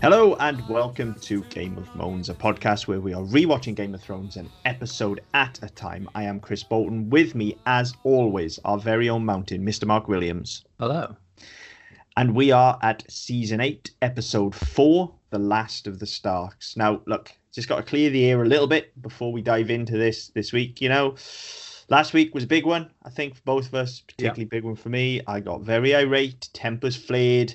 [0.00, 4.00] Hello and welcome to Game of Moans, a podcast where we are rewatching Game of
[4.00, 6.08] Thrones an episode at a time.
[6.14, 7.10] I am Chris Bolton.
[7.10, 9.86] With me, as always, our very own mountain, Mr.
[9.86, 10.64] Mark Williams.
[10.78, 11.14] Hello.
[12.16, 16.78] And we are at season 8, episode 4, The Last of the Starks.
[16.78, 19.98] Now, look, just got to clear the air a little bit before we dive into
[19.98, 20.80] this this week.
[20.80, 21.14] You know,
[21.88, 24.76] last week was a big one, I think, for both of us, particularly big one
[24.76, 25.20] for me.
[25.26, 27.54] I got very irate, tempers flared.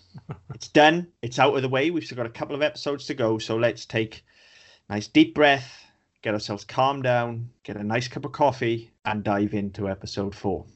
[0.54, 1.08] it's done.
[1.22, 1.90] It's out of the way.
[1.90, 3.38] We've still got a couple of episodes to go.
[3.38, 4.24] So let's take
[4.88, 5.84] a nice deep breath,
[6.22, 10.66] get ourselves calmed down, get a nice cup of coffee, and dive into episode four.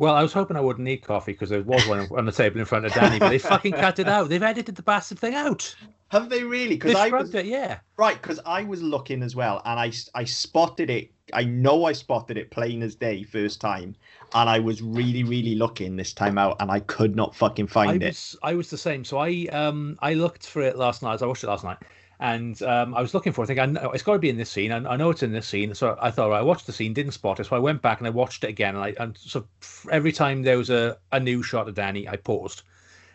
[0.00, 2.58] Well, I was hoping I wouldn't need coffee because there was one on the table
[2.58, 4.30] in front of Danny, but they fucking cut it out.
[4.30, 5.76] They've edited the bastard thing out.
[6.08, 6.76] Have they really?
[6.76, 7.80] Because I was it, yeah.
[7.98, 8.20] right.
[8.20, 11.12] Because I was looking as well, and I I spotted it.
[11.34, 13.94] I know I spotted it plain as day first time,
[14.34, 17.68] and I was really really looking this time out, and I could not fucking I
[17.68, 18.06] find it.
[18.06, 19.04] was I was the same.
[19.04, 21.20] So I um I looked for it last night.
[21.20, 21.76] I watched it last night,
[22.20, 23.42] and um I was looking for.
[23.42, 23.44] it.
[23.44, 24.70] I think I know, it's got to be in this scene.
[24.72, 25.74] I, I know it's in this scene.
[25.74, 27.46] So I thought right, I watched the scene, didn't spot it.
[27.46, 28.76] So I went back and I watched it again.
[28.76, 29.46] And I and so
[29.90, 32.62] every time there was a a new shot of Danny, I paused,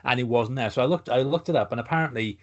[0.04, 0.72] and it wasn't there.
[0.72, 2.40] So I looked I looked it up, and apparently.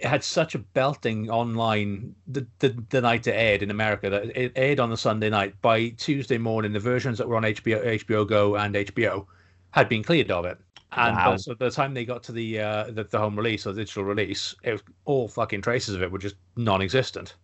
[0.00, 4.36] It had such a belting online the, the the night it aired in America that
[4.36, 5.54] it aired on the Sunday night.
[5.62, 9.26] By Tuesday morning, the versions that were on HBO, HBO Go, and HBO
[9.70, 10.58] had been cleared of it.
[10.96, 11.32] And Wow.
[11.32, 13.72] uh, so by the time they got to the, uh, the the home release or
[13.72, 17.34] digital release, it was all fucking traces of it were just non-existent.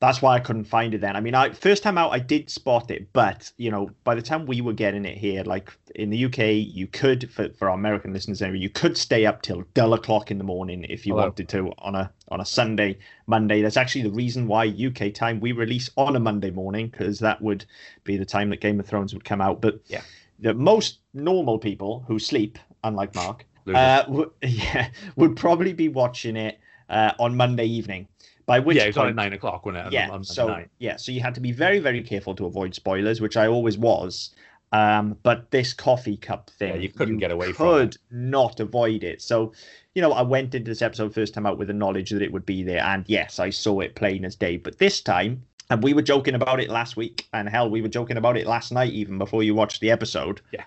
[0.00, 1.16] That's why I couldn't find it then.
[1.16, 4.22] I mean, I first time out I did spot it, but you know, by the
[4.22, 6.38] time we were getting it here, like in the UK,
[6.72, 10.30] you could for, for our American listeners anyway, you could stay up till dull o'clock
[10.30, 11.24] in the morning if you Hello.
[11.24, 13.60] wanted to on a on a Sunday, Monday.
[13.60, 17.42] That's actually the reason why UK time we release on a Monday morning because that
[17.42, 17.64] would
[18.04, 19.60] be the time that Game of Thrones would come out.
[19.60, 20.02] But Yeah.
[20.38, 26.36] the most normal people who sleep, unlike Mark, uh, w- yeah, would probably be watching
[26.36, 26.58] it
[26.88, 28.08] uh, on Monday evening.
[28.46, 29.92] By which yeah, it was on at nine o'clock, wasn't it?
[29.92, 30.70] yeah on so night?
[30.78, 33.76] yeah so you had to be very very careful to avoid spoilers which i always
[33.76, 34.30] was
[34.72, 39.04] um but this coffee cup thing Yeah, you couldn't get away from could not avoid
[39.04, 39.52] it so
[39.94, 42.32] you know i went into this episode first time out with the knowledge that it
[42.32, 45.82] would be there and yes i saw it plain as day but this time and
[45.82, 48.72] we were joking about it last week and hell we were joking about it last
[48.72, 50.64] night even before you watched the episode Yeah.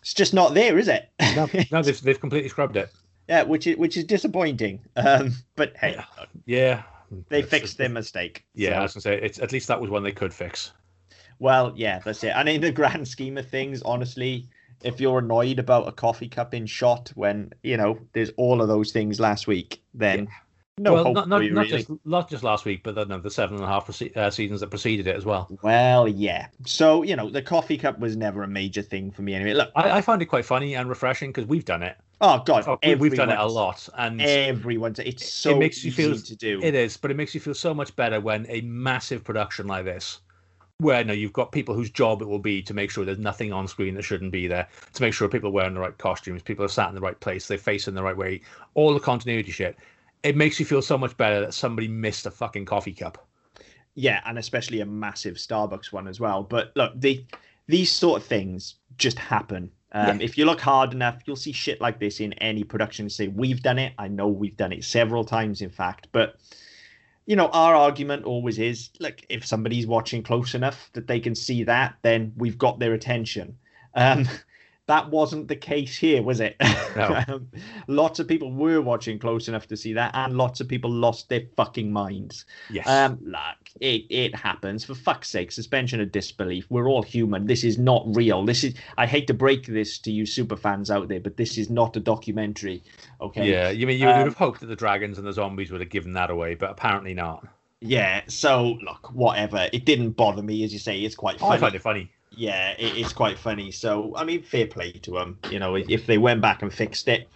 [0.00, 1.10] It's just not there is it?
[1.36, 2.90] No, no, they've, they've completely scrubbed it.
[3.28, 4.80] yeah which is which is disappointing.
[4.96, 5.96] Um but hey.
[6.46, 6.82] Yeah,
[7.28, 9.90] they fixed their mistake Yeah, so- I was gonna say it's at least that was
[9.90, 10.72] one they could fix.
[11.40, 12.32] Well, yeah, that's it.
[12.34, 14.48] And in the grand scheme of things, honestly,
[14.82, 18.68] if you're annoyed about a coffee cup in shot when, you know, there's all of
[18.68, 20.28] those things last week, then
[20.78, 21.78] no well, not not, you, not really.
[21.84, 24.60] just not just last week, but the, no, the seven and a half uh, seasons
[24.60, 25.48] that preceded it as well.
[25.62, 26.48] Well, yeah.
[26.66, 29.54] So, you know, the coffee cup was never a major thing for me anyway.
[29.54, 31.96] Look, I, I find it quite funny and refreshing because we've done it.
[32.20, 35.84] oh, God, Oh, we- we've done it a lot, and Everyone's, it's so it makes
[35.84, 36.60] you easy feel to do.
[36.62, 39.84] It is, but it makes you feel so much better when a massive production like
[39.84, 40.20] this,
[40.78, 43.52] where no, you've got people whose job it will be to make sure there's nothing
[43.52, 46.42] on screen that shouldn't be there, to make sure people are wearing the right costumes,
[46.42, 48.40] people are sat in the right place, they're facing the right way,
[48.74, 49.76] all the continuity shit.
[50.24, 53.28] It makes you feel so much better that somebody missed a fucking coffee cup.
[53.94, 56.42] Yeah, and especially a massive Starbucks one as well.
[56.42, 57.24] But look, the
[57.68, 59.70] these sort of things just happen.
[59.92, 63.04] Um, If you look hard enough, you'll see shit like this in any production.
[63.04, 63.92] And say we've done it.
[63.96, 66.08] I know we've done it several times, in fact.
[66.10, 66.36] But
[67.26, 71.34] you know, our argument always is: like, if somebody's watching close enough that they can
[71.34, 73.56] see that, then we've got their attention.
[73.94, 74.26] Um,
[74.86, 76.56] that wasn't the case here, was it?
[76.94, 77.24] No.
[77.28, 77.48] um,
[77.88, 81.28] lots of people were watching close enough to see that, and lots of people lost
[81.28, 82.44] their fucking minds.
[82.70, 82.86] Yes.
[82.86, 83.40] Um, look,
[83.80, 84.84] it it happens.
[84.84, 86.66] For fuck's sake, suspension of disbelief.
[86.68, 87.46] We're all human.
[87.46, 88.44] This is not real.
[88.44, 88.74] This is.
[88.98, 91.96] I hate to break this to you super fans out there, but this is not
[91.96, 92.82] a documentary.
[93.20, 93.50] Okay.
[93.50, 95.80] yeah, you mean you Um, would have hoped that the dragons and the zombies would
[95.80, 97.46] have given that away, but apparently not.
[97.80, 98.22] Yeah.
[98.28, 99.68] So look, whatever.
[99.72, 101.00] It didn't bother me, as you say.
[101.00, 101.56] It's quite Oh, funny.
[101.56, 102.10] I find it funny.
[102.36, 103.70] Yeah, it, it's quite funny.
[103.70, 105.38] So I mean, fair play to them.
[105.50, 107.28] You know, if they went back and fixed it,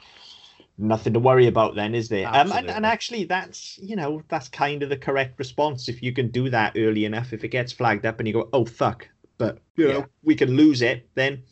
[0.78, 2.28] nothing to worry about then, is there?
[2.28, 6.12] Um, and, and actually, that's you know that's kind of the correct response if you
[6.12, 7.32] can do that early enough.
[7.32, 9.08] If it gets flagged up and you go, oh fuck,
[9.38, 10.06] but you know Yeah.
[10.22, 11.42] we can lose it, then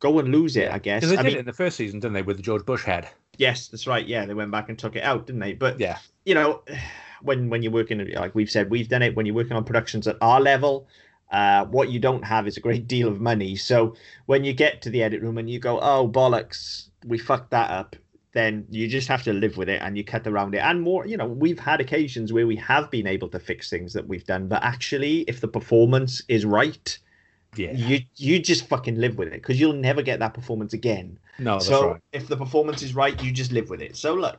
[0.00, 0.70] go and lose it.
[0.70, 1.00] I guess.
[1.02, 2.64] Because they I did mean, it in the first season, didn't they, with the George
[2.64, 3.08] Bush head?
[3.36, 4.06] yes, that's right.
[4.06, 5.52] Yeah, they went back and took it out, didn't they?
[5.54, 5.98] But Yeah.
[6.24, 6.62] you know,
[7.22, 9.14] when when you're working like we've said, we've done it.
[9.16, 10.88] When you're working on productions at our level,
[11.30, 13.56] uh, what you don't have is a great deal of money.
[13.56, 13.94] So
[14.26, 17.70] when you get to the edit room and you go, "Oh bollocks, we fucked that
[17.70, 17.96] up,"
[18.32, 20.58] then you just have to live with it and you cut around it.
[20.58, 23.92] And more, you know, we've had occasions where we have been able to fix things
[23.94, 26.98] that we've done, but actually, if the performance is right,
[27.56, 27.72] Yeah.
[27.72, 31.18] you you just fucking live with it because you'll never get that performance again.
[31.38, 32.00] No, that's so right.
[32.12, 33.96] if the performance is right, you just live with it.
[33.96, 34.38] So look,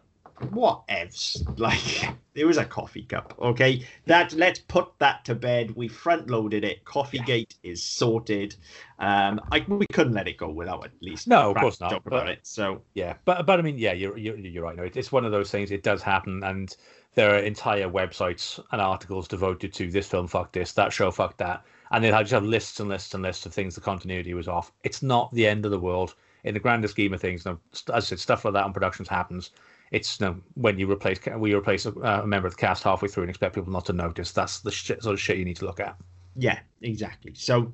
[0.51, 1.44] what evs?
[1.59, 3.86] Like it was a coffee cup, okay?
[4.06, 5.75] That let's put that to bed.
[5.75, 6.86] We front loaded it.
[6.86, 8.56] coffee Coffeegate is sorted.
[9.00, 12.06] Um, I we couldn't let it go without at least No, of course not, Talk
[12.06, 12.39] about but- it.
[12.44, 14.75] So Yeah, but but I mean, yeah, you're you're, you're right.
[14.75, 15.71] No, it- it's one of those things.
[15.71, 16.75] It does happen, and
[17.15, 20.27] there are entire websites and articles devoted to this film.
[20.27, 21.12] Fuck this, that show.
[21.12, 23.75] Fuck that, and they just have lists and lists and lists of things.
[23.75, 24.71] The continuity was off.
[24.83, 26.15] It's not the end of the world
[26.45, 27.45] in the grander scheme of things.
[27.45, 29.51] As I said, stuff like that on productions happens.
[29.91, 33.24] It's no when you replace we replace a, a member of the cast halfway through
[33.24, 34.31] and expect people not to notice.
[34.31, 35.95] That's the shit, sort of shit you need to look at.
[36.36, 37.33] Yeah, exactly.
[37.36, 37.74] So,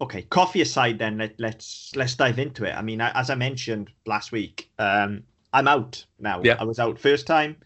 [0.00, 2.74] okay, coffee aside, then let, let's let's dive into it.
[2.74, 6.40] I mean, I- as I mentioned last week, um, I'm out now.
[6.42, 6.56] Yeah.
[6.60, 7.56] I was out first time.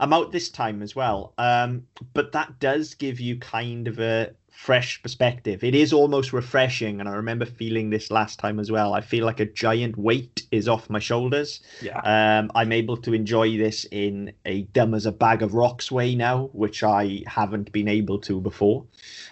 [0.00, 1.32] I'm out this time as well.
[1.38, 5.62] Um, but that does give you kind of a fresh perspective.
[5.62, 8.94] It is almost refreshing, and I remember feeling this last time as well.
[8.94, 11.60] I feel like a giant weight is off my shoulders.
[11.82, 11.98] Yeah,
[12.38, 16.14] Um, I'm able to enjoy this in a dumb as a bag of rocks way
[16.14, 18.84] now, which I haven't been able to before.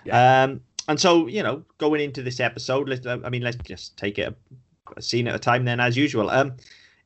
[0.05, 0.45] Yeah.
[0.45, 4.19] Um, and so, you know, going into this episode, let's, I mean, let's just take
[4.19, 4.35] it a,
[4.99, 6.29] a scene at a time then, as usual.
[6.29, 6.53] Um,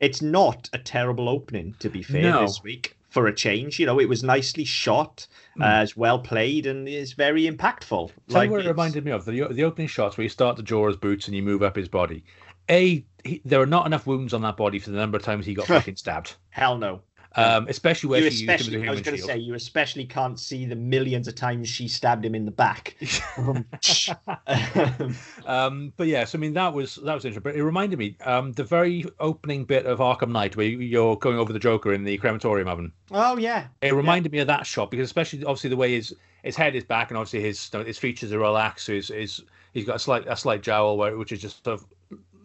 [0.01, 2.41] it's not a terrible opening, to be fair, No.
[2.43, 3.79] this week for a change.
[3.79, 5.27] You know, it was nicely shot,
[5.57, 5.63] Hmm.
[5.63, 8.11] uh, it's well played, and is very impactful.
[8.29, 10.63] Tell you what it reminded me of the the opening shots where you start to
[10.63, 12.25] draw his boots and you move up his body.
[12.71, 15.47] A, he, there are not enough wounds on that body for the number of times
[15.47, 16.37] he got fucking stabbed.
[16.51, 17.01] Hell no.
[17.37, 20.07] Um, especially where You she used him especially, I was going to say, you especially
[20.07, 22.97] can't see the millions of times she stabbed him in the back.
[25.47, 27.43] um, but yes, I mean that was that was interesting.
[27.43, 31.17] But it reminded me um, the very opening bit of Arkham Knight where you- you're
[31.17, 32.93] going over the Joker in the crematorium oven.
[33.11, 36.57] oh yeah, It reminded me of that shot because especially obviously the way his his
[36.57, 38.87] head is back and obviously his his features are relaxed.
[38.87, 39.43] So his, his
[39.75, 41.87] he's got a slight a slight jowl where which is just sort of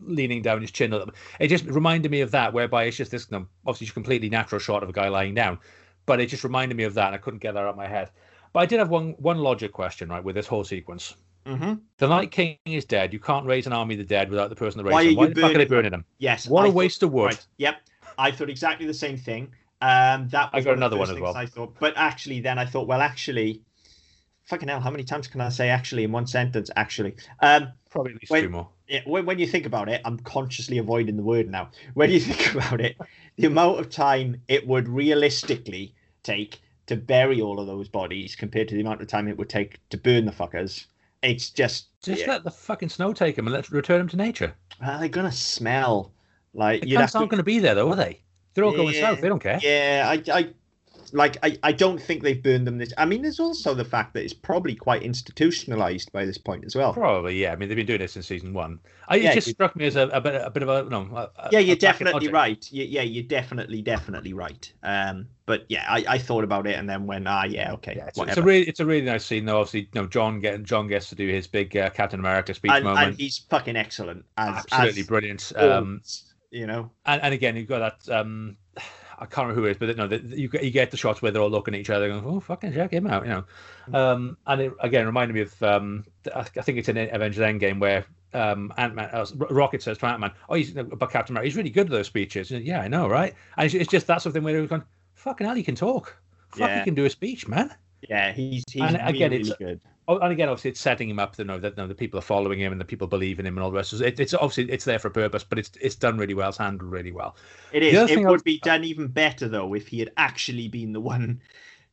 [0.05, 1.13] leaning down his chin a little.
[1.39, 4.29] It just reminded me of that whereby it's just this you know, obviously just completely
[4.29, 5.59] natural shot of a guy lying down,
[6.05, 7.87] but it just reminded me of that and I couldn't get that out of my
[7.87, 8.11] head.
[8.53, 11.15] But I did have one one logic question right with this whole sequence.
[11.47, 13.11] hmm The Night King is dead.
[13.13, 15.15] You can't raise an army of the dead without the person that raised Why them.
[15.15, 16.05] Why the fuck are they burning them?
[16.19, 16.47] yes.
[16.47, 17.25] What I a thought- waste of wood.
[17.25, 17.47] Right.
[17.57, 17.75] Yep.
[18.17, 19.51] I thought exactly the same thing.
[19.81, 21.35] Um, that I got one another one as well.
[21.35, 23.63] I thought, but actually, then I thought, well, actually,
[24.45, 26.69] fucking hell, how many times can I say actually in one sentence?
[26.77, 28.41] Actually, um, Probably at least Wait.
[28.41, 28.67] two more.
[28.87, 31.69] yeah, when, when you think about it, I'm consciously avoiding the word now.
[31.93, 32.97] When you think about it,
[33.37, 35.93] the amount of time it would realistically
[36.23, 39.47] take to bury all of those bodies compared to the amount of time it would
[39.49, 40.87] take to burn the fuckers,
[41.21, 44.17] it's just Just yeah, let the fucking snow take them and let's return them to
[44.17, 44.53] nature.
[44.81, 46.11] well, they're gonna smell
[46.53, 47.35] like The you'd cunts aren't to.
[47.35, 48.19] going to be there though, are they?
[48.53, 49.21] They're all going south.
[49.21, 49.59] They don't care.
[49.63, 50.47] Yeah, I, I
[51.13, 52.91] like I, I don't think they've burned them this.
[52.97, 56.75] I mean, there's also the fact that it's probably quite institutionalized by this point as
[56.75, 56.91] well.
[56.91, 57.53] Probably, yeah.
[57.53, 58.79] I mean, they've been doing this since season one.
[59.07, 61.01] I, Yeah, it just struck me as a, a bit, a bit of a no.
[61.15, 62.67] A, Yeah, you're definitely right.
[62.71, 64.71] Yeah, yeah, you're definitely, definitely right.
[64.81, 68.07] Um, but yeah, I, I thought about it and then went, ah, yeah, okay, Yeah,
[68.07, 69.59] it's, it's a really, it's a really nice scene though.
[69.59, 72.71] Obviously, you know, Jon get Jon gets to do his big uh, Captain America speech
[72.71, 73.07] and, moment.
[73.07, 74.25] and he's fucking excellent.
[74.37, 75.53] As, Absolutely as brilliant.
[75.55, 76.01] always, Um,
[76.49, 78.19] you know, and, and again, you've got that.
[78.19, 78.57] Um,
[79.19, 81.21] I can't remember who it is, but no, the, you get you get the shots
[81.21, 83.43] where they're all looking at each other, going, "Oh, fucking check him out," you know.
[83.89, 83.95] Mm.
[83.95, 86.05] Um, and it again reminded me of um,
[86.35, 90.19] I think it's in Avengers Endgame where um, Ant Man, uh, Rocket says to Ant
[90.19, 91.45] Man, "Oh, he's about Captain America.
[91.47, 93.33] He's really good at those speeches." And, yeah, I know, right?
[93.57, 95.75] And it's, it's just that sort of thing where they're going, "Fucking hell, he can
[95.75, 96.17] talk.
[96.49, 96.79] Fuck, Yeah.
[96.79, 97.73] he can do a speech, man."
[98.09, 99.81] yeah, he's he's And really, again, really it's- good.
[100.07, 102.17] Oh, and again, obviously, it's setting him up to know that you know, the people
[102.19, 103.91] are following him and the people believe in him and all the rest.
[103.91, 106.49] So it, it's obviously it's there for a purpose, but it's it's done really well.
[106.49, 107.35] It's handled really well.
[107.71, 108.11] It the is.
[108.11, 110.99] It I would was- be done even better though if he had actually been the
[111.01, 111.41] one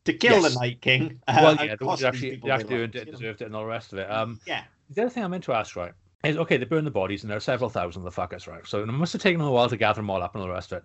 [0.05, 0.55] to kill Yes.
[0.55, 1.21] the Night King.
[1.29, 3.55] uh, well, yeah, they these actually, people they their actually earned it, deserved it, and
[3.55, 4.11] all the rest of it.
[4.11, 5.93] Um, Yeah, the other thing I meant to ask, right,
[6.25, 8.67] is okay, they burn the bodies and there are several thousand of the fuckers, right?
[8.67, 10.55] So it must have taken a while to gather them all up and all the
[10.55, 10.85] rest of it.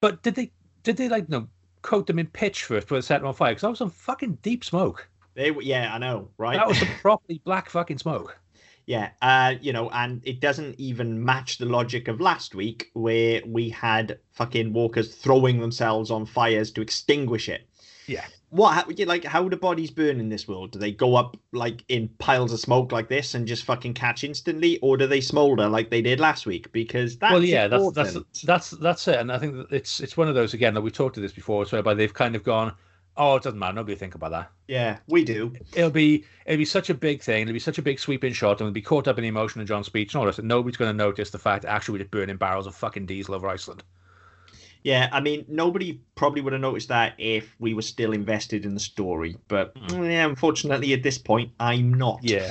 [0.00, 0.52] But did they
[0.84, 1.48] did they like you know
[1.82, 3.50] coat them in pitch first before they set them on fire?
[3.52, 5.08] Because that was some fucking deep smoke.
[5.34, 5.50] They.
[5.50, 6.56] were- Yeah, I know, right?
[6.56, 8.38] That was some properly black fucking smoke.
[8.86, 13.40] Yeah, uh, you know, and it doesn't even match the logic of last week where
[13.46, 17.68] we had fucking walkers throwing themselves on fires to extinguish it.
[18.06, 18.24] Yeah.
[18.48, 20.72] What, how, like, how do bodies burn in this world?
[20.72, 24.24] Do they go up, like, in piles of smoke like this and just fucking catch
[24.24, 24.80] instantly?
[24.82, 26.72] Or do they smolder like they did last week?
[26.72, 29.20] Because that's well, yeah, that's that's that's that's it.
[29.20, 31.64] And I think it's it's one of those again that we talked to this before,
[31.66, 32.74] whereby they've kind of gone,
[33.16, 34.50] oh, it doesn't matter, nobody think about that.
[34.68, 35.52] Yeah, we do.
[35.74, 38.60] It'll be it'll be such a big thing, it'll be such a big sweeping shot,
[38.60, 40.44] and we'll be caught up in the emotion of Jon's speech and all this, that
[40.44, 43.34] nobody's going to notice the fact that actually we're just burning barrels of fucking diesel
[43.34, 43.82] over Iceland.
[44.82, 48.72] Yeah, I mean, nobody probably would have noticed that if we were still invested in
[48.72, 49.36] the story.
[49.48, 50.04] But Hmm.
[50.04, 52.20] yeah, unfortunately, at this point, I'm not.
[52.22, 52.50] Yeah.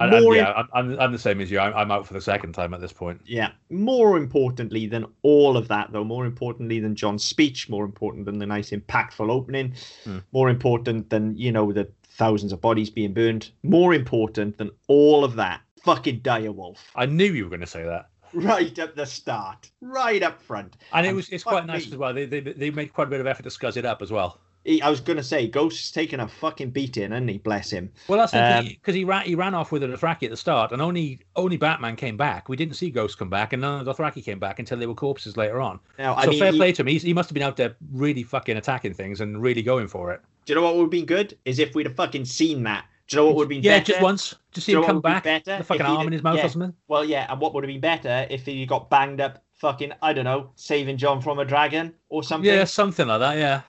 [0.00, 1.60] And, and yeah, I'm, I'm, I'm the same as you.
[1.60, 3.20] I'm, I'm out for the second time at this point.
[3.24, 3.50] Yeah.
[3.70, 8.38] More importantly than all of that, though, more importantly than Jon's speech, more important than
[8.38, 10.18] the nice, impactful opening, Hmm.
[10.32, 15.24] more important than, you know, the thousands of bodies being burned, more important than all
[15.24, 16.78] of that, fucking Direwolf.
[16.96, 18.08] I knew you were going to say that.
[18.34, 20.78] Right at the start, right up front.
[20.94, 21.92] And it was it's quite nice me.
[21.92, 22.14] as well.
[22.14, 24.40] They, they they made quite a bit of effort to scuzz it up as well.
[24.64, 27.90] He, I was going to say, Ghost's taking a fucking beating, and he bless him.
[28.08, 30.72] Well, that's Um, because he ran he ran off with a Dothraki at the start,
[30.72, 32.48] and only only Batman came back.
[32.48, 34.86] We didn't see Ghost come back, and none of the Dothraki came back until they
[34.86, 35.80] were corpses later on.
[35.98, 36.86] Now, I so mean, fair he- play to him.
[36.86, 40.12] He's, he must have been out there really fucking attacking things and really going for
[40.12, 40.20] it.
[40.46, 41.36] do you know what would have been good?
[41.44, 42.84] Is if we'd have fucking seen that.
[43.08, 43.92] Do you know what would have been yeah, better?
[43.92, 45.58] just once, just see him come would be back, better?
[45.58, 46.46] the fucking arm in his mouth yeah.
[46.46, 46.72] or something.
[46.86, 50.12] Well, yeah, and what would have been better if he got banged up fucking, I
[50.12, 52.48] don't know, saving Jon from a dragon or something?
[52.48, 53.36] Yeah, something like that.
[53.36, 53.62] Yeah.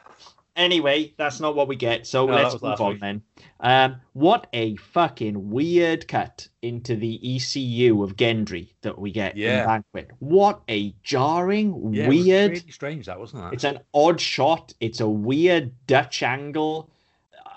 [0.55, 3.01] Anyway, that's not what we get, so No, let's move on week.
[3.01, 3.21] then.
[3.59, 9.61] Um, what a fucking weird cut into the ECU of Gendry that we get Yeah.
[9.61, 10.11] in Banquet.
[10.19, 12.51] What a jarring, yeah weird.
[12.51, 13.53] really strange that wasn't it?
[13.53, 14.73] It's an odd shot.
[14.79, 16.91] It's a weird Dutch angle.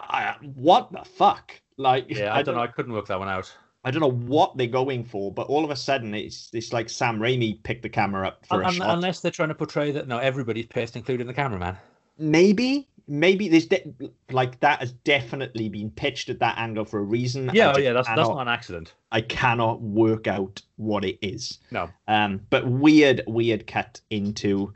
[0.09, 1.53] Uh, what the fuck?
[1.77, 2.63] Like, yeah, I, don't know.
[2.63, 3.55] I couldn't work that one out.
[3.85, 6.89] I don't know what they're going for, but all of a sudden it's it's like
[6.89, 8.91] Sam Raimi picked the camera up for Un- a shot.
[8.95, 11.77] unless they're trying to portray that no, everybody's pissed, including the cameraman.
[12.19, 13.93] Maybe, maybe there's de-
[14.31, 17.51] like that has definitely been pitched at that angle for a reason.
[17.53, 18.95] Yeah, oh, yeah, that's that's not an accident.
[19.13, 21.59] I cannot work out what it is.
[21.71, 21.89] No.
[22.09, 24.73] Um, but weird, weird cut into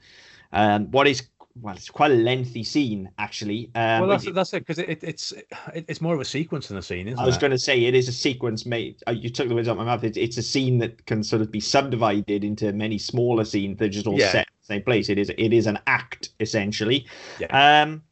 [0.52, 1.23] um what is
[1.61, 3.70] well, it's quite a lengthy scene actually.
[3.75, 5.49] Um, well, that's it- that's it because it, it, it's it,
[5.88, 7.23] it's more of a sequence than a scene, isn't it?
[7.23, 9.02] I was going to say it is a sequence made.
[9.09, 10.04] uh, You took the words out of my mouth.
[10.04, 13.78] It's, it's a scene that can sort of be subdivided into many smaller scenes.
[13.78, 14.30] They're just all Yeah.
[14.30, 15.08] set same place.
[15.08, 17.06] It is it is an act essentially.
[17.40, 17.82] Yeah.
[17.82, 18.02] Um,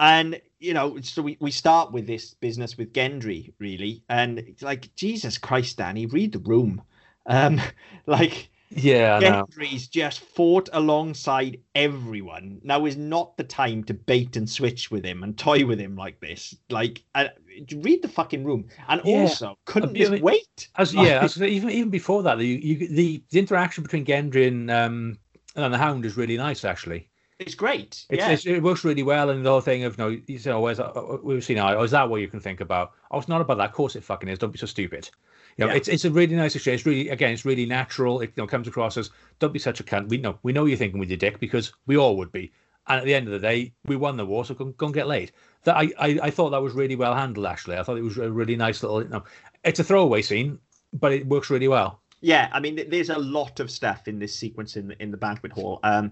[0.00, 4.62] and you know, so we, we start with this business with Gendry really, and it's
[4.62, 6.82] like Jesus Christ, Danny, read the room.
[7.26, 7.60] Um,
[8.06, 9.22] like Yeah, I.
[9.22, 12.60] Gendry's just fought alongside everyone.
[12.64, 15.94] Now is not the time to bait and switch with him and toy with him
[15.96, 16.56] like this.
[16.70, 17.28] Like, uh,
[17.76, 18.66] read the fucking room.
[18.88, 20.68] And Yeah, also, couldn't of wait?
[20.76, 24.48] As Like- yeah, as, even even before that, the you, the the interaction between Gendry
[24.48, 25.18] and um
[25.56, 27.08] and the Hound is really nice actually.
[27.38, 28.04] It's great.
[28.10, 28.30] It's, yeah.
[28.30, 31.18] it's, it works really well, and the whole thing of no, you know, where's uh,
[31.22, 32.92] we've seen, oh, is that what you can think about?
[33.12, 33.68] Oh, it's not about that.
[33.68, 34.40] Of course, it fucking is.
[34.40, 35.08] Don't be so stupid.
[35.56, 35.76] You know, Yeah.
[35.76, 36.80] it's it's a really nice exchange.
[36.80, 38.20] It's really, again, it's really natural.
[38.20, 40.08] It you know, comes across as don't be such a cunt.
[40.08, 42.52] We know we know you're thinking with your dick because we all would be.
[42.88, 44.94] And at the end of the day, we won the war, so go, go and
[44.94, 45.30] get laid.
[45.62, 47.46] That I, I I thought that was really well handled.
[47.46, 49.02] Actually, I thought it was a really nice little.
[49.02, 49.24] You know,
[49.62, 50.58] it's a throwaway scene,
[50.92, 52.00] but it works really well.
[52.20, 55.16] Yeah, I mean, there's a lot of stuff in this sequence in the, in the
[55.16, 55.78] banquet hall.
[55.84, 56.10] Um,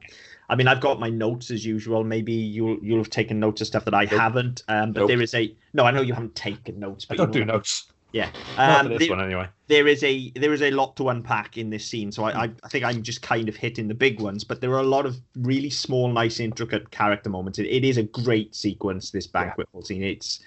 [0.48, 2.04] I mean, I've got my notes as usual.
[2.04, 4.12] Maybe you'll you'll have taken notes of stuff that I Nope.
[4.12, 4.62] haven't.
[4.68, 5.08] Um, but Nope.
[5.08, 5.84] there is a no.
[5.84, 7.86] I know you haven't taken notes, I but don't you do notes.
[8.12, 9.48] Yeah, um, this there- one anyway.
[9.66, 12.50] there is a there is a lot to unpack in this scene so I, I
[12.62, 15.04] i think i'm just kind of hitting the big ones but there are a lot
[15.04, 19.68] of really small nice intricate character moments it, it is a great sequence this banquet
[19.72, 20.40] hall scene it's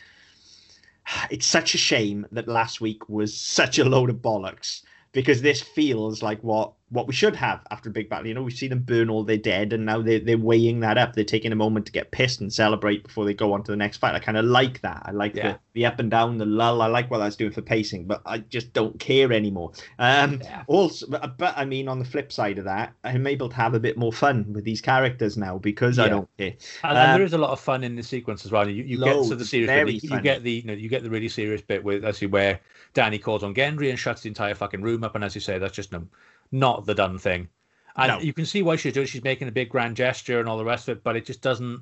[1.30, 5.62] it's such a shame that last week was such a load of bollocks because this
[5.62, 8.70] feels like what what we should have after a big battle you know we've seen
[8.70, 11.56] them burn all their dead and now they're, they're weighing that up they're taking a
[11.56, 14.20] moment to get pissed and celebrate before they go on to the next fight i
[14.20, 15.52] kind of like that i like Yeah.
[15.54, 18.22] the, the up and down the lull i like what that's doing for pacing but
[18.26, 20.64] i just don't care anymore um Yeah.
[20.68, 23.74] also but, but i mean on the flip side of that i'm able to have
[23.76, 26.54] a bit more fun with these characters now because i don't care
[26.84, 28.68] And, and Um, there is a lot of fun in the sequence as well.
[28.70, 29.88] You, you get to the serious bit.
[30.04, 32.60] You, you get the you know you get the really serious bit with actually where
[32.94, 35.16] Danny calls on Gendry and shuts the entire fucking room up.
[35.16, 36.08] And as you say, that's just no,
[36.52, 37.48] not the done thing.
[37.96, 38.20] And No.
[38.20, 39.08] you can see why she's doing.
[39.08, 41.42] She's making a big grand gesture and all the rest of it, but it just
[41.42, 41.82] doesn't.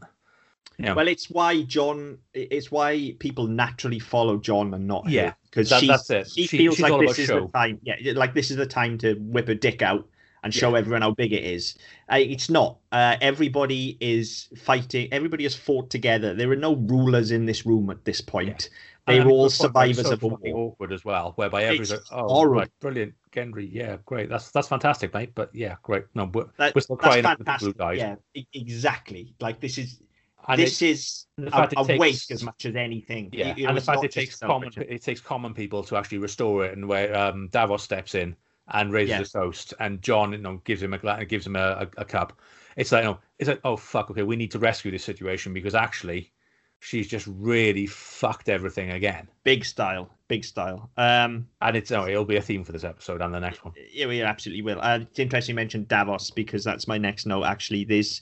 [0.79, 5.33] You know, well it's why jon it's why people naturally follow jon and not Yeah,
[5.49, 6.29] because that- she, that's it.
[6.29, 7.47] she She- feels like this is show.
[7.47, 10.07] the time yeah like this is the time to whip a dick out
[10.43, 11.79] and show everyone how big it is
[12.11, 17.31] uh, it's not uh, everybody is fighting everybody has fought together there are no rulers
[17.31, 18.69] in this room at this point
[19.07, 22.59] they were all survivors of a war awkward as well, whereby everyone's like, "Oh, horrible.
[22.59, 26.05] right, brilliant, Gendry, yeah, great, that's that's fantastic, mate." But yeah, great.
[26.13, 27.97] No, we're, That- we're still crying out the fantastic died.
[27.97, 28.15] yeah
[28.53, 30.01] exactly like this is
[30.49, 33.29] And this it- is the a, fact it a takes- wake as much as anything
[33.33, 36.19] Yeah, You know, and the fact it takes common it takes common people to actually
[36.19, 38.35] restore it, and where um, Davos steps in
[38.69, 39.19] and raises Yeah.
[39.19, 42.39] his toast, and Jon you know gives him a gives him a, a, a cup.
[42.75, 45.51] It's like, you know, it's like, oh fuck, okay, we need to rescue this situation
[45.53, 46.31] because actually,
[46.79, 49.27] she's just really fucked everything again.
[49.43, 53.21] big style big style um And it's oh, it'll be a theme for this episode
[53.21, 53.73] and the next one.
[53.93, 54.79] Yeah, we absolutely will.
[54.81, 57.43] Uh, it's interesting you mentioned Davos because that's my next note.
[57.45, 58.21] Actually, there's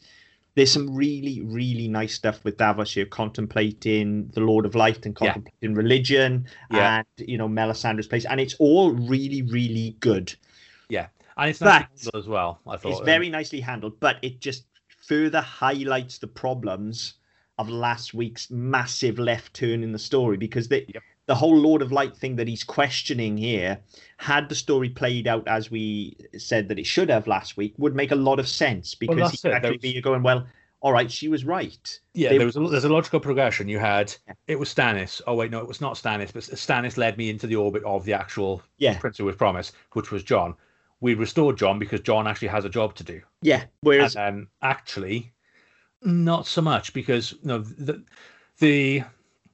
[0.55, 5.17] there's some really, really nice stuff with Davos here, contemplating the Lord of Light and
[5.19, 5.33] Yeah.
[5.33, 6.97] contemplating religion Yeah.
[7.19, 10.33] and you know Melisandre's place, and it's all really, really good.
[10.89, 11.07] Yeah.
[11.37, 12.61] And it's nice to as well.
[12.67, 14.65] I thought It's very nicely handled, but it just
[15.07, 17.15] further highlights the problems
[17.57, 21.03] of last week's massive left turn in the story because the Yep.
[21.27, 23.79] the whole Lord of Light thing that he's questioning here,
[24.17, 27.95] had the story played out as we said that it should have last week, would
[27.95, 30.45] make a lot of sense because that's he actually there be going, well,
[30.81, 31.99] all right, she was right.
[32.13, 33.67] Yeah, They- there was a, there's a logical progression.
[33.67, 34.33] You had Yeah.
[34.47, 35.21] it was Stannis.
[35.25, 38.05] Oh wait, no, it was not Stannis, but Stannis led me into the orbit of
[38.05, 40.53] the actual Yeah, prince who was promised, which was Jon.
[41.01, 43.61] We restored Jon because Jon actually has a job to do, yeah.
[43.61, 45.33] and Whereas, then actually,
[46.05, 48.03] not so much because you know the
[48.59, 49.03] the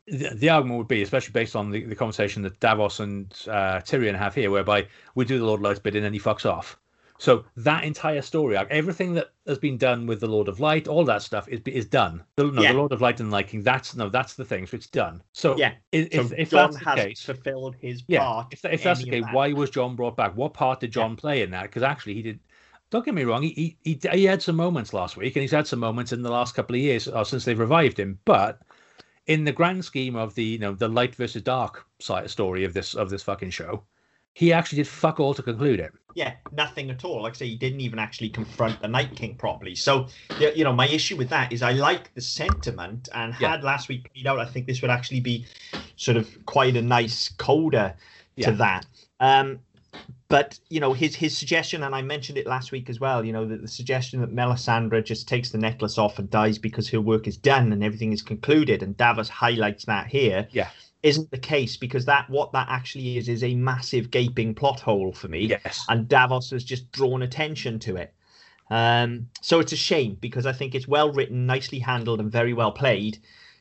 [0.08, 4.18] the, argument would be, especially based on the, the conversation that Davos and uh, Tyrion
[4.18, 6.78] have here, whereby we do the Lord of Light's bidding and he fucks off.
[7.18, 10.88] So that entire story arc, everything that has been done with the Lord of Light,
[10.88, 12.24] all that stuff is is done.
[12.36, 12.72] The, no, Yeah.
[12.72, 14.66] the Lord of Light and liking that's no, that's the thing.
[14.66, 15.22] So it's done.
[15.32, 15.74] So Yeah.
[15.92, 18.48] if so if, if Jon that's the has case, fulfilled his yeah, part.
[18.52, 19.36] if, if that's the case, that.
[19.36, 20.36] why was Jon brought back?
[20.36, 21.64] What part did Jon play in that?
[21.64, 22.40] Because actually, he did.
[22.92, 23.42] Don't get me wrong.
[23.44, 26.30] He, he he had some moments last week, and he's had some moments in the
[26.30, 28.20] last couple of years uh, since they've revived him.
[28.26, 28.62] But
[29.28, 32.74] in the grand scheme of the you know the light versus dark side story of
[32.74, 33.84] this of this fucking show,
[34.34, 35.94] he actually did fuck all to conclude it.
[36.14, 37.24] yeah, nothing at all.
[37.24, 39.76] Like I say, he didn't even actually confront the Night King properly.
[39.76, 40.08] So,
[40.38, 43.52] yeah, you know, my issue with that is I like the sentiment, and Yeah.
[43.52, 45.46] had last week played out, I think this would actually be
[45.96, 47.96] sort of quite a nice coda
[48.36, 48.48] Yeah.
[48.48, 48.86] to that.
[49.22, 49.60] Um,
[50.32, 53.24] but you know, his his suggestion, and I mentioned it last week as well.
[53.24, 56.90] You know, the, the suggestion that Melisandre just takes the necklace off and dies because
[56.90, 60.48] her work is done and everything is concluded, and Davos highlights that here.
[60.52, 60.70] Yeah.
[61.04, 65.12] Isn't the case because that what that actually is is a massive gaping plot hole
[65.12, 65.84] for me Yes.
[65.90, 68.14] and Davos has just drawn attention to it.
[68.70, 72.54] Um, so it's a shame because I think it's well written, nicely handled, and very
[72.54, 73.18] well played,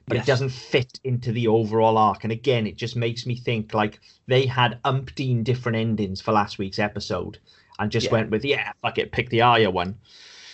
[0.06, 0.24] but Yes.
[0.24, 2.24] it doesn't fit into the overall arc.
[2.24, 6.58] And again, it just makes me think like they had umpteen different endings for last
[6.58, 7.38] week's episode
[7.78, 8.12] and just Yeah.
[8.12, 9.96] went with, yeah, fuck it, pick the Arya one.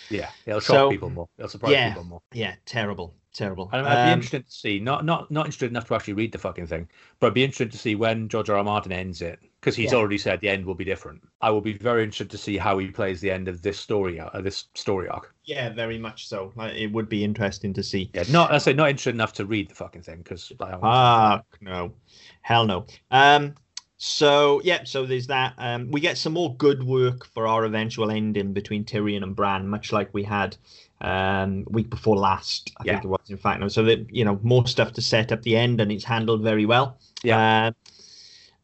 [0.09, 0.29] Yeah.
[0.45, 1.27] It'll shock So- people more.
[1.37, 1.89] It'll surprise Yeah.
[1.89, 2.21] people more.
[2.33, 3.69] Yeah, terrible, terrible.
[3.73, 6.31] And I'd be Um, interested to see, not not not interested enough to actually read
[6.31, 6.87] the fucking thing,
[7.19, 8.57] but I'd be interested to see when George R.
[8.57, 8.63] R.
[8.63, 9.97] Martin ends it, because he's Yeah.
[9.97, 11.21] already said the end will be different.
[11.41, 14.19] I will be very interested to see how he plays the end of this story,
[14.19, 15.33] uh, this story arc.
[15.45, 16.51] yeah, very much so.
[16.55, 18.09] Like, It would be interesting to see.
[18.13, 21.93] Yeah, not I say not interested enough to read the fucking thing because Ah, no,
[22.41, 22.85] hell no.
[23.11, 23.55] Um,
[23.97, 25.53] so yeah, so there's that.
[25.57, 29.67] Um, we get some more good work for our eventual ending between Tyrion and Bran,
[29.67, 30.55] much like we had
[31.01, 32.71] um week before last.
[32.77, 32.93] I Yeah.
[32.93, 33.59] think it was, in fact.
[33.59, 36.43] No, so that you know more stuff to set up the end, and it's handled
[36.43, 36.99] very well.
[37.23, 37.67] Yeah.
[37.67, 37.71] Uh,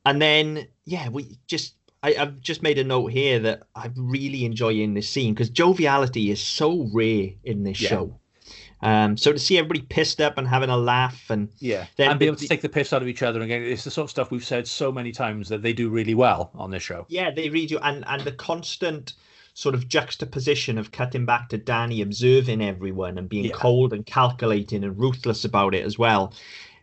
[0.05, 1.75] and then yeah, we just.
[2.05, 6.31] I, I've just made a note here that I'm really enjoying this scene because joviality
[6.31, 7.89] is so rare in this Yeah.
[7.89, 8.19] show.
[8.81, 12.19] Um, so to see everybody pissed up and having a laugh and yeah, Then and
[12.19, 13.63] be able to take the piss out of each other again.
[13.63, 16.51] It's the sort of stuff we've said so many times that they do really well
[16.55, 17.05] on this show.
[17.07, 19.13] Yeah, they read you, and and the constant
[19.53, 23.53] sort of juxtaposition of cutting back to Danny observing everyone and being Yeah.
[23.53, 26.33] cold and calculating and ruthless about it as well,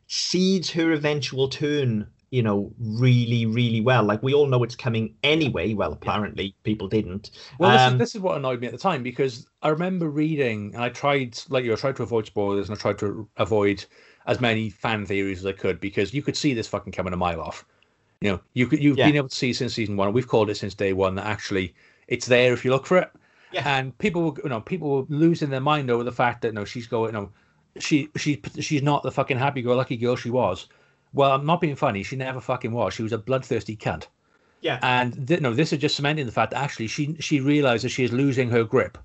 [0.06, 2.06] seeds her eventual turn.
[2.30, 4.04] You know, really, really well.
[4.04, 5.74] Like we all know it's coming anyway.
[5.74, 7.32] Well, apparently people didn't.
[7.58, 10.08] Well, this, Um, is, this is what annoyed me at the time because I remember
[10.08, 13.28] reading, and I tried, like you, I tried to avoid spoilers and I tried to
[13.36, 13.84] avoid
[14.26, 17.16] as many fan theories as I could because you could see this fucking coming a
[17.16, 17.64] mile off.
[18.20, 19.06] You know, you could, you've Yeah.
[19.06, 20.12] been able to see since season one.
[20.12, 21.74] We've called it since day one that actually
[22.06, 23.10] it's there if you look for it.
[23.50, 23.62] Yeah.
[23.66, 26.64] And people, were, you know, people were losing their mind over the fact that no,
[26.64, 27.32] she's going, no,
[27.80, 30.68] she, she, she's not the fucking happy-go-lucky girl she was.
[31.12, 32.02] Well, I'm not being funny.
[32.02, 32.94] She never fucking was.
[32.94, 34.06] She was a bloodthirsty cunt
[34.60, 37.92] Yeah, and th- no, this is just cementing the fact that actually she she realizes
[37.92, 38.98] she is losing her grip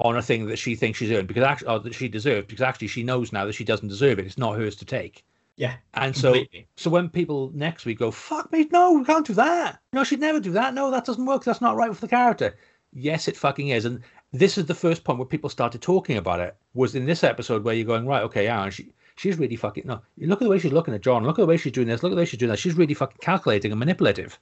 [0.00, 2.62] on a thing that she thinks she's earned because actually or that she deserves because
[2.62, 4.26] actually she knows now that she doesn't deserve it.
[4.26, 5.24] It's not hers to take.
[5.56, 6.68] yeah, And so completely.
[6.76, 9.80] so when people next week go, "Fuck me, no, we can't do that.
[9.92, 10.74] No, she'd never do that.
[10.74, 11.42] No, that doesn't work.
[11.44, 12.56] That's not right for the character."
[12.92, 13.84] Yes, it fucking is.
[13.84, 14.00] And
[14.32, 16.56] this is the first point where people started talking about it.
[16.74, 18.22] Was in this episode where you're going, right?
[18.22, 20.00] Okay, yeah, she she's really fucking no.
[20.18, 21.24] Look at the way she's looking at Jon.
[21.24, 22.02] Look at the way she's doing this.
[22.02, 22.58] Look at the way she's doing that.
[22.58, 24.38] She's really fucking calculating and manipulative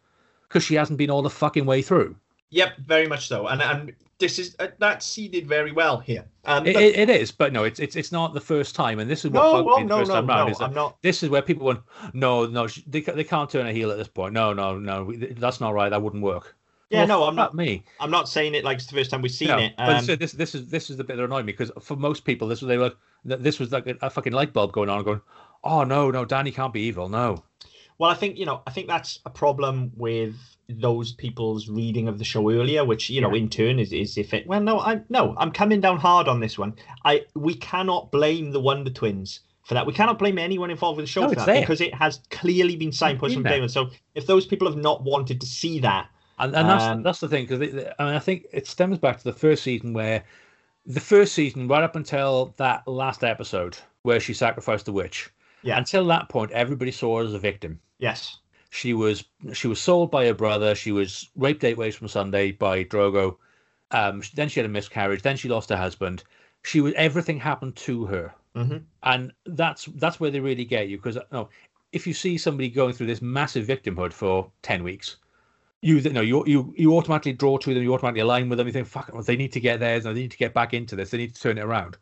[0.48, 2.16] because she hasn't been all the fucking way through.
[2.50, 3.48] Yep, very much so.
[3.48, 6.24] And and this is uh, that's seeded very well here.
[6.44, 9.10] Um, It, it, it is, but no, it's it's it's not the first time, and
[9.10, 10.48] this is what no, bugged well, me the no, first no, time round.
[10.48, 10.52] no.
[10.52, 11.02] is I'm not.
[11.02, 11.80] this is where people went,
[12.12, 14.32] no, no, they, they can't turn a heel at this point.
[14.32, 15.88] No, no, no, we- that's not right.
[15.88, 16.54] That wouldn't work.
[16.90, 17.54] Yeah, Well, no, I'm not.
[17.54, 17.82] me.
[17.98, 19.74] I'm not saying it like it's the first time we've seen No, it.
[19.76, 21.96] but Um, so this this is this is the bit that annoyed me because for
[21.96, 22.92] most people, this was they were
[23.24, 25.20] this was like a, fucking light bulb going on, going,
[25.64, 27.08] oh no, no, Danny can't be evil.
[27.08, 27.42] No,
[27.98, 30.36] Well, I think you know, I think that's a problem with
[30.68, 34.32] those people's reading of the show earlier, which you know, in turn is is if
[34.32, 34.46] it.
[34.46, 36.74] Well, no, I no, I'm coming down hard on this one.
[37.04, 39.86] I we cannot blame the Wonder Twins for that.
[39.86, 41.60] We cannot blame anyone involved with the show No, for that there.
[41.62, 43.68] because it has clearly been signposted from day one.
[43.68, 47.20] So if those people have not wanted to see that, And, and that's Um, that's
[47.20, 47.60] the thing because
[47.98, 50.24] I mean I think it stems back to the first season where
[50.86, 55.30] the first season right up until that last episode where she sacrificed the witch.
[55.62, 55.78] Yeah.
[55.78, 57.80] Until that point, everybody saw her as a victim.
[57.98, 58.38] yes,
[58.70, 60.74] She was she was sold by her brother.
[60.74, 63.38] She was raped eight ways from Sunday by Drogo.
[63.90, 65.22] Um, then she had a miscarriage.
[65.22, 66.22] Then she lost her husband.
[66.64, 70.96] She was everything happened to her, hmm and that's that's where they really get you
[70.98, 71.48] because no,
[71.92, 75.16] if you see somebody going through this massive victimhood for ten weeks,
[75.86, 77.82] you know you you you automatically draw to them.
[77.82, 78.66] You automatically align with them.
[78.66, 80.00] You think, fuck, it, they need to get there.
[80.00, 81.10] They need to get back into this.
[81.10, 81.96] They need to turn it around.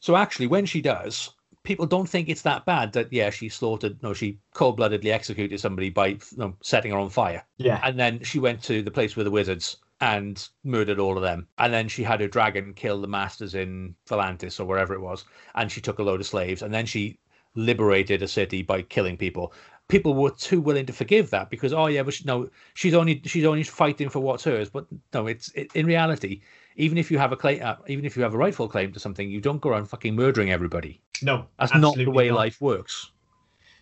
[0.00, 1.30] So actually, when she does,
[1.62, 2.92] people don't think it's that bad.
[2.92, 4.02] That yeah, she slaughtered.
[4.02, 8.22] No, she cold-bloodedly executed somebody by you know, setting her on fire, yeah, and then
[8.22, 11.46] she went to the place with the wizards and murdered all of them.
[11.58, 15.24] And then she had her dragon kill the masters in Volantis or wherever it was,
[15.54, 17.18] and she took a load of slaves, and then she
[17.54, 19.52] liberated a city by killing people.
[19.88, 23.20] People were too willing to forgive that because oh yeah, but she, no, she's only
[23.24, 24.70] she's only fighting for what's hers.
[24.70, 26.40] But no, it's it, in reality,
[26.76, 29.00] even if you have a claim, uh, even if you have a rightful claim to
[29.00, 31.00] something, you don't go around fucking murdering everybody.
[31.22, 32.36] no, That's not the way not.
[32.36, 33.10] life works.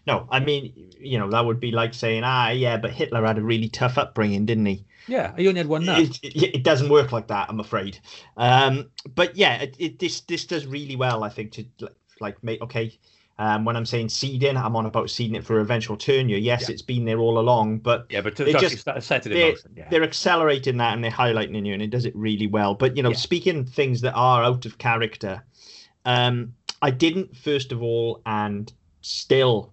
[0.07, 3.39] No, I mean, you know, that would be like saying, ah, yeah, but Hitler had
[3.39, 4.85] a really tough upbringing, didn't he?
[5.07, 6.01] Yeah, you only had one nut.
[6.01, 7.99] It, it, it doesn't work like that, I'm afraid.
[8.37, 12.45] Um, but yeah, it, it this this does really well, I think, to like, like
[12.45, 12.99] make okay.
[13.41, 16.37] Um, when I'm saying seeding, I'm on about seeding it for eventual tenure.
[16.37, 16.75] Yes, Yeah.
[16.75, 19.51] it's been there all along, but Yeah, but to They just- set it in they-
[19.53, 19.71] motion.
[19.75, 19.89] Yeah.
[19.91, 22.75] they're accelerating that and they're highlighting it, and it does it really well.
[22.75, 23.17] But you know, Yeah.
[23.17, 25.43] speaking things that are out of character,
[26.05, 29.73] um, I didn't first of all, and still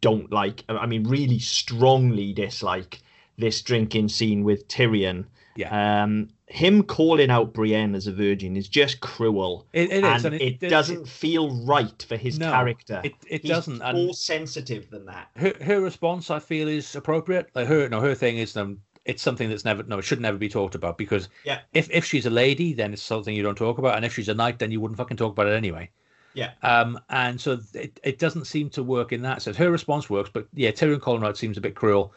[0.00, 0.62] don't like.
[0.68, 3.00] I mean, really strongly dislike
[3.38, 5.24] this drinking scene with Tyrion.
[5.56, 6.02] Yeah.
[6.04, 10.36] Um, him calling out Brienne as a virgin is just cruel, It, it is, and,
[10.36, 13.00] it, doesn't feel right for his No, character.
[13.02, 13.82] It, it He's doesn't.
[13.82, 15.30] And more sensitive than that.
[15.34, 17.50] her her response I feel is appropriate.
[17.56, 20.38] Like her no her thing is um it's something that's never no it should never
[20.38, 21.58] be talked about because Yeah.
[21.72, 24.28] if if she's a lady then it's something you don't talk about and if she's
[24.28, 25.90] a knight then you wouldn't fucking talk about it anyway.
[26.34, 26.52] Yeah.
[26.62, 29.56] Um and so it, it doesn't seem to work in that sense.
[29.56, 32.14] Her response works, but yeah, Tyrion out seems a bit cruel.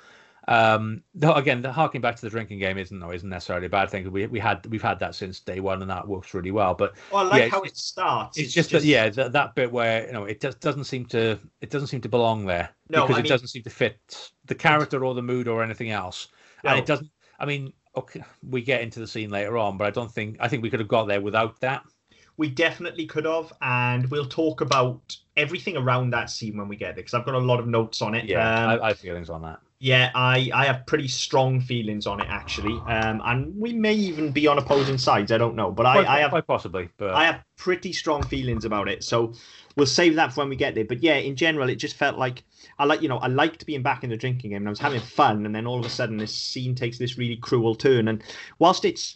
[0.49, 3.69] Um, though again, the harking back to the drinking game isn't no, isn't necessarily a
[3.69, 4.09] bad thing.
[4.11, 6.73] We we had we've had that since day one, and that works really well.
[6.73, 8.37] But Well, I like Yeah, how it starts.
[8.37, 11.37] it's just, that yeah, that, that bit where you know it just doesn't seem to
[11.61, 14.31] it doesn't seem to belong there No, because I it mean- doesn't seem to fit
[14.45, 16.29] the character or the mood or anything else,
[16.63, 17.09] and it doesn't.
[17.39, 20.47] I mean, okay, we get into the scene later on, but I don't think I
[20.47, 21.83] think we could have got there without that.
[22.37, 26.95] We definitely could have, and we'll talk about everything around that scene when we get
[26.95, 28.25] there because I've got a lot of notes on it.
[28.25, 29.59] Yeah, Um, I, I have feelings on that.
[29.79, 34.31] Yeah, I, I have pretty strong feelings on it actually, um, and we may even
[34.31, 35.31] be on opposing sides.
[35.31, 38.65] I don't know, but I, I have quite possibly, but I have pretty strong feelings
[38.65, 39.03] about it.
[39.03, 39.33] So
[39.75, 40.85] we'll save that for when we get there.
[40.85, 42.43] But yeah, in general, it just felt like
[42.79, 44.79] I like you know I liked being back in the drinking game and I was
[44.79, 48.07] having fun, and then all of a sudden this scene takes this really cruel turn.
[48.07, 48.23] And
[48.57, 49.15] whilst it's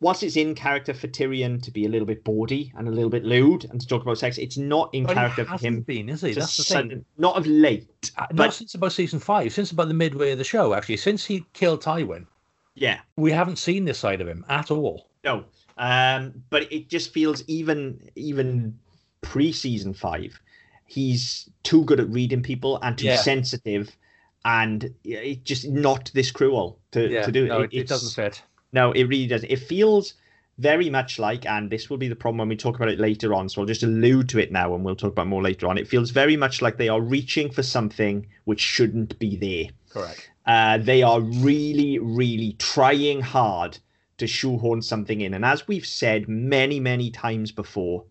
[0.00, 3.08] whilst it's in character for Tyrion to be a little bit bawdy and a little
[3.10, 5.80] bit lewd and to talk about sex, it's not in but character for hasn't him.
[5.82, 6.32] been, is he?
[6.32, 9.88] That's the sudden- Not of late, Uh, but Not since about season five, since about
[9.88, 10.74] the midway of the show.
[10.74, 12.26] Actually, since he killed Tywin,
[12.74, 15.08] yeah, we haven't seen this side of him at all.
[15.24, 15.44] No,
[15.78, 18.78] um, but it just feels even even
[19.22, 20.38] pre season five,
[20.84, 23.16] he's too good at reading people and too Yeah.
[23.16, 23.96] sensitive,
[24.44, 28.42] and it just not this cruel to, Yeah, to do no, it, it doesn't fit.
[28.76, 29.50] No, it really doesn't.
[29.50, 30.14] It feels
[30.58, 33.32] very much like, and this will be the problem when we talk about it later
[33.32, 33.48] on.
[33.48, 35.78] So I'll just allude to it now, and we'll talk about more later on.
[35.78, 39.70] It feels very much like they are reaching for something which shouldn't be there.
[39.90, 40.30] Correct.
[40.44, 43.78] Uh, they are really, really trying hard
[44.18, 45.32] to shoehorn something in.
[45.32, 48.04] And as we've said many, many times before,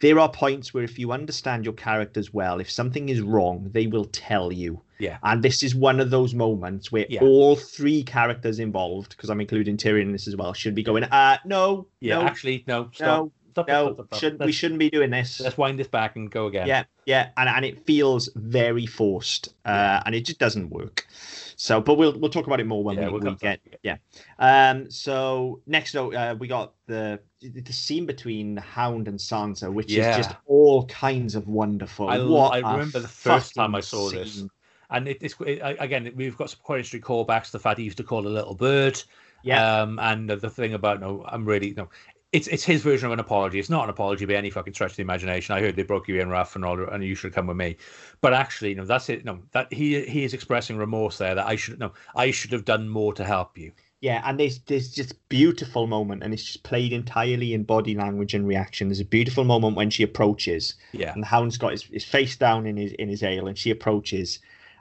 [0.00, 3.86] there are points where if you understand your characters well, if something is wrong, they
[3.86, 4.80] will tell you.
[4.98, 5.18] Yeah.
[5.22, 7.20] And this is one of those moments where Yeah.
[7.22, 11.04] all three characters involved, because I'm including Tyrion in this as well, should be going,
[11.04, 12.90] uh, no, Yeah, no, actually, no.
[12.94, 13.06] Stop.
[13.06, 15.40] no, stop, no, stop, stop, shouldn't, we shouldn't be doing this.
[15.40, 16.66] Let's wind this back and go again.
[16.66, 21.06] Yeah, yeah, and, and it feels very forced, uh, and it just doesn't work.
[21.56, 23.80] So, but we'll we'll talk about it more when Yeah, we, we'll we get that.
[23.82, 23.96] yeah.
[24.38, 29.92] Um, so next note, uh, we got the the scene between Hound and Sansa, which
[29.92, 30.10] Yeah.
[30.10, 32.08] is just all kinds of wonderful.
[32.08, 34.44] I, what I remember the first time I saw this,
[34.90, 38.04] and it, it's it, again we've got some interesting callbacks the fact he used to
[38.04, 39.02] call a little bird.
[39.42, 39.82] Yeah.
[39.82, 41.88] Um, and the thing about no, I'm really no.
[42.32, 43.58] It's it's his version of an apology.
[43.58, 45.54] It's not an apology by any fucking stretch of the imagination.
[45.54, 47.76] I heard they broke you in rough and all, and you should come with me.
[48.20, 49.24] But actually, you know, that's it.
[49.24, 51.34] No, that he he is expressing remorse there.
[51.34, 53.72] That I should no, I should have done more to help you.
[54.00, 58.34] Yeah, and there's there's just beautiful moment, and it's just played entirely in body language
[58.34, 58.88] and reaction.
[58.88, 62.36] There's a beautiful moment when she approaches, Yeah, and the hound's got his, his face
[62.36, 64.40] down in his in his ale, and she approaches,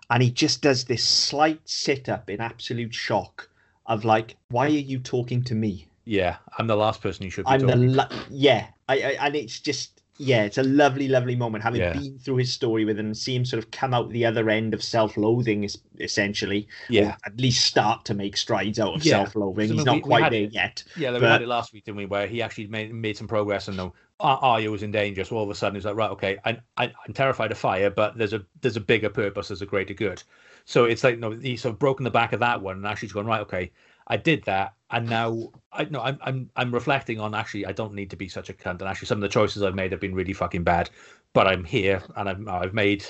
[0.10, 3.50] and he just does this slight sit up in absolute shock
[3.86, 5.88] of like, why are you talking to me?
[6.06, 6.38] Yeah.
[6.58, 9.60] I'm the last person you should be I'm the lo- yeah, I, I and it's
[9.60, 11.92] just yeah, it's a lovely, lovely moment having Yeah.
[11.92, 14.50] been through his story with him and see him sort of come out the other
[14.50, 16.70] end of self-loathing, es- essentially.
[16.90, 19.24] yeah, at least start to make strides out of Yeah.
[19.26, 19.68] self-loathing.
[19.68, 20.84] So, He's not we- we quite had there yet.
[20.96, 21.10] yeah.
[21.10, 22.06] Like we had it last week, didn't we?
[22.06, 25.26] Where he actually made made some progress, and no, Ar- Arya was in danger.
[25.26, 27.90] So all of a sudden, he's like, right, okay, I, I, I'm terrified of fire,
[27.90, 30.24] but there's a there's a bigger purpose, there's a greater good.
[30.64, 33.08] So it's like, no, he's sort of broken the back of that one, and actually
[33.08, 33.70] he's gone right, okay,
[34.08, 37.94] I did that, and now I know I'm I'm I'm reflecting on actually I don't
[37.94, 40.00] need to be such a cunt, and actually some of the choices I've made have
[40.00, 40.90] been really fucking bad,
[41.34, 43.06] but I'm here, and I've I've made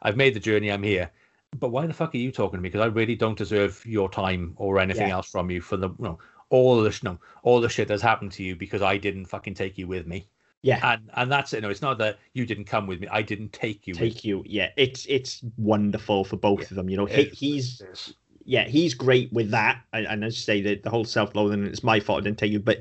[0.00, 1.10] I've made the journey, I'm here.
[1.58, 2.70] But why the fuck are you talking to me?
[2.70, 5.16] Because I really don't deserve your time or anything Yeah.
[5.16, 8.32] else from you for the you know, all the no all the shit that's happened
[8.32, 10.28] to you because I didn't fucking take you with me.
[10.62, 11.60] Yeah, And and that's it.
[11.60, 13.08] No, it's not that you didn't come with me.
[13.08, 13.94] I didn't take you.
[13.94, 14.42] take you.
[14.46, 16.64] Yeah, it's it's wonderful for both Yeah.
[16.70, 16.88] of them.
[16.88, 17.82] You know, he, he's
[18.48, 19.82] yeah, he's great with that.
[19.92, 22.50] And, and as I say, the, the whole self-loathing, it's my fault I didn't take
[22.50, 22.60] you.
[22.60, 22.80] But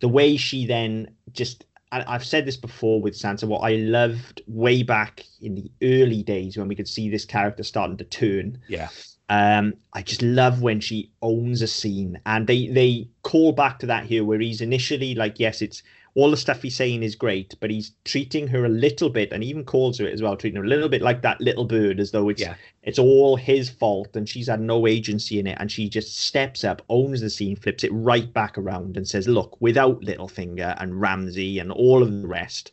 [0.00, 4.82] the way she then just, I've said this before with Sansa, what I loved way
[4.82, 8.58] back in the early days when we could see this character starting to turn.
[8.68, 8.88] Yeah.
[9.28, 13.86] Um, I just love when she owns a scene, and they they call back to
[13.86, 15.82] that here, where he's initially like, yes, it's
[16.16, 19.44] all the stuff he's saying is great, but he's treating her a little bit, and
[19.44, 22.00] even calls her it as well, treating her a little bit like that little bird,
[22.00, 22.54] as though it's Yeah.
[22.82, 26.64] it's all his fault and she's had no agency in it and she just steps
[26.64, 31.00] up owns the scene flips it right back around and says look without littlefinger and
[31.00, 32.70] Ramsay and all of the rest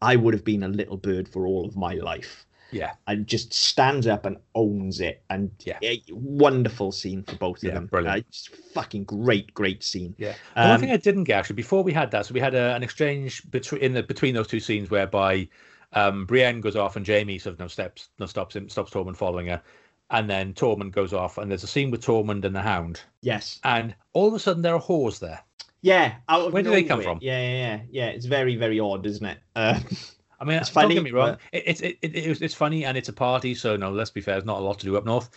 [0.00, 2.45] i would have been a little bird for all of my life
[2.76, 2.92] Yeah.
[3.06, 5.78] and just stands up and owns it and Yeah.
[5.82, 8.18] a wonderful scene for both Yeah, of them brilliant.
[8.26, 10.34] Uh, just fucking great great scene Yeah.
[10.54, 12.54] The one Um, thing I didn't get actually before we had that, so we had
[12.54, 15.48] a, an exchange between in the between those two scenes whereby
[15.92, 19.16] um, Brienne goes off and Jaime sort of no steps no stops him stops Tormund
[19.16, 19.62] following her,
[20.10, 23.58] and then Tormund goes off and there's a scene with Tormund and the Hound, yes
[23.64, 25.40] and all of a sudden there are whores there.
[25.82, 26.14] yeah
[26.50, 27.18] Where do they come from?
[27.22, 29.78] yeah yeah yeah yeah it's very very odd isn't it uh,
[30.40, 31.32] I mean, It's don't funny, get me wrong.
[31.32, 34.10] but- It, it's it, it, it's it's funny and it's a party, so no, let's
[34.10, 34.34] be fair.
[34.34, 35.30] There's not a lot to do up north,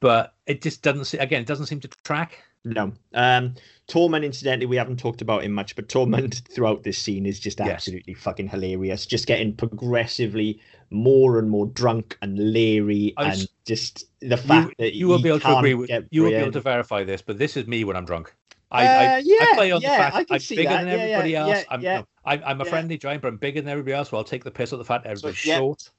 [0.00, 1.04] but it just doesn't.
[1.06, 2.42] se- Again, it doesn't seem to track.
[2.64, 2.92] No.
[3.12, 3.54] Um
[3.88, 7.58] Tormund, incidentally, we haven't talked about him much, but Tormund throughout this scene is just
[7.58, 7.68] Yes.
[7.68, 9.04] absolutely fucking hilarious.
[9.04, 14.94] Just getting progressively more and more drunk and leery, was- and just the fact that
[14.94, 15.90] You will be able to agree with.
[16.10, 18.34] You will be able to verify this, but this is me when I'm drunk.
[18.74, 20.78] I, Uh, I, yeah, I play on yeah, the fact I see bigger that.
[20.78, 21.48] than Yeah, yeah, everybody else.
[21.48, 21.98] yeah, I'm, yeah.
[22.00, 24.10] no, I'm, I'm a friendly giant, but I'm bigger than everybody else.
[24.10, 25.58] So I'll take the piss at the fact everybody's yeah.
[25.58, 25.90] short.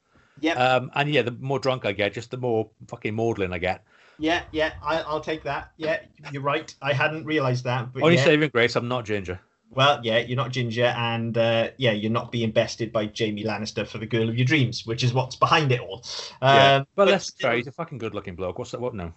[0.41, 0.53] Yeah.
[0.53, 3.83] Um, and yeah, the more drunk I get, just the more fucking maudlin I get.
[4.17, 5.71] Yeah, yeah, I, I'll take that.
[5.77, 5.99] Yeah,
[6.31, 6.73] you're right.
[6.81, 8.23] I hadn't realised that, but Only yeah.
[8.23, 9.39] saving grace, I'm not ginger.
[9.71, 13.85] Well, yeah, you're not Ginger, and uh, yeah, you're not being bested by Jaime Lannister
[13.85, 16.03] for the girl of your dreams, which is what's behind it all.
[16.41, 17.55] Yeah, Um, but let's fair.
[17.55, 18.57] He's a fucking good-looking bloke.
[18.57, 18.79] What's that?
[18.79, 18.93] What?
[18.93, 19.13] now?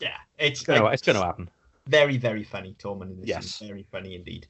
[0.00, 1.48] yeah, it's it's gonna, like, it's gonna happen.
[1.86, 2.76] Very, very funny.
[2.78, 3.46] Tormund in this Yes.
[3.46, 3.68] scene.
[3.68, 4.46] very funny indeed.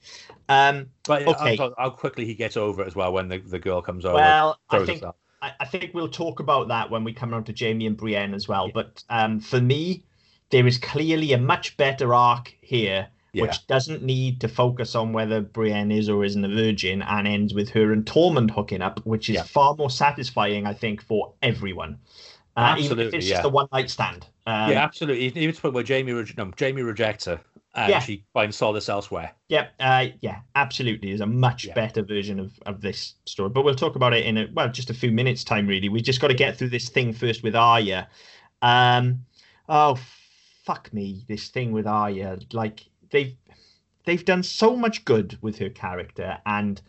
[0.49, 1.55] Um, But Okay.
[1.57, 4.15] how, how quickly he gets over it as well when the, the girl comes over.
[4.15, 5.03] well, I think.
[5.41, 8.33] I, I think we'll talk about that when we come on to Jaime and Brienne
[8.33, 8.67] as well.
[8.67, 8.71] Yeah.
[8.75, 10.05] But um, for me,
[10.51, 13.41] there is clearly a much better arc here, Yeah.
[13.41, 17.53] which doesn't need to focus on whether Brienne is or isn't a virgin, and ends
[17.53, 19.43] with her and Tormund hooking up, which is Yeah.
[19.43, 21.97] far more satisfying, I think, for everyone.
[22.55, 24.27] Uh, even if it's just a one night stand.
[24.45, 25.25] Um, yeah, absolutely.
[25.25, 27.39] Even to the point where Jaime, no, Jaime rejects her
[27.75, 27.99] and Yeah.
[27.99, 29.31] she finds solace elsewhere.
[29.49, 31.09] Yeah, uh, yeah, absolutely.
[31.09, 31.73] There's a much Yeah.
[31.73, 34.89] better version of, of this story, but we'll talk about it in a well, just
[34.89, 35.65] a few minutes time.
[35.67, 38.07] Really, we just got to get through this thing first with Arya.
[38.61, 39.25] Um,
[39.69, 39.97] oh
[40.63, 42.39] fuck me, this thing with Arya.
[42.51, 43.35] Like they've
[44.05, 46.81] they've done so much good with her character, and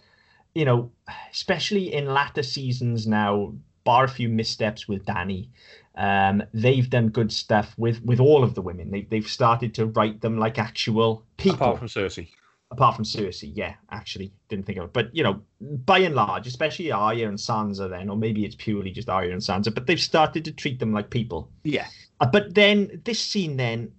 [0.55, 0.91] you know,
[1.33, 5.51] especially in latter seasons now, bar a few missteps with Danny.
[5.97, 8.91] Um, they've done good stuff with with all of the women.
[8.91, 12.29] They, they've started to write them like actual people Apart from Cersei.
[12.73, 14.93] apart from Cersei, yeah, actually didn't think of it.
[14.93, 18.91] But you know, by and large, especially Arya and Sansa, then, or maybe it's purely
[18.91, 21.49] just Arya and Sansa, but they've started to treat them like people.
[21.63, 21.87] Yeah.
[22.21, 23.93] Uh, but then this scene, then,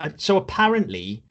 [0.00, 1.22] uh, so apparently,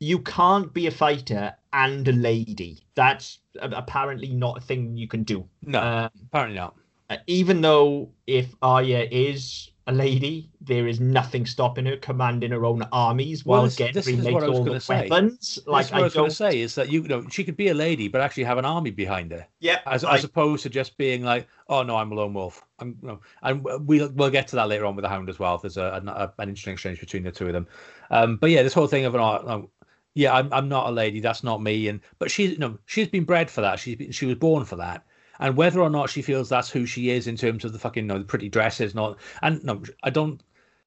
[0.00, 2.80] you can't be a fighter and a lady.
[2.96, 5.46] That's uh, apparently not a thing you can do.
[5.62, 6.74] No, Uh, apparently not.
[7.10, 12.66] Uh, even though if Arya is a lady, there is nothing stopping her commanding her
[12.66, 15.08] own armies while Well, this- Gendry makes what I was all the say.
[15.08, 15.58] weapons.
[15.66, 17.56] Like That's what I I was going to say is that you know she could
[17.56, 20.62] be a lady, but actually have an army behind her, Yeah, as I- as opposed
[20.64, 22.62] to just being like, oh no, I'm a lone wolf.
[22.80, 25.56] I'm no, and we'll we'll get to that later on with the Hound as well.
[25.56, 27.66] There's a, a an interesting exchange between the two of them.
[28.10, 29.46] Um, but yeah, this whole thing of an art.
[29.46, 29.70] No,
[30.14, 31.20] yeah, I'm I'm not a lady.
[31.20, 31.88] That's not me.
[31.88, 33.78] And but she's you no, she's been bred for that.
[33.78, 35.04] She's been, she was born for that.
[35.40, 38.06] And whether or not she feels that's who she is in terms of the fucking
[38.06, 40.42] no, the pretty dresses, not and no, I don't.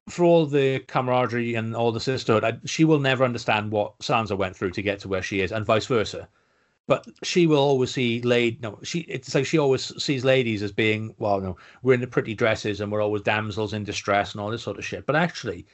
[0.09, 4.35] For all the camaraderie and all the sisterhood, I, she will never understand what Sansa
[4.35, 6.27] went through to get to where she is, and vice versa.
[6.87, 8.57] But she will always see lady.
[8.61, 9.01] No, she.
[9.01, 11.39] It's like she always sees ladies as being well.
[11.39, 14.63] No, we're in the pretty dresses and we're always damsels in distress and all this
[14.63, 15.05] sort of shit.
[15.05, 15.65] But actually,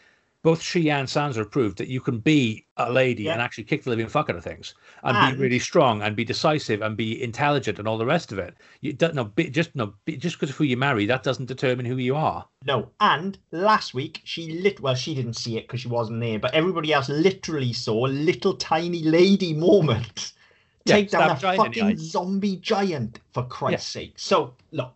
[0.44, 3.34] both she and Sansa have proved that you can be a lady Yeah.
[3.34, 6.16] and actually kick the living fuck out of things and, And- be really strong and
[6.16, 8.56] be decisive and be intelligent and all the rest of it.
[8.82, 9.32] You don't know.
[9.52, 9.94] Just no.
[10.08, 12.48] Just because of who you marry, that doesn't determine who you are.
[12.66, 14.80] No, and last week she lit.
[14.80, 18.08] Well, she didn't see it because she wasn't there, but everybody else literally saw a
[18.10, 20.34] little tiny lady moment
[20.86, 24.14] Yeah, take down a stab a giant in the fucking zombie giant for Christ's sake.
[24.18, 24.94] So look,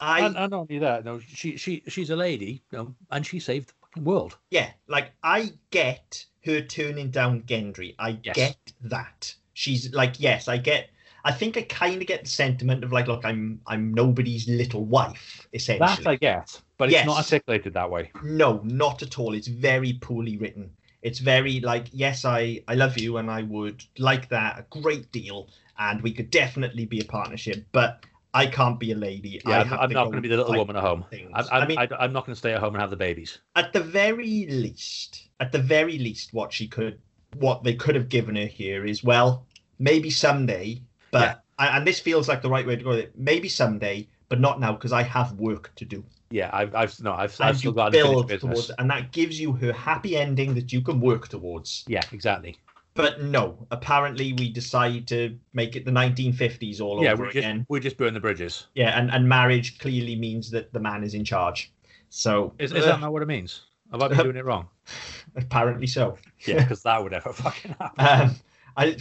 [0.00, 3.24] I and, and not only that, no, she she she's a lady, you know, and
[3.24, 4.36] she saved world.
[4.50, 7.94] yeah, like I get her turning down Gendry.
[7.98, 8.36] I Yes.
[8.36, 9.34] get that.
[9.52, 10.90] She's like, yes, I get.
[11.22, 14.84] I think I kind of get the sentiment of like, look, I'm I'm nobody's little
[14.84, 16.04] wife, essentially.
[16.04, 18.10] That I get, but it's not articulated that way.
[18.22, 19.34] No, not at all.
[19.34, 20.70] It's very poorly written.
[21.02, 25.12] It's very like, yes, I I love you, and I would like that a great
[25.12, 25.48] deal,
[25.78, 29.40] and we could definitely be a partnership, but I can't be a lady.
[29.44, 31.04] I Yeah, I'm to not going to be the little woman at home.
[31.34, 32.96] I'm, I I'm, mean- I, I'm not going to stay at home and have the
[32.96, 33.38] babies.
[33.56, 37.00] At the very least, at the very least, what she could,
[37.36, 39.46] what they could have given her here is well,
[39.78, 41.76] maybe someday, but Yeah.
[41.76, 42.90] and this feels like the right way to go.
[42.90, 43.12] with it.
[43.16, 46.04] Maybe someday, but not now because I have work to do.
[46.32, 48.66] Yeah, I've, I've no, I've, I've still got unfinished build business.
[48.66, 51.84] towards, and that gives you her happy ending that you can work towards.
[51.88, 52.56] Yeah, exactly.
[52.94, 57.38] But no, apparently we decide to make it the 1950s all Yeah, over we just
[57.38, 57.66] again.
[57.68, 58.66] we just burn the bridges.
[58.74, 61.72] Yeah, and, and marriage clearly means that the man is in charge.
[62.08, 63.62] So Is, is uh, that not what it means?
[63.92, 64.68] Have I been doing it wrong?
[65.36, 66.18] apparently so.
[66.46, 68.28] Yeah, because that would ever fucking happen.
[68.30, 68.36] Um,
[68.76, 68.96] I,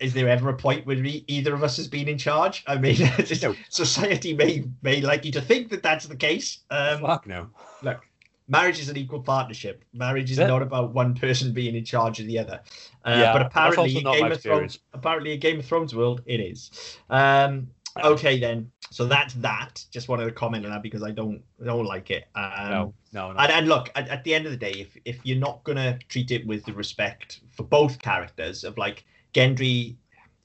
[0.00, 2.62] is there ever a point where we, either of us has been in charge?
[2.66, 2.96] I mean,
[3.42, 3.54] No.
[3.70, 6.58] society may may like you to think that that's the case.
[6.70, 7.48] Um, Fuck no.
[7.82, 8.00] look,
[8.50, 9.84] marriage is an equal partnership.
[9.94, 10.48] Marriage is Yeah.
[10.48, 12.60] not about one person being in charge of the other.
[13.04, 15.94] Uh, Yeah, but apparently, also in not Game of Thrones, apparently, in Game of Thrones
[15.94, 16.98] world, it is.
[17.08, 17.70] Um,
[18.02, 18.70] okay, then.
[18.90, 19.84] So that's that.
[19.92, 22.26] Just wanted to comment on that because I don't I don't like it.
[22.34, 23.38] Um, No, no, no.
[23.38, 25.96] and, and look, at, at the end of the day, if if you're not gonna
[26.08, 29.94] treat it with the respect for both characters of like Gendry,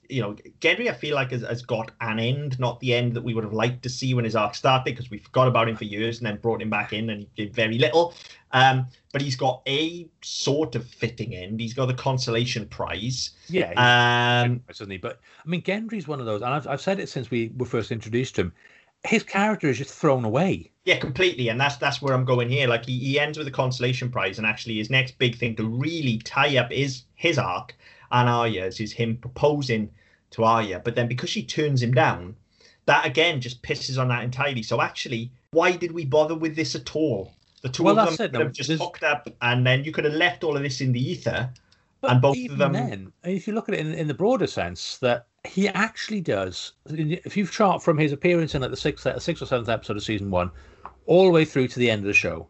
[0.08, 3.22] you know, Gendry, I feel like has, has got an end, not the end that
[3.22, 5.76] we would have liked to see when his arc started, because we forgot about him
[5.76, 8.14] for years and then brought him back in and he did very little.
[8.52, 11.60] Um, but he's got a sort of fitting end.
[11.60, 13.30] He's got the consolation prize.
[13.48, 14.98] yeah, Um, isn't he?
[14.98, 17.66] But I mean, Gendry's one of those, and I've, I've said it since we were
[17.66, 18.52] first introduced to him.
[19.04, 20.70] His character is just thrown away.
[20.84, 22.66] Yeah, completely, and that's that's where I'm going here.
[22.66, 25.64] Like he, he ends with a consolation prize, and actually his next big thing to
[25.64, 27.76] really tie up is his arc
[28.12, 29.90] and Arya's is him proposing
[30.32, 32.36] to Arya, but then because she turns him down,
[32.86, 34.62] that again just pisses on that entirely.
[34.62, 37.32] So actually, why did we bother with this at all?
[37.62, 40.04] The two Well, of them could have just There's- hooked up, and then you could
[40.04, 41.50] have left all of this in the ether.
[42.00, 44.14] But And both of even them- then, if you look at it in, in the
[44.14, 46.72] broader sense, that he actually does.
[46.86, 49.96] If you chart from his appearance in like the sixth, uh, sixth or seventh episode
[49.96, 50.50] of season one,
[51.06, 52.48] all the way through to the end of the show,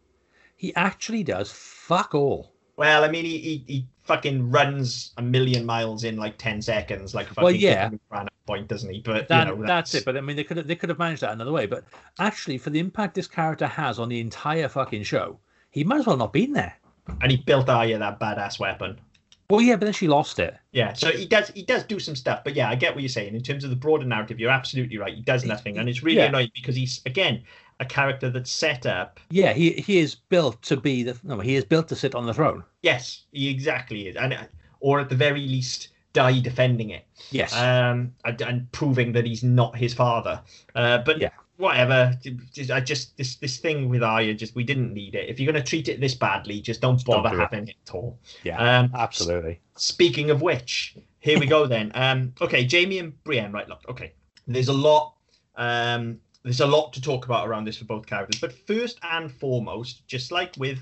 [0.56, 2.52] he actually does fuck all.
[2.76, 7.14] Well, I mean, he, he, he fucking runs a million miles in like ten seconds,
[7.14, 7.84] like fucking Well, yeah.
[7.84, 9.00] Kevin Durant at point, doesn't he?
[9.00, 10.04] But That, you know, that's it.
[10.04, 11.66] But I mean, they could have, they could have managed that another way.
[11.66, 11.84] But
[12.18, 15.38] actually, for the impact this character has on the entire fucking show,
[15.70, 16.76] he might as well not been there.
[17.22, 18.98] and he built Arya that badass weapon.
[19.48, 20.56] Well, yeah, but then she lost it.
[20.72, 23.08] Yeah, so he does he does do some stuff, but yeah, I get what you're
[23.08, 23.32] saying.
[23.34, 25.14] In terms of the broader narrative, you're absolutely right.
[25.14, 26.24] He does nothing, and it's really Yeah.
[26.26, 27.44] annoying because he's again
[27.80, 29.20] a character that's set up.
[29.30, 32.26] Yeah, he he is built to be the no, he is built to sit on
[32.26, 32.64] the throne.
[32.82, 34.36] Yes, he exactly is, and
[34.80, 37.54] or at the very least die defending it, Yes.
[37.54, 40.40] um, and, and proving that he's not his father.
[40.74, 41.28] Uh, but Yeah.
[41.58, 42.18] whatever.
[42.54, 45.28] Just- I just this this thing with Arya, just we didn't need it.
[45.28, 47.48] If you're going to treat it this badly, just don't don't bother do it.
[47.50, 48.18] having it at all.
[48.44, 48.78] yeah.
[48.78, 49.60] Um, absolutely.
[49.76, 51.92] Speaking of which, here we go then.
[51.94, 53.52] Um, okay, Jaime and Brienne.
[53.52, 53.80] Right, look.
[53.88, 54.12] Okay,
[54.46, 55.12] there's a lot.
[55.56, 58.40] Um, there's a lot to talk about around this for both characters.
[58.40, 60.78] But first and foremost, just like with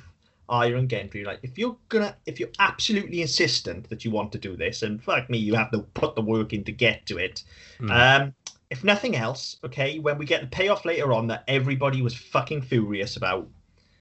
[0.51, 4.39] Arya and Gendry, like if you're gonna, if you're absolutely insistent that you want to
[4.39, 7.17] do this, and fuck me, you have to put the work in to get to
[7.17, 7.45] it.
[7.79, 7.91] Hmm.
[7.91, 8.35] Um,
[8.69, 12.63] if nothing else, okay, when we get the payoff later on that everybody was fucking
[12.63, 13.49] furious about,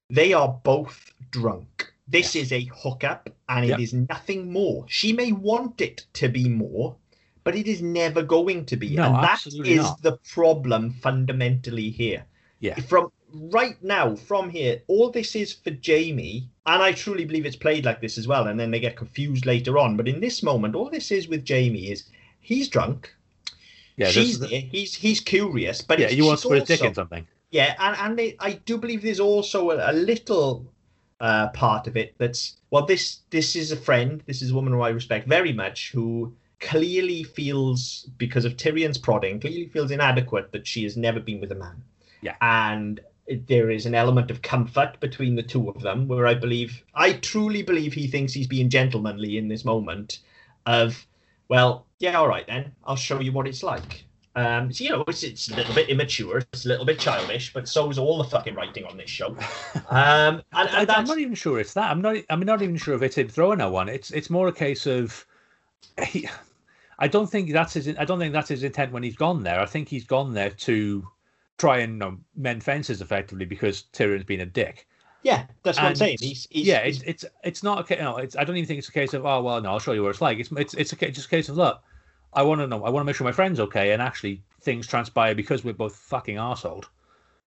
[0.10, 1.94] They are both drunk.
[2.08, 3.80] This is a hookup, and it Yep.
[3.80, 4.86] is nothing more.
[4.90, 6.98] She may want it to be more,
[7.44, 8.96] but it is never going to be.
[8.96, 10.02] No, and that is not.
[10.02, 12.26] the problem fundamentally here.
[12.60, 12.80] Yeah.
[12.82, 17.56] From right now, from here, all this is for Jaime, and I truly believe it's
[17.56, 19.98] played like this as well, and then they get confused later on.
[19.98, 22.06] But in this moment, all this is with Jaime is
[22.40, 23.14] he's drunk.
[23.98, 24.62] Yeah, she's the- there.
[24.62, 27.28] He's he's curious, but yeah, you want to put his dick also- in something.
[27.52, 30.66] yeah, and and they, I do believe there's also a, a little
[31.20, 34.74] uh, part of it that's well, this this is a friend, this is a woman
[34.74, 36.34] who I respect very much, who
[36.64, 41.52] clearly feels because of Tyrion's prodding, clearly feels inadequate that she has never been with
[41.52, 41.84] a man.
[42.22, 42.36] Yeah.
[42.40, 43.02] and
[43.48, 47.14] there is an element of comfort between the two of them, where I believe, I
[47.14, 50.20] truly believe he thinks he's being gentlemanly in this moment.
[50.66, 51.06] Of,
[51.48, 54.04] well, yeah, all right then, I'll show you what it's like.
[54.36, 57.54] Um, so, you know, it's, it's a little bit immature, it's a little bit childish,
[57.54, 59.36] but so is all the fucking writing on this show.
[59.90, 61.92] Um, and, I, and I'm not even sure it's that.
[61.92, 62.18] I'm not.
[62.30, 63.90] I'm not even sure if it's him throwing her one.
[63.90, 65.26] It's it's more a case of
[66.08, 66.28] he.
[67.00, 67.88] I don't think that's his.
[67.98, 69.60] I don't think that's his intent when he's gone there.
[69.60, 71.08] I think he's gone there to
[71.58, 74.88] try and you know, mend fences effectively because Tyrion's been a dick.
[75.24, 76.18] yeah, that's what I'm saying.
[76.20, 77.96] He's, he's, yeah, he's- it's it's it's not okay.
[77.96, 78.04] case.
[78.04, 78.36] No, it's.
[78.36, 80.10] I don't even think it's a case of oh well, no, I'll show you what
[80.10, 80.40] it's like.
[80.40, 81.82] It's it's it's a, just a case of look.
[82.34, 82.84] I want to know.
[82.84, 85.96] I want to make sure my friend's okay, and actually things transpire because we're both
[85.96, 86.86] fucking arseholed,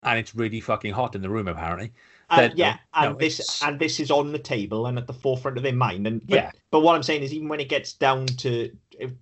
[0.04, 1.92] and it's really fucking hot in the room apparently.
[2.30, 5.08] and, that- yeah, no, and this it's- and this is on the table and at
[5.08, 6.06] the forefront of their mind.
[6.08, 6.52] And but, Yeah.
[6.72, 8.72] but what I'm saying is, even when it gets down to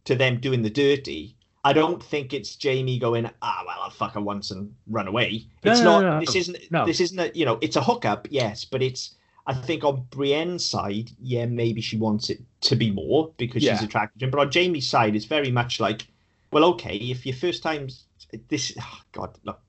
[0.05, 4.13] to them doing the dirty, I don't think it's Jaime going, ah, well, I'll fuck
[4.13, 5.45] her once and run away.
[5.63, 6.13] No, It's no, not.
[6.13, 6.72] no, this isn't.
[6.72, 6.86] no.
[6.86, 7.19] This isn't.
[7.19, 9.15] A, you know, it's a hookup, yes, but it's.
[9.47, 13.82] I think on Brienne's side, yeah, maybe she wants it to be more because she's
[13.82, 14.32] attracted to him.
[14.32, 16.05] But on Jaime's side, it's very much like,
[16.51, 18.05] well, okay, if your first time's
[18.49, 19.59] this, oh, God, look,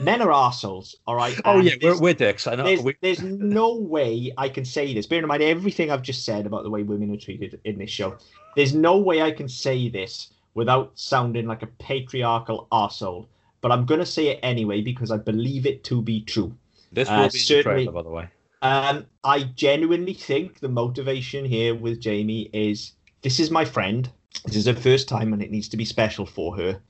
[0.00, 1.38] men are arseholes, all right.
[1.44, 2.46] Oh yeah, we're, we're dicks.
[2.46, 2.64] I know.
[2.64, 5.06] there's, We, there's no way I can say this.
[5.06, 7.90] Bear in mind everything I've just said about the way women are treated in this
[7.90, 8.16] show.
[8.56, 13.28] There's no way I can say this without sounding like a patriarchal arsehole.
[13.60, 16.56] But I'm going to say it anyway because I believe it to be true.
[16.92, 18.28] this uh, will be in the certainly- trailer, by the way.
[18.62, 22.92] Um, I genuinely think the motivation here with Jaime is
[23.22, 24.10] this is my friend.
[24.46, 26.80] This is her first time, and it needs to be special for her.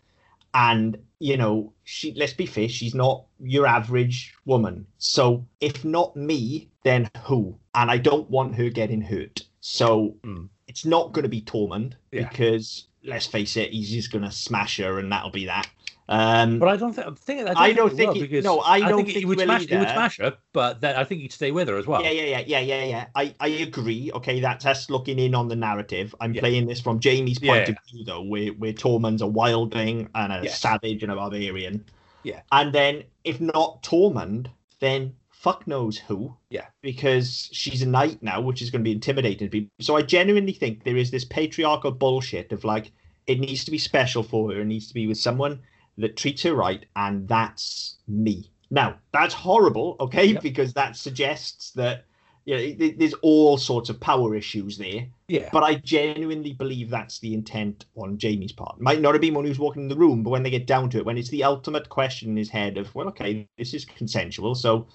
[0.55, 4.87] And you know, she let's be fair, she's not your average woman.
[4.99, 7.59] So if not me, then who?
[7.75, 9.43] And I don't want her getting hurt.
[9.61, 10.45] So Hmm.
[10.69, 12.29] It's not going to be Tormund Yeah.
[12.29, 15.69] because let's face it, he's just going to smash her, and that'll be that.
[16.09, 17.07] Um, But I don't think.
[17.09, 19.39] I, think, I don't I think, think he- no, I don't think would he will
[19.39, 19.67] smash.
[19.67, 22.01] He would smash her, but then I think he'd stay with her as well.
[22.03, 23.07] Yeah, yeah, yeah, yeah, yeah, yeah.
[23.17, 24.13] I, I agree.
[24.15, 26.15] Okay, that's us looking in on the narrative.
[26.21, 26.41] I'm Yeah.
[26.43, 27.75] playing this from Jaime's point Yeah.
[27.75, 30.61] of view, though, where, where Tormund's a wildling and a Yes.
[30.61, 31.85] savage and a barbarian.
[32.23, 32.43] Yeah.
[32.53, 34.47] And then, if not Tormund,
[34.79, 35.13] then
[35.47, 36.37] fuck knows who.
[36.51, 36.67] Yeah.
[36.83, 39.71] Because she's a knight now, which is going to be intimidating to people.
[39.81, 42.91] So I genuinely think there is this patriarchal bullshit of like,
[43.29, 44.63] it needs to be special for her.
[44.63, 45.61] It needs to be with someone
[45.99, 48.51] that treats her right, and that's me.
[48.73, 50.25] Now, that's horrible, okay?
[50.25, 50.43] Yep.
[50.43, 52.07] Because that suggests that
[52.45, 55.07] you know, th- there's all sorts of power issues there.
[55.29, 55.49] Yeah.
[55.53, 58.81] But I genuinely believe that's the intent on Jaime's part.
[58.81, 60.67] Might not have been when he was walking in the room, but when they get
[60.67, 63.75] down to it, when it's the ultimate question in his head of, well, okay, this
[63.75, 64.87] is consensual, so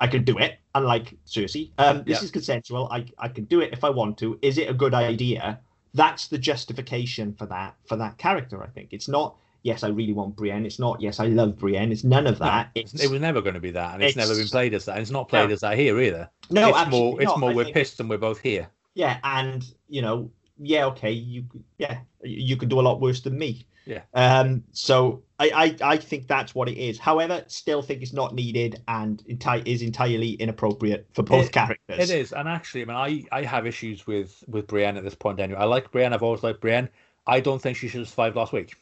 [0.00, 0.58] I could do it.
[0.74, 2.24] Unlike Cersei, um, this Yeah.
[2.24, 2.88] is consensual.
[2.90, 4.38] I I can do it if I want to.
[4.42, 5.60] Is it a good idea?
[5.94, 8.62] That's the justification for that for that character.
[8.62, 9.36] I think it's not.
[9.62, 10.64] Yes, I really want Brienne.
[10.64, 11.00] It's not.
[11.02, 11.92] Yes, I love Brienne.
[11.92, 12.70] It's none of that.
[12.74, 14.86] it's- it's it was never going to be that, and it's, never been played as
[14.86, 14.92] that.
[14.92, 15.52] And it's not played No.
[15.52, 16.30] as that here either.
[16.50, 16.68] no.
[16.74, 17.20] it's more.
[17.20, 17.40] It's not.
[17.40, 17.50] more.
[17.50, 18.68] I We're pissed and we're both here.
[18.94, 21.44] Yeah, and you know, yeah, okay, you
[21.78, 23.66] yeah, you could do a lot worse than me.
[23.86, 24.02] Yeah.
[24.14, 24.62] Um.
[24.72, 26.98] So I I, I think that's what it is.
[26.98, 32.10] However, still think it's not needed and enti- is entirely inappropriate for both It- characters.
[32.10, 32.96] It is, and actually, I mean,
[33.32, 35.40] I, I have issues with with Brienne at this point.
[35.40, 36.12] Anyway, I like Brienne.
[36.12, 36.88] I've always liked Brienne.
[37.26, 38.74] I don't think she should have survived last week.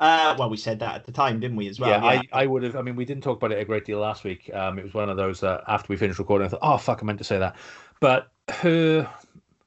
[0.00, 0.34] Uh.
[0.38, 1.68] Well, we said that at the time, didn't we?
[1.68, 1.90] As well.
[1.90, 2.74] yeah, I, I would have.
[2.74, 4.50] I mean, we didn't talk about it a great deal last week.
[4.52, 6.46] Um, it was one of those uh, after we finished recording.
[6.46, 7.56] I thought, oh fuck, I meant to say that.
[8.00, 9.08] But her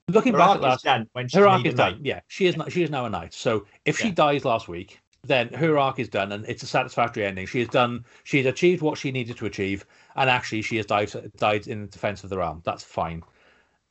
[0.08, 1.94] looking back at last, done when arc is done.
[1.94, 2.02] knight.
[2.04, 2.58] Yeah, she is.
[2.58, 3.34] Not, she is now a knight.
[3.34, 4.14] So if she Yeah.
[4.16, 7.46] dies last week, then her arc is done, and it's a satisfactory ending.
[7.46, 8.04] She has done.
[8.24, 9.86] She has achieved what she needed to achieve,
[10.16, 12.62] and actually, she has died died in defense of the realm.
[12.66, 13.24] That's fine.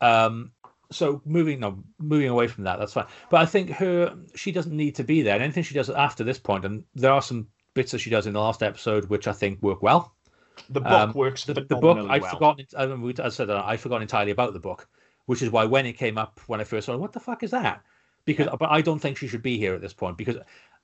[0.01, 0.53] Um,
[0.91, 3.07] so moving no moving away from that, that's fine.
[3.31, 5.35] But I think her she doesn't need to be there.
[5.35, 8.27] And anything she does after this point, and there are some bits that she does
[8.27, 10.15] in the last episode which I think work well.
[10.69, 12.31] The book Um, works The, the book I'd well.
[12.31, 12.67] forgotten.
[12.77, 14.87] I, mean, we- I said that I forgot entirely about the book,
[15.27, 17.43] which is why when it came up when I first saw it, what the fuck
[17.43, 17.83] is that?
[18.25, 20.37] Because but I don't think she should be here at this point because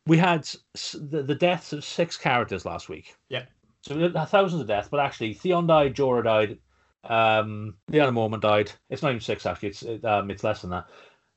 [0.06, 0.48] we had
[0.94, 3.14] the, the deaths of six characters last week.
[3.28, 3.44] Yeah.
[3.82, 6.58] So thousands of deaths, but actually Theon died, Jorah died,
[7.04, 8.72] Um, Lyanna Mormont died.
[8.90, 9.68] It's not even six actually.
[9.68, 10.86] It's it, um, it's less than that.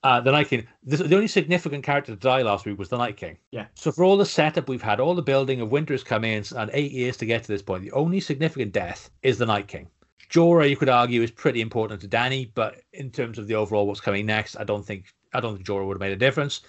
[0.03, 0.67] Uh, the Night King.
[0.83, 3.37] This, the only significant character to die last week was the Night King.
[3.51, 3.67] Yeah.
[3.75, 6.71] So for all the setup we've had, all the building of Winter's coming in, and
[6.73, 9.87] eight years to get to this point, the only significant death is the Night King.
[10.29, 13.87] Jorah, you could argue, is pretty important to Dany, but in terms of the overall
[13.87, 16.61] what's coming next, I don't think I don't think Jorah would have made a difference.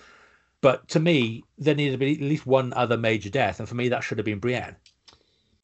[0.61, 3.75] But to me, there needed to be at least one other major death, and for
[3.75, 4.77] me, that should have been Brienne.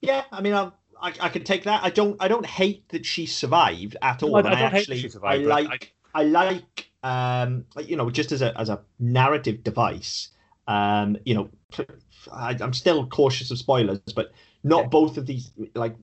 [0.00, 0.70] Yeah, I mean, I,
[1.00, 1.82] I, I can take that.
[1.84, 4.36] I don't, I don't hate that she survived at all.
[4.36, 5.44] I, I actually, survived.
[5.44, 10.28] I like, I like, um, you know, just as a as a narrative device.
[10.66, 11.48] Um, you know,
[12.32, 14.32] I, I'm still cautious of spoilers, but
[14.64, 14.88] not Yeah.
[14.88, 15.52] both of these.
[15.74, 15.94] Like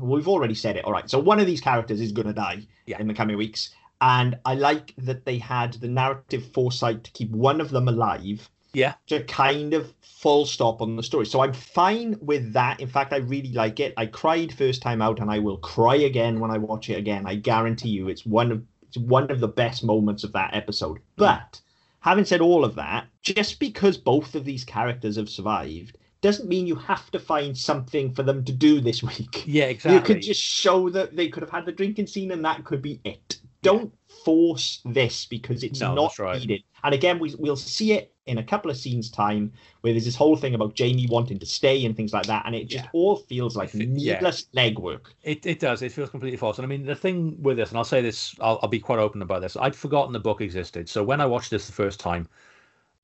[0.00, 0.84] we've already said it.
[0.84, 3.00] All right, so one of these characters is going to die Yeah.
[3.00, 3.70] in the coming weeks,
[4.00, 8.48] and I like that they had the narrative foresight to keep one of them alive
[8.74, 11.26] yeah, to kind of full stop on the story.
[11.26, 12.80] So I'm fine with that.
[12.80, 13.94] In fact, I really like it.
[13.96, 17.24] I cried first time out, and I will cry again when I watch it again.
[17.26, 20.98] I guarantee you, it's one of it's one of the best moments of that episode.
[20.98, 21.02] Mm.
[21.16, 21.60] But
[22.00, 26.66] having said all of that, just because both of these characters have survived doesn't mean
[26.66, 29.44] you have to find something for them to do this week.
[29.46, 29.96] yeah, exactly.
[29.98, 32.82] You could just show that they could have had the drinking scene, and that could
[32.82, 33.38] be it.
[33.62, 33.92] Don't
[34.24, 36.38] force this because it's No, not right.
[36.40, 36.62] needed.
[36.84, 40.14] And again, we, we'll see it in a couple of scenes time where there's this
[40.14, 42.90] whole thing about Jaime wanting to stay and things like that, and it just Yeah.
[42.92, 44.14] all feels like it- yeah.
[44.14, 45.06] needless legwork.
[45.22, 45.82] It, it does.
[45.82, 46.58] It feels completely false.
[46.58, 48.98] And I mean, the thing with this, and I'll say this, I'll, I'll be quite
[49.00, 49.56] open about this.
[49.56, 50.88] I'd forgotten the book existed.
[50.88, 52.28] So when I watched this the first time,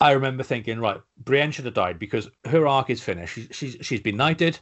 [0.05, 3.35] I remember thinking, right, Brienne should have died because her arc is finished.
[3.35, 4.59] She's, she's, she's been knighted.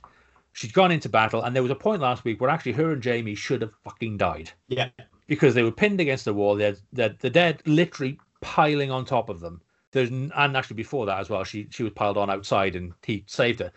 [0.53, 1.43] She's gone into battle.
[1.43, 4.19] And there was a point last week where actually her and Jaime should have fucking
[4.19, 4.91] died Yeah,
[5.27, 6.55] because they were pinned against the wall.
[6.55, 9.61] They're, they're, the dead literally piling on top of them.
[9.91, 13.25] There's and actually before that as well, she she was piled on outside and he
[13.27, 13.73] saved her.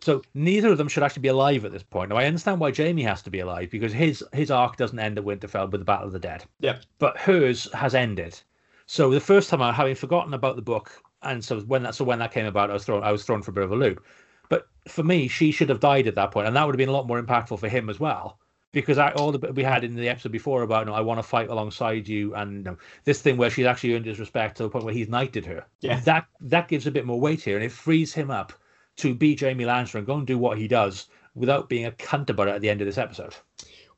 [0.00, 2.10] So neither of them should actually be alive at this point.
[2.10, 5.18] Now I understand why Jaime has to be alive because his his arc doesn't end
[5.18, 6.44] at Winterfell with the Battle of the Dead.
[6.60, 8.40] yeah, But hers has ended.
[8.92, 12.04] So the first time I having forgotten about the book, and so when that so
[12.04, 13.76] when that came about, I was thrown I was thrown for a bit of a
[13.76, 14.04] loop.
[14.48, 16.88] But for me, she should have died at that point, and that would have been
[16.88, 18.40] a lot more impactful for him as well.
[18.72, 21.18] Because I, all the we had in the episode before about, you know, I want
[21.18, 24.56] to fight alongside you, and you know, this thing where she's actually earned his respect
[24.56, 25.64] to the point where he's knighted her.
[25.82, 26.00] Yeah.
[26.00, 28.52] That that gives a bit more weight here, and it frees him up
[28.96, 32.28] to be Jaime Lannister and go and do what he does without being a cunt
[32.28, 33.36] about it at the end of this episode.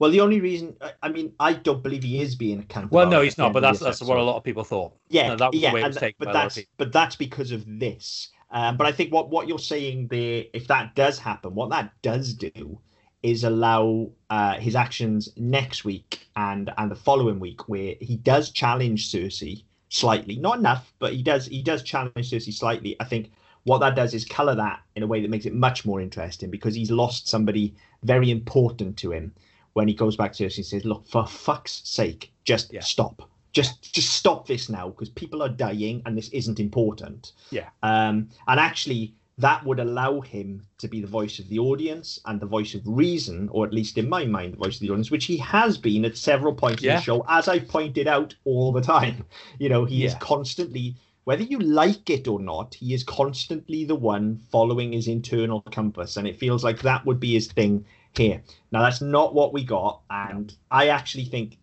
[0.02, 2.96] Well, the only reason, I- mean, I don't believe he is being accountable.
[2.96, 4.36] Well, no, he's not, but that's that's what a lot.
[4.36, 4.96] of people thought.
[5.08, 6.54] Yeah, No, that was yeah, the way it was taken but by a lot of
[6.56, 8.30] that's but that's because of this.
[8.50, 11.92] Um, but I think what what you're saying there, if that does happen, what that
[12.02, 12.80] does do
[13.22, 18.50] is allow uh, his actions next week and and the following week, where he does
[18.50, 22.96] challenge Cersei slightly, not enough, but he does he does challenge Cersei slightly.
[22.98, 23.30] I think
[23.62, 26.50] what that does is color that in a way that makes it much more interesting
[26.50, 29.32] because he's lost somebody very important to him
[29.74, 32.80] when he goes back to Cersei and says, "Look, for fuck's sake, just Yeah.
[32.80, 37.32] stop." Just, just stop this now because people are dying and this isn't important.
[37.50, 37.68] Yeah.
[37.82, 42.40] Um, and actually, that would allow him to be the voice of the audience and
[42.40, 45.10] the voice of reason, or at least in my mind, the voice of the audience,
[45.10, 48.72] which he has been at several points in the show, as I pointed out all
[48.72, 49.24] the time.
[49.58, 53.94] You know, he is constantly, whether you like it or not, he is constantly the
[53.94, 57.84] one following his internal compass, and it feels like that would be his thing
[58.16, 58.42] here.
[58.70, 61.58] Now, that's not what we got, and I actually think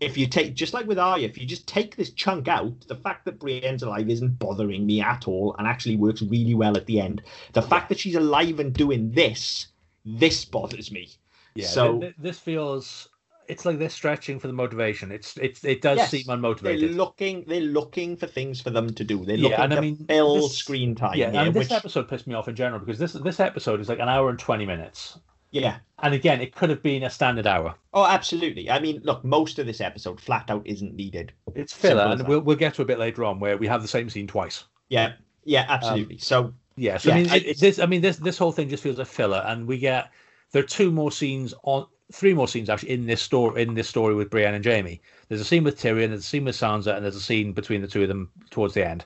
[0.00, 2.96] if you take just like with Arya, if you just take this chunk out, the
[2.96, 6.86] fact that Brienne's alive isn't bothering me at all, and actually works really well at
[6.86, 7.22] the end.
[7.52, 9.68] The fact that she's alive and doing this,
[10.04, 11.10] this bothers me.
[11.54, 11.66] Yeah.
[11.68, 13.08] So- th- th- this feels
[13.46, 15.12] it's like they're stretching for the motivation.
[15.12, 16.80] It's it's it does Yes, seem unmotivated.
[16.80, 19.22] They're looking, they're looking for things for them to do.
[19.24, 21.16] They're Yeah, looking and I mean, fill this- screen time.
[21.16, 23.80] yeah, here, and this which, episode pissed me off in general because this this episode
[23.80, 25.18] is like an hour and twenty minutes,
[25.62, 25.76] yeah.
[26.02, 27.74] and again, it could have been a standard hour.
[27.92, 28.70] Oh, absolutely.
[28.70, 31.32] I mean, look, most of this episode flat out isn't needed.
[31.54, 33.88] It's filler, and we'll we'll get to a bit later on where we have the
[33.88, 34.64] same scene twice.
[34.88, 35.12] Yeah,
[35.44, 36.18] yeah, absolutely.
[36.18, 38.82] so Yeah, so I mean, I- it, this I mean this this whole thing just
[38.82, 40.10] feels a filler, and we get
[40.52, 43.88] there are two more scenes on three more scenes actually in this story in this
[43.88, 45.00] story with Brienne and Jaime.
[45.28, 47.80] There's a scene with Tyrion, there's a scene with Sansa, and there's a scene between
[47.80, 49.04] the two of them towards the end,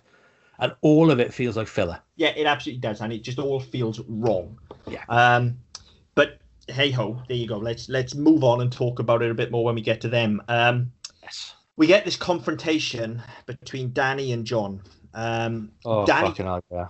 [0.59, 2.01] and all of it feels like filler.
[2.16, 4.59] yeah, it absolutely does, and it just all feels wrong.
[4.88, 5.05] Yeah.
[5.09, 5.59] Um,
[6.18, 7.58] but hey ho, there you go.
[7.58, 10.08] Let's let's move on and talk about it a bit more when we get to
[10.08, 10.42] them.
[10.48, 10.90] Um,
[11.22, 11.54] Yes.
[11.76, 14.82] we get this confrontation between Dany and Jon.
[15.14, 16.88] Um, Oh Dany- fucking hell, yeah.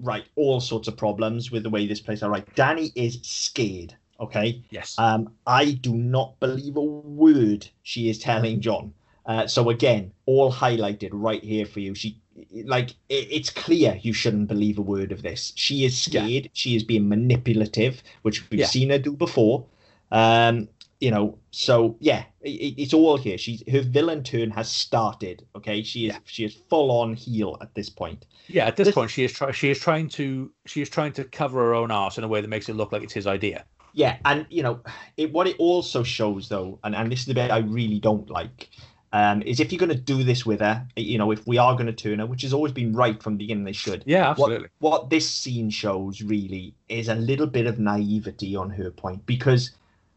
[0.00, 2.30] right, all sorts of problems with the way this plays out.
[2.30, 3.94] Right, Dany is scared.
[4.18, 4.96] Okay, Yes.
[4.98, 8.92] um, I do not believe a word she is telling Jon.
[9.26, 11.94] Uh, so again, all highlighted right here for you.
[11.94, 12.20] She,
[12.64, 15.52] like, it, it's clear you shouldn't believe a word of this.
[15.56, 16.22] She is Yeah.
[16.22, 16.50] scared.
[16.52, 18.66] She is being manipulative, which we've Yeah.
[18.66, 19.66] seen her do before.
[20.12, 20.68] Um,
[21.00, 23.36] you know, so yeah, it, it's all here.
[23.36, 25.44] She's her villain turn has started.
[25.54, 26.18] Okay, she is Yeah.
[26.24, 28.24] she is full on heel at this point.
[28.48, 31.12] Yeah, at this, This- point, she is try- she is trying to she is trying
[31.14, 33.26] to cover her own arse in a way that makes it look like it's his
[33.26, 33.64] idea.
[33.92, 34.80] Yeah, and you know,
[35.18, 38.30] it what it also shows though, and, and this is the bit I really don't
[38.30, 38.70] like,
[39.16, 41.72] um, is if you're going to do this with her, you know, if we are
[41.74, 44.02] going to turn her, which has always been right from the beginning, they should.
[44.06, 44.68] Yeah, What, absolutely.
[44.80, 49.70] what this scene shows really is a little bit of naivety on her point because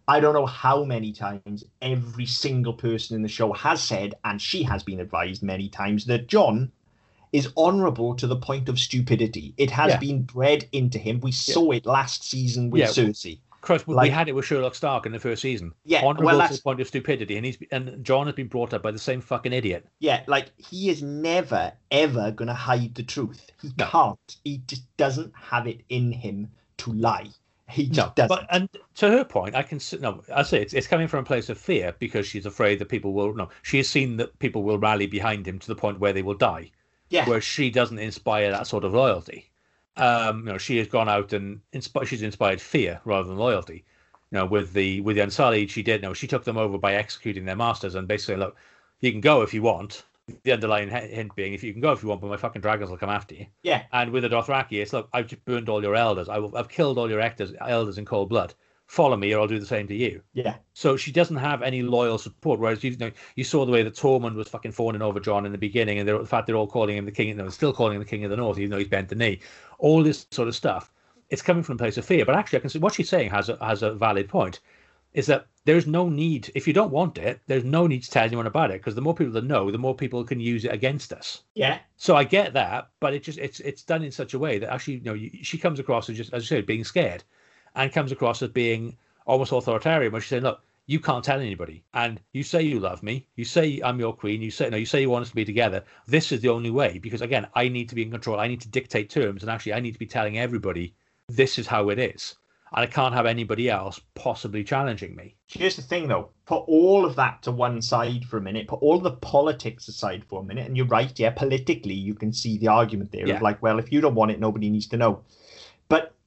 [0.10, 4.42] I don't know how many times every single person in the show has said, and
[4.42, 6.70] she has been advised many times, that Jon
[7.32, 9.54] is honorable to the point of stupidity.
[9.56, 10.00] It has Yeah.
[10.00, 11.22] been bred into him.
[11.22, 12.88] We saw it last season with Yeah.
[12.88, 13.40] Cersei.
[13.62, 15.74] Chris, we- we had it with Sherlock Stark in the first season.
[15.86, 18.74] Yeah, honorable well, to the point of stupidity, and he's and Jon has been brought
[18.74, 19.88] up by the same fucking idiot.
[20.00, 23.52] Yeah, like he is never ever gonna hide the truth.
[23.62, 23.86] He No.
[23.88, 24.38] can't.
[24.44, 27.28] He just doesn't have it in him to lie.
[27.70, 28.30] He just No, doesn't.
[28.30, 30.24] but and to her point, I can no.
[30.34, 33.14] I say it's, it's coming from a place of fear because she's afraid that people
[33.14, 33.50] will no.
[33.62, 36.34] She has seen that people will rally behind him to the point where they will
[36.34, 36.72] die.
[37.12, 39.50] yeah, Whereas she doesn't inspire that sort of loyalty.
[40.00, 43.84] Um, you know, she has gone out and inspi- she's inspired fear rather than loyalty.
[44.32, 46.02] You know, with the with the Unsullied, she did.
[46.02, 48.56] No, she took them over by executing their masters and basically, look,
[49.02, 50.04] you can go if you want.
[50.44, 52.92] The underlying hint being, if you can go if you want, but my fucking dragons
[52.92, 53.48] will come after you.
[53.64, 56.30] yeah, And with the Dothraki, it's look, I've just burned all your elders.
[56.30, 58.54] I will, I've killed all your elders, elders in cold blood.
[58.90, 60.20] Follow me, or I'll do the same to you.
[60.34, 62.60] yeah, So she doesn't have any loyal support.
[62.60, 65.52] Whereas you, know, you saw the way that Tormund was fucking fawning over Jon in
[65.52, 67.72] the beginning, and they're, the fact they're all calling him the king, and they're still
[67.72, 69.42] calling him the king of the north, even though he's bent the knee.
[69.78, 70.92] All this sort of stuff.
[71.30, 72.26] It's coming from a place of fear.
[72.26, 74.60] But actually, I can see what she's saying has a, has a valid point.
[75.14, 78.24] Is that there's no need if you don't want it, there's no need to tell
[78.24, 80.74] anyone about it because the more people that know, the more people can use it
[80.74, 81.44] against us.
[81.54, 84.58] yeah, So I get that, but it just it's it's done in such a way
[84.58, 87.24] that actually you know you, she comes across as just as you said being scared,
[87.76, 90.12] and comes across as being almost authoritarian.
[90.12, 93.46] Where she's saying, "Look, you can't tell anybody, and you say you love me, you
[93.46, 95.84] say I'm your queen, you say no, you say you want us to be together.
[96.08, 98.40] This is the only way because again, I need to be in control.
[98.40, 100.96] I need to dictate terms, and actually, I need to be telling everybody
[101.28, 102.36] this is how it is,
[102.74, 105.36] and I can't have anybody else possibly challenging me.
[105.46, 106.30] Here's the thing, though.
[106.48, 108.68] Put all of that to one side for a minute.
[108.68, 111.20] Put all the politics aside for a minute, and you're right.
[111.20, 113.36] Yeah, politically, you can see the argument there Yeah.
[113.36, 115.22] of like, well, if you don't want it, nobody needs to know.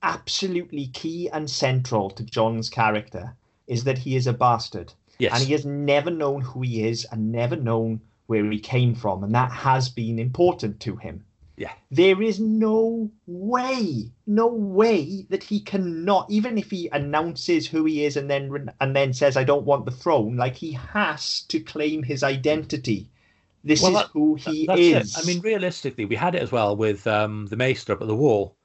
[0.02, 3.34] Absolutely key and central to Jon's character
[3.68, 7.06] is that he is a bastard, Yes, and he has never known who he is
[7.12, 11.24] and never known where he came from, and that has been important to him.
[11.56, 17.84] yeah, There is no way, no way that he cannot, even if he announces who
[17.84, 21.42] he is and then and then says, "I don't want the throne," like he has
[21.42, 23.08] to claim his identity.
[23.62, 25.16] This Well, is that- who he is.
[25.16, 25.22] it.
[25.22, 28.16] I mean, realistically, we had it as well with um, the Maester up at the
[28.16, 28.56] wall.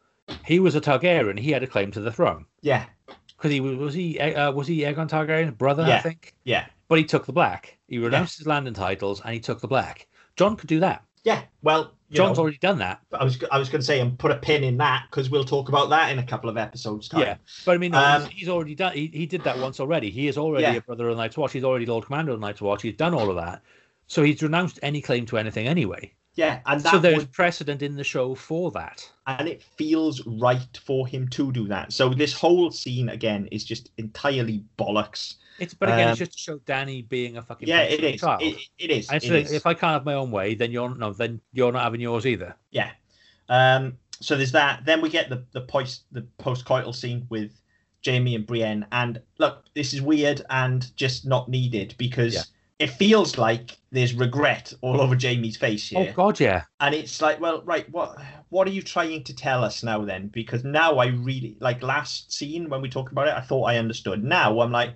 [0.45, 1.39] He was a Targaryen.
[1.39, 2.85] He had a claim to the throne yeah,
[3.27, 6.33] because he was was he uh, was he Aegon Targaryen brother, I think.
[6.43, 7.77] yeah, But he took the black.
[7.87, 10.07] He renounced his land and titles, and he took the black.
[10.35, 11.03] Jon could do that.
[11.23, 11.43] yeah.
[11.61, 13.01] Well, Jon's know, already done that.
[13.11, 15.43] I was I was going to say and put a pin in that because we'll
[15.43, 17.21] talk about that in a couple of episodes time.
[17.21, 18.93] Yeah, but I mean, Um, he's, he's already done.
[18.93, 20.09] He, he did that once already.
[20.09, 20.75] He is already Yeah.
[20.75, 21.51] a brother of the Night's Watch.
[21.51, 22.81] He's already Lord Commander of the Night's Watch.
[22.81, 23.61] He's done all of that.
[24.07, 26.13] So he's renounced any claim to anything anyway.
[26.37, 29.09] Yeah, and that So there's would precedent in the show for that.
[29.25, 31.91] and it feels right for him to do that.
[31.91, 35.35] So this whole scene again is just entirely bollocks.
[35.59, 38.21] It's but again, Um, it's just to show Dany being a fucking Yeah, it is.
[38.21, 38.43] child.
[38.43, 39.11] It, it is.
[39.11, 39.51] It is.
[39.51, 42.25] if I can't have my own way, then you're no, then you're not having yours
[42.27, 42.55] either.
[42.71, 42.91] Yeah.
[43.49, 44.85] Um, so there's that.
[44.85, 47.59] Then we get the the post the post-coital scene with
[48.05, 48.85] Jaime and Brienne.
[48.91, 52.41] And look, this is weird and just not needed because Yeah.
[52.79, 56.11] It feels like there's regret all over Jaime's face oh, here.
[56.11, 56.63] Oh God, yeah.
[56.79, 58.17] And it's like, well, right, what
[58.49, 60.27] what are you trying to tell us now then?
[60.27, 63.77] Because now I really like last scene when we talked about it, I thought I
[63.77, 64.23] understood.
[64.23, 64.93] Now I'm like,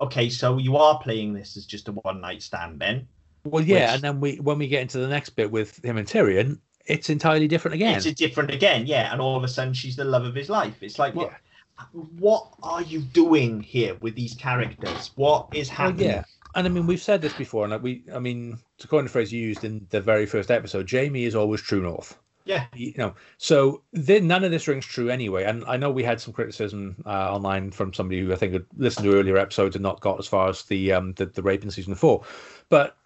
[0.00, 3.08] okay, so you are playing this as just a one night stand then.
[3.44, 5.96] Well, yeah, Which- and then we when we get into the next bit with him
[5.96, 7.96] and Tyrion, it's entirely different again.
[7.96, 9.10] It's different again, yeah.
[9.10, 10.82] And all of a sudden she's the love of his life.
[10.82, 12.00] It's like, what Yeah.
[12.18, 15.12] what are you doing here with these characters?
[15.14, 16.06] What is Well, happening?
[16.10, 16.24] yeah,
[16.54, 19.32] and I mean we've said this before, and we, I mean, to coin a phrase
[19.32, 22.18] used in the very first episode, Jaime is always true north.
[22.44, 22.66] Yeah.
[22.74, 25.44] You know, so then none of this rings true anyway.
[25.44, 28.66] And I know we had some criticism uh, online from somebody who I think had
[28.76, 31.62] listened to earlier episodes and not got as far as the um the, the rape
[31.62, 32.24] in season four,
[32.68, 32.96] but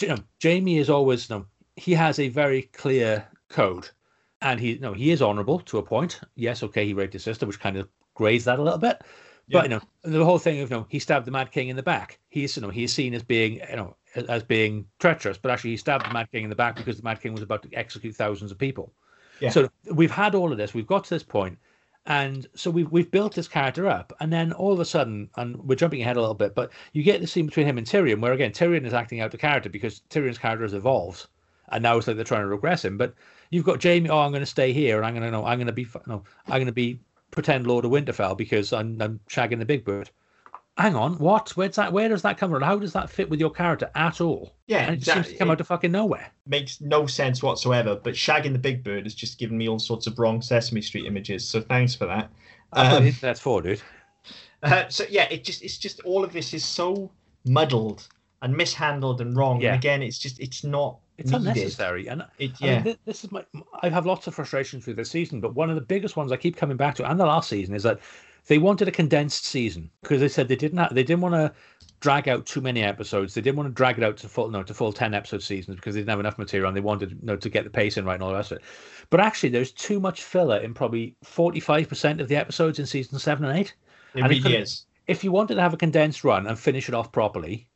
[0.00, 1.46] you know, Jaime is always you know,
[1.76, 3.88] he has a very clear code,
[4.40, 6.20] and he you know he is honourable to a point.
[6.36, 9.02] Yes, okay, he raped his sister, which kind of grazed that a little bit.
[9.46, 9.60] Yeah.
[9.60, 11.76] But you know, the whole thing of you know, he stabbed the Mad King in
[11.76, 12.18] the back.
[12.28, 13.96] He's you know he's seen as being you know
[14.28, 17.02] as being treacherous, but actually he stabbed the Mad King in the back because the
[17.02, 18.92] Mad King was about to execute thousands of people.
[19.40, 19.50] Yeah.
[19.50, 20.72] So we've had all of this.
[20.74, 21.58] We've got to this point,
[22.06, 25.56] And so we've we've built this character up, and then all of a sudden, and
[25.56, 28.20] we're jumping ahead a little bit, but you get the scene between him and Tyrion,
[28.20, 31.26] where again Tyrion is acting out the character because Tyrion's character has evolved,
[31.70, 32.98] and now it's like they're trying to regress him.
[32.98, 33.14] But
[33.50, 34.10] you've got Jaime.
[34.10, 35.86] Oh, I'm going to stay here, and I'm going to know I'm going to be
[36.06, 37.00] no, I'm going to be
[37.34, 40.10] pretend Lord of Winterfell because I'm, I'm shagging the Big Bird.
[40.76, 41.50] Hang on, what?
[41.50, 41.92] Where's that?
[41.92, 42.62] Where does that come from?
[42.62, 44.54] How does that fit with your character at all?
[44.66, 45.38] Yeah, and it just seems to exactly.
[45.38, 46.32] come out of fucking nowhere.
[46.46, 47.94] makes no sense whatsoever.
[47.94, 51.06] But shagging the big bird has just given me all sorts of wrong Sesame Street
[51.06, 51.48] images.
[51.48, 52.28] So thanks for that.
[52.72, 53.82] That's Um, internet's for, dude.
[54.62, 57.10] Uh, so yeah, it just it's just all of this is so
[57.44, 58.08] muddled
[58.40, 59.60] and mishandled and wrong.
[59.60, 59.74] Yeah.
[59.74, 61.46] And again, it's just it's not It's needed.
[61.48, 63.44] unnecessary, and It, I mean, thi- this is my.
[63.82, 66.36] I have lots of frustrations with this season, but one of the biggest ones I
[66.36, 68.00] keep coming back to, and the last season, is that
[68.46, 70.78] they wanted a condensed season because they said they didn't.
[70.78, 71.52] Have, they didn't want to
[72.00, 73.32] drag out too many episodes.
[73.34, 75.76] They didn't want to drag it out to full no to full ten episode seasons
[75.76, 77.96] because they didn't have enough material and they wanted you know, to get the pace
[77.96, 78.64] in right and all the rest of it.
[79.10, 82.86] But actually, there's too much filler in probably forty five percent of the episodes in
[82.86, 83.74] season seven and eight.
[84.14, 84.86] it and really could- is.
[85.06, 87.68] If you wanted to have a condensed run and finish it off properly,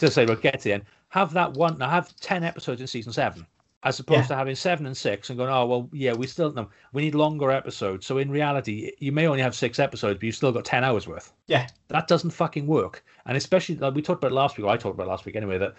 [0.00, 0.82] to say, look, get to the end,
[1.12, 1.78] have that one.
[1.78, 3.46] Now have ten episodes in season seven
[3.84, 4.26] as opposed Yeah.
[4.28, 7.14] to having seven and six and going, oh well, yeah, we still no, we need
[7.14, 8.06] longer episodes.
[8.06, 11.06] So in reality, you may only have six episodes, but you've still got ten hours
[11.08, 11.32] worth.
[11.48, 13.04] Yeah, That doesn't fucking work.
[13.26, 15.58] And especially like we talked about last week, or I talked about last week anyway,
[15.58, 15.74] that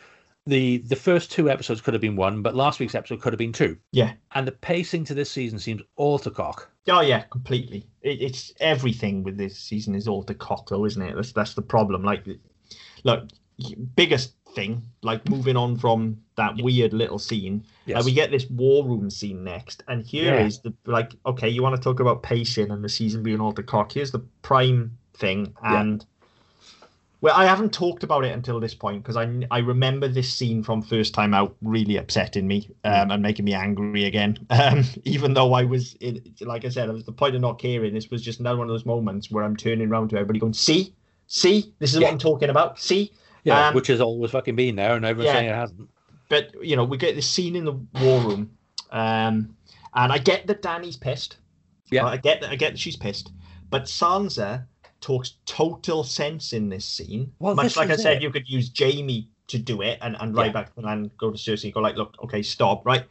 [0.45, 3.39] the the first two episodes could have been one, but last week's episode could have
[3.39, 3.77] been two.
[3.93, 4.11] yeah.
[4.35, 6.69] And the pacing to this season seems all to cock.
[6.89, 7.87] Oh yeah, completely.
[8.01, 11.15] It, it's everything with this season is all to cock, though, isn't it?
[11.15, 12.03] That's that's the problem.
[12.03, 12.25] Like,
[13.05, 13.29] look,
[13.95, 18.01] biggest thing, like moving on from that weird little scene, Yes.
[18.01, 20.71] uh, we get this war room scene next, and here is Yeah.
[20.85, 23.63] the like, okay, you want to talk about pacing and the season being all the
[23.63, 23.91] cock?
[23.91, 25.81] Here's the prime thing, Yeah.
[25.81, 26.05] and.
[27.21, 30.61] Well, I haven't talked about it until this point because I I remember this scene
[30.61, 34.37] from first time out really upsetting me um, and making me angry again.
[34.49, 37.93] Um, even though I was, in, like I said, was the point of not caring.
[37.93, 40.51] This was just another one of those moments where I'm turning around to everybody going,
[40.53, 40.93] "See,
[41.27, 42.07] see, this is Yeah.
[42.07, 42.77] what I'm talking about.
[42.77, 43.13] See."
[43.43, 45.39] Yeah, um, which has always fucking been there, and everyone's yeah.
[45.39, 45.89] saying it hasn't.
[46.29, 48.57] But you know, we get this scene in the war room,
[48.91, 49.55] um,
[49.93, 51.37] and I get that Dany's pissed.
[51.91, 52.05] Yeah.
[52.05, 52.49] I get that.
[52.49, 53.31] I get that she's pissed.
[53.69, 54.65] But Sansa
[55.01, 57.33] talks total sense in this scene.
[57.39, 58.23] Well, Much this like I said, it.
[58.23, 60.51] you could use Jaime to do it and, and right Yeah.
[60.53, 63.05] back to the land, go to Cersei, and go like, look, okay, stop, right?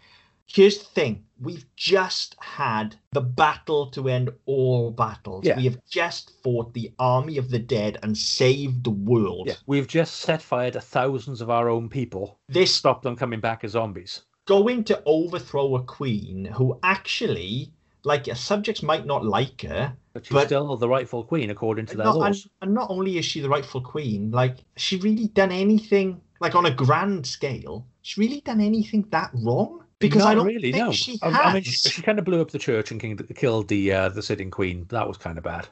[0.53, 1.24] Here's the thing.
[1.40, 5.46] We've just had the battle to end all battles.
[5.46, 5.57] Yeah.
[5.57, 9.48] We have just fought the army of the dead and saved the world.
[9.48, 12.38] Yeah, we've just set fire to thousands of our own people.
[12.48, 14.22] This stopped them coming back as zombies.
[14.44, 17.72] going to overthrow a queen who actually,
[18.05, 19.96] like, her subjects might not like her.
[20.12, 22.48] But she's But- still the rightful queen according to And their not, and, laws.
[22.61, 26.66] and not only is she the rightful queen, like, she really done anything, like, on
[26.66, 27.86] a grand scale?
[28.03, 29.82] She really done anything that wrong?
[30.03, 30.92] Because Not I don't really, think no.
[30.92, 31.40] she I, has.
[31.42, 33.00] I mean, she, she kind of blew up the church and
[33.34, 34.84] killed the uh, the sitting queen.
[34.90, 35.68] That was kind of bad.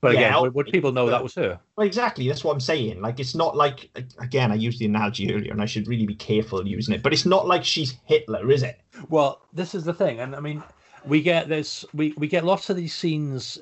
[0.00, 1.60] But again, Yeah, would, would people know but- that was her?
[1.76, 2.26] Well, exactly.
[2.26, 3.00] That's what I'm saying.
[3.00, 4.50] Like, it's not like again.
[4.50, 7.02] I used the analogy earlier, and I should really be careful using it.
[7.02, 8.80] But it's not like she's Hitler, is it?
[9.10, 10.62] Well, this is the thing, and I mean,
[11.04, 11.84] we get this.
[11.94, 13.58] We we get lots of these scenes.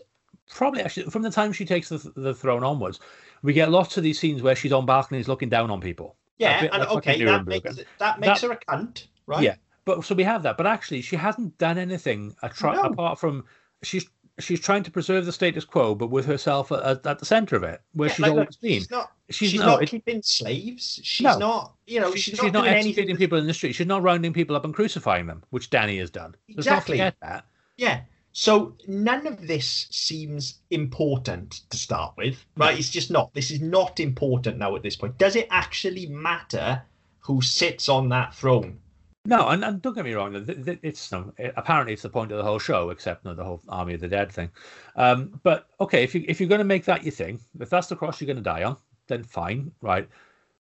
[0.49, 2.99] Probably actually from the time she takes the, the throne onwards,
[3.43, 6.17] we get lots of these scenes where she's on balconies looking down on people.
[6.39, 9.43] Yeah, and okay, that makes that makes That- her a cunt, right?
[9.43, 9.55] Yeah,
[9.97, 10.57] but so we have that.
[10.57, 12.83] But actually, she hasn't done anything atro- No.
[12.83, 13.45] apart from
[13.83, 14.07] she's
[14.39, 17.63] she's trying to preserve the status quo, but with herself at, at the center of
[17.63, 18.73] it, where Yeah, she's like, always look, been.
[18.73, 19.13] She's not.
[19.29, 21.01] She's, She's, no, not it- keeping slaves.
[21.03, 21.39] She's No.
[21.39, 21.75] not.
[21.87, 23.75] You know, she's, she's, she's not, not executing people in the street.
[23.75, 26.35] She's not rounding people up and crucifying them, which Dany has done.
[26.49, 26.99] Let's Exactly.
[26.99, 27.45] not forget that.
[27.77, 28.01] Yeah.
[28.33, 32.79] So none of this seems important to start with, right?
[32.79, 33.35] It's just not.
[33.35, 35.19] This is not important now at this point.
[35.19, 36.83] Does it actually matter
[37.19, 38.79] who sits on that throne?
[39.27, 40.35] No, and, and don't get me wrong.
[40.83, 44.01] It's no, apparently it's the point of the whole show, except the whole Army of
[44.01, 44.51] the Dead thing.
[44.97, 47.89] Um, but okay, if you if you're going to make that your thing, if that's
[47.89, 50.09] the cross you're going to die on, then fine, right?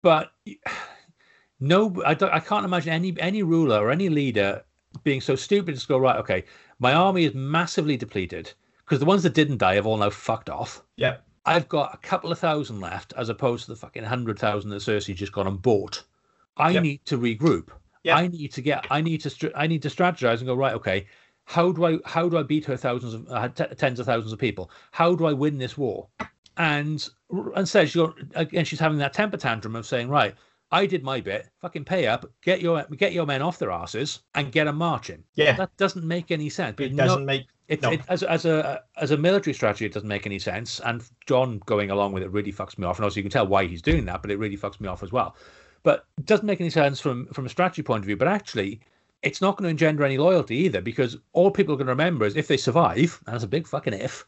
[0.02, 0.32] But
[1.60, 2.32] no, I don't.
[2.32, 4.62] I can't imagine any any ruler or any leader
[5.04, 6.16] being so stupid as to go right.
[6.16, 6.44] Okay,
[6.78, 8.52] my army is massively depleted
[8.84, 10.82] because the ones that didn't die have all now fucked off.
[10.96, 11.24] Yep.
[11.46, 14.82] I've got a couple of thousand left, as opposed to the fucking hundred thousand that
[14.82, 16.04] Cersei just got and bought.
[16.58, 16.82] I Yep.
[16.82, 17.68] need to regroup.
[18.04, 18.16] Yep.
[18.16, 18.86] I need to get.
[18.90, 19.52] I need to.
[19.54, 20.74] I need to strategize and go right.
[20.74, 21.06] Okay,
[21.44, 21.98] how do I?
[22.04, 24.70] How do I beat her thousands of uh, t- tens of thousands of people?
[24.92, 26.08] How do I win this war?
[26.56, 27.06] And
[27.56, 28.64] instead, she go again.
[28.64, 30.34] She's having that temper tantrum of saying, right.
[30.72, 31.48] I did my bit.
[31.60, 32.24] Fucking pay up.
[32.42, 35.24] Get your get your men off their asses and get them marching.
[35.34, 35.56] Yeah.
[35.56, 36.76] That doesn't make any sense.
[36.78, 37.46] It no- doesn't make.
[37.66, 37.90] it, No.
[37.90, 40.80] it, as as a as a military strategy, it doesn't make any sense.
[40.84, 42.98] And Jon going along with it really fucks me off.
[42.98, 45.02] And also, you can tell why he's doing that, but it really fucks me off
[45.02, 45.34] as well.
[45.82, 48.16] But it doesn't make any sense from from a strategy point of view.
[48.16, 48.80] But actually,
[49.22, 52.24] it's not going to engender any loyalty either, because all people are going to remember
[52.26, 54.24] is if they survive, and that's a big fucking if,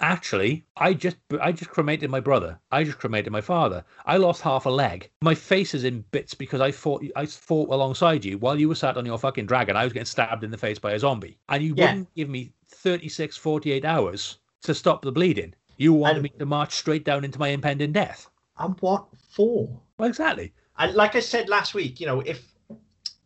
[0.00, 2.58] Actually, I just I just cremated my brother.
[2.72, 3.84] I just cremated my father.
[4.06, 5.08] I lost half a leg.
[5.20, 8.74] My face is in bits because I fought I fought alongside you while you were
[8.74, 9.76] sat on your fucking dragon.
[9.76, 11.90] I was getting stabbed in the face by a zombie, and you Yeah.
[11.90, 15.54] wouldn't give me 36, 48 hours to stop the bleeding.
[15.76, 18.28] You wanted And- me to march straight down into my impending death.
[18.58, 19.68] And what for?
[19.98, 20.52] Well, exactly.
[20.78, 22.42] And like I said last week, you know, if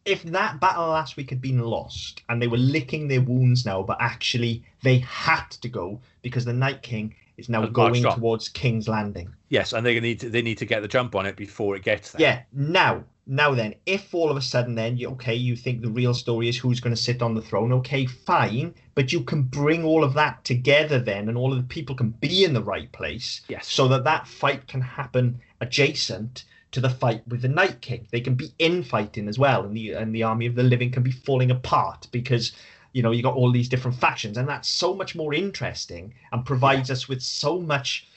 [0.05, 3.83] if that battle last week had been lost and they were licking their wounds now,
[3.83, 8.89] but actually they had to go because the Night King is now going towards King's
[8.89, 9.35] Landing.
[9.49, 11.83] Yes, and they need to they need to get the jump on it before it
[11.83, 12.21] gets there.
[12.21, 12.43] Yeah.
[12.53, 16.15] Now, now then, if all of a sudden then you okay, you think the real
[16.15, 19.85] story is who's going to sit on the throne, okay, fine, but you can bring
[19.85, 22.91] all of that together then, and all of the people can be in the right
[22.93, 23.67] place, Yes.
[23.67, 26.45] so that that fight can happen adjacent
[26.77, 28.07] to the fight with the Night King.
[28.13, 31.03] They can be infighting as well, and the and the army of the living can
[31.03, 32.53] be falling apart because.
[32.93, 36.47] You know, you got all these different factions, and that's so much more interesting and
[36.47, 38.09] provides us with so much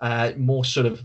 [0.00, 1.00] uh, more sort of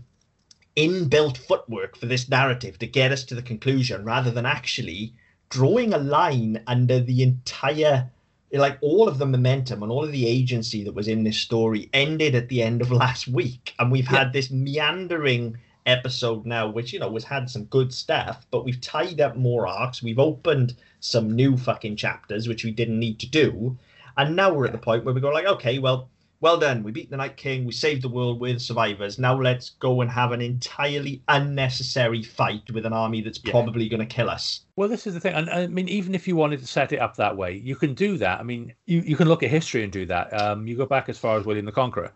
[0.76, 5.12] inbuilt footwork for this narrative to get us to the conclusion rather than actually
[5.50, 8.10] drawing a line under the entire
[8.52, 11.88] like all of the momentum and all of the agency that was in this story
[11.92, 16.92] ended at the end of last week and we've had this meandering episode now which
[16.92, 20.76] you know has had some good stuff but we've tied up more arcs we've opened
[21.00, 23.76] some new fucking chapters which we didn't need to do
[24.16, 26.08] and now we're at the point where we go like okay well
[26.42, 26.82] well done.
[26.82, 27.64] We beat the Night King.
[27.64, 29.16] We saved the world with survivors.
[29.16, 33.52] Now let's go and have an entirely unnecessary fight with an army that's Yeah.
[33.52, 34.62] probably going to kill us.
[34.74, 35.34] Well, this is the thing.
[35.34, 37.94] And I mean, even if you wanted to set it up that way, you can
[37.94, 38.40] do that.
[38.40, 40.32] I mean, you, you can look at history and do that.
[40.38, 42.12] Um, you go back as far as William the Conqueror,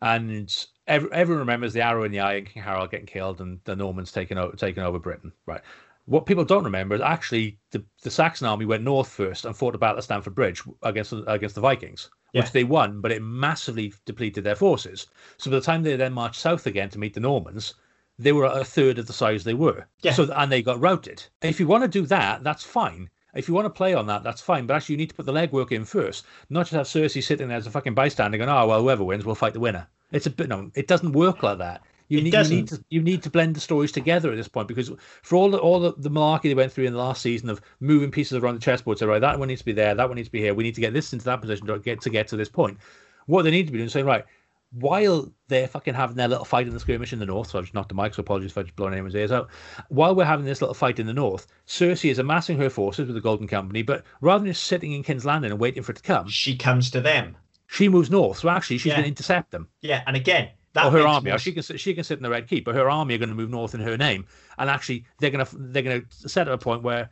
[0.00, 3.60] and every, everyone remembers the arrow in the eye and King Harold getting killed and
[3.64, 5.60] the Normans taking over, taking over Britain, right?
[6.06, 9.74] What people don't remember is actually the, the Saxon army went north first and fought
[9.74, 12.42] a battle at Stamford Bridge against against the Vikings, Yeah.
[12.42, 15.08] which they won, but it massively depleted their forces.
[15.36, 17.74] So by the time they then marched south again to meet the Normans,
[18.18, 19.86] they were a third of the size they were.
[20.02, 20.12] Yeah.
[20.12, 21.24] So and they got routed.
[21.42, 23.10] If you want to do that, that's fine.
[23.34, 24.66] If you want to play on that, that's fine.
[24.66, 27.48] But actually, you need to put the legwork in first, not just have Cersei sitting
[27.48, 30.26] there as a fucking bystander going, "Oh well, whoever wins, we'll fight the winner." It's
[30.26, 31.82] a bit no, it doesn't work like that.
[32.08, 34.68] You need, you need to you need to blend the stories together at this point
[34.68, 34.92] because
[35.22, 37.60] for all the all the, the malarkey they went through in the last season of
[37.80, 40.14] moving pieces around the chessboard, so right, that one needs to be there, that one
[40.14, 40.54] needs to be here.
[40.54, 42.78] We need to get this into that position to get to get to this point.
[43.26, 44.24] What they need to be doing is saying, right,
[44.70, 47.64] while they're fucking having their little fight in the skirmish in the north, so I've
[47.64, 49.48] just knocked the mic, so apologies if I just blown anyone's ears out.
[49.88, 53.14] While we're having this little fight in the north, Cersei is amassing her forces with
[53.14, 55.96] the Golden Company, but rather than just sitting in King's Landing and waiting for it
[55.96, 57.36] to come, She comes to them.
[57.66, 58.38] She moves north.
[58.38, 58.94] So actually, she's Yeah.
[58.96, 61.30] going to intercept them Yeah, and again, that or her army.
[61.30, 63.14] more Or she can sit- she can sit in the Red Keep, but her army
[63.14, 64.26] are going to move north in her name,
[64.58, 67.10] and actually they're going to they're going to set at a point where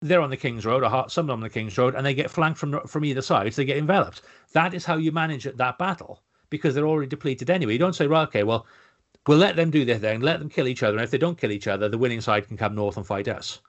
[0.00, 2.14] they're on the King's Road, or some of them on the King's Road, and they
[2.14, 4.22] get flanked from from either side, so they get enveloped.
[4.52, 7.72] That is how you manage that battle because they're already depleted anyway.
[7.74, 8.66] You don't say, right, okay, well,
[9.26, 11.38] we'll let them do their thing, let them kill each other, and if they don't
[11.38, 13.60] kill each other, the winning side can come north and fight us.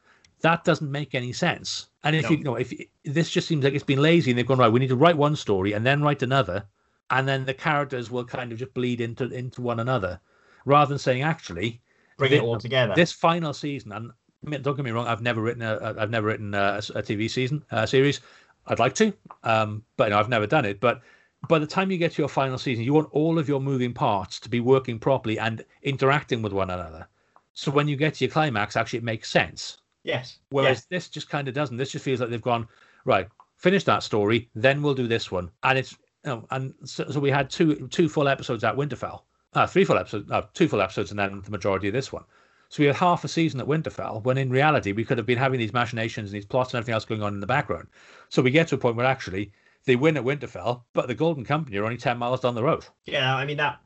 [0.43, 1.87] That doesn't make any sense.
[2.03, 2.31] And if No.
[2.31, 2.73] you, you know, if
[3.05, 5.17] this just seems like it's been lazy, and they've gone right, we need to write
[5.17, 6.65] one story and then write another,
[7.09, 10.19] and then the characters will kind of just bleed into into one another,
[10.65, 11.81] rather than saying actually
[12.17, 12.93] bring thi- it all together.
[12.93, 13.93] this final season.
[13.93, 14.11] And
[14.45, 17.01] I mean, don't get me wrong, I've never written a I've never written a, a
[17.01, 18.19] TV season uh, series.
[18.67, 19.13] I'd like to,
[19.43, 20.79] um, but no, I've never done it.
[20.79, 21.01] But
[21.47, 23.93] by the time you get to your final season, you want all of your moving
[23.93, 27.07] parts to be working properly and interacting with one another.
[27.53, 29.77] So when you get to your climax, actually it makes sense.
[30.03, 30.39] Yes.
[30.49, 31.77] Whereas this just kind of doesn't.
[31.77, 32.67] This just feels like they've gone
[33.05, 33.27] right.
[33.57, 35.49] Finish that story, then we'll do this one.
[35.63, 35.93] And it's
[36.25, 39.21] you know, and so, so we had two two full episodes at Winterfell,
[39.53, 42.23] uh, three full episodes, uh, two full episodes, and then the majority of this one.
[42.69, 45.37] So we had half a season at Winterfell, when in reality we could have been
[45.37, 47.87] having these machinations and these plots and everything else going on in the background.
[48.29, 49.51] So we get to a point where actually
[49.85, 52.85] they win at Winterfell, but the Golden Company are only ten miles down the road.
[53.05, 53.79] Yeah, I mean that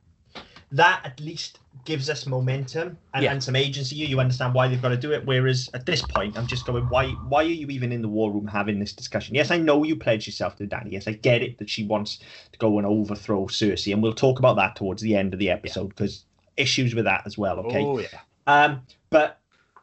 [0.72, 3.32] that at least gives us momentum and, Yeah.
[3.32, 3.96] and some agency.
[3.96, 5.26] You understand why they've got to do it.
[5.26, 8.32] Whereas at this point, I'm just going, why why are you even in the war
[8.32, 9.36] room having this discussion?
[9.36, 10.92] Yes, I know you pledged yourself to Dany.
[10.92, 12.20] Yes, I get it that she wants
[12.52, 15.50] to go and overthrow Cersei, and we'll talk about that towards the end of the
[15.50, 16.26] episode because
[16.58, 17.60] issues with that as well.
[17.60, 17.84] Okay.
[17.86, 18.08] Oh yeah.
[18.48, 19.40] Um, but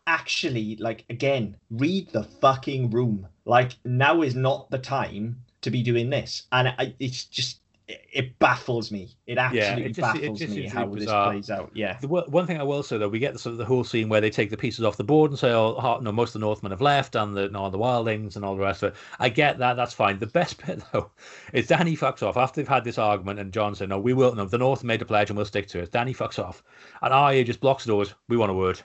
[0.06, 3.26] actually, like again, read the fucking room.
[3.46, 8.00] Like now is not the time to be doing this, and I, it's just it,
[8.12, 9.10] it baffles me.
[9.26, 11.70] It absolutely it just- it baffles just me how really this plays out.
[11.74, 13.84] Yeah, The one thing I will say though, we get the sort of the whole
[13.84, 16.40] scene where they take the pieces off the board and say, "Oh, no, most of
[16.40, 18.98] the Northmen have left, and the no, the Wildlings and all the rest of it."
[19.18, 20.18] I get that, that's fine.
[20.18, 21.10] The best bit though
[21.52, 24.34] is Dany fucks off after they've had this argument, and Jon said, "No, we will.
[24.34, 26.62] No, the North made a pledge, and we'll stick to it." Dany fucks off,
[27.02, 28.14] and Arya just blocks the doors.
[28.28, 28.80] We want a word.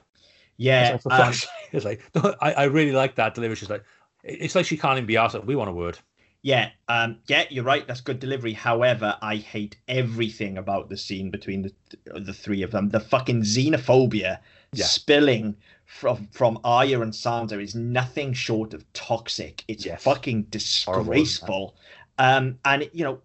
[0.58, 0.95] yeah.
[0.95, 1.34] It's like, um.
[1.72, 2.02] It's like
[2.41, 3.56] I, I really like that delivery.
[3.56, 3.84] She's like,
[4.24, 5.41] it's like she can't even be asked.
[5.45, 5.97] We want a word.
[6.42, 7.86] Yeah, um, yeah, you're right.
[7.86, 8.54] That's good delivery.
[8.54, 11.74] However, I hate everything about the scene between the
[12.20, 12.90] the three of them.
[12.90, 14.40] The fucking xenophobia
[14.74, 14.86] Yeah.
[14.86, 19.66] spilling from from Arya and Sansa is nothing short of toxic.
[19.68, 20.04] It's Yes.
[20.04, 20.48] fucking
[20.86, 21.26] Horrible, isn't it?
[21.28, 21.76] disgraceful.
[22.18, 23.22] Um, and you know,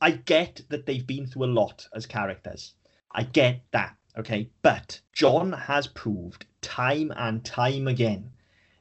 [0.00, 2.74] I get that they've been through a lot as characters.
[3.10, 3.96] I get that.
[4.16, 8.30] Okay, but Jon has proved time and time again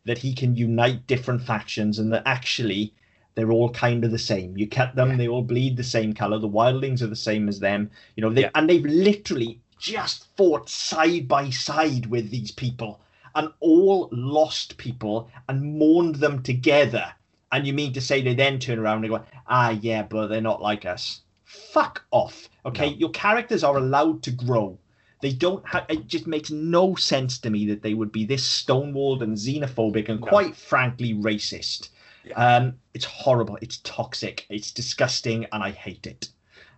[0.04, 2.94] that he can unite different factions and that actually
[3.36, 4.58] they're all kind of the same.
[4.58, 5.18] You cut them, Yeah.
[5.18, 6.38] they all bleed the same color.
[6.40, 7.90] The wildlings are the same as them.
[8.16, 8.52] You know, they Yeah.
[8.56, 13.00] and they've literally just fought side by side with these people
[13.36, 17.06] and all lost people and mourned them together.
[17.54, 20.42] And you mean to say they then turn around and go, ah, yeah, but they're
[20.42, 21.22] not like us.
[21.46, 22.50] Fuck off.
[22.66, 22.98] Okay, No.
[22.98, 24.78] your characters are allowed to grow.
[25.22, 25.86] They don't have.
[25.90, 30.10] It just makes no sense to me that they would be this stonewalled and xenophobic
[30.10, 30.28] and No.
[30.28, 31.90] quite frankly racist.
[32.24, 32.34] Yeah.
[32.34, 33.58] Um, it's horrible.
[33.62, 34.46] It's toxic.
[34.50, 36.30] It's disgusting, and I hate it.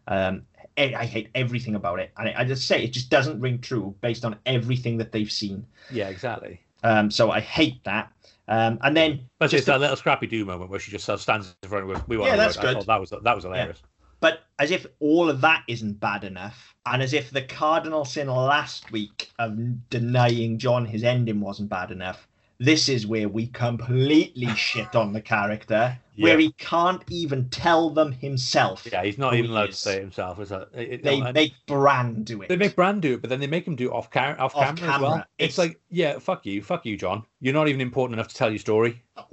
[0.08, 0.44] Um,
[0.78, 3.96] I hate everything about it, and I, I just say it just doesn't ring true
[4.02, 5.66] based on everything that they've seen.
[5.92, 6.62] Yeah, exactly.
[6.84, 8.12] Um, so I hate that.
[8.48, 11.22] Um, and then But just it's that little Scrappy-Doo moment where she just sort of
[11.22, 12.04] stands in front of us.
[12.08, 12.58] We want Yeah, that's.
[12.58, 12.82] Good.
[12.82, 13.82] That was that was hilarious.
[14.20, 18.28] But as if all of that isn't bad enough, and as if the cardinal sin
[18.28, 22.28] last week of denying Jon his ending wasn't bad enough,
[22.60, 28.12] this is where we completely shit on the character, where he can't even tell them
[28.12, 28.88] himself.
[28.92, 30.40] Yeah, he's not even allowed to say it himself.
[30.40, 32.50] It's a, it, They no, make Bran do it.
[32.50, 34.56] they make Bran do it, but then they make him do it off, car- off,
[34.56, 35.16] Off camera, as well.
[35.38, 37.26] It's, It's- like, yeah, fuck you, fuck you, Jon.
[37.42, 39.02] You're not even important enough to tell your story.
[39.18, 39.24] I,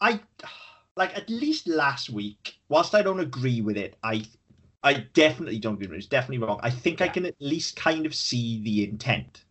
[0.00, 0.20] I
[0.96, 2.56] like at least last week.
[2.68, 4.24] Whilst I don't agree with it, I
[4.82, 5.98] I definitely don't agree with it.
[5.98, 6.58] It's definitely wrong.
[6.62, 9.44] I think I can at least kind of see the intent.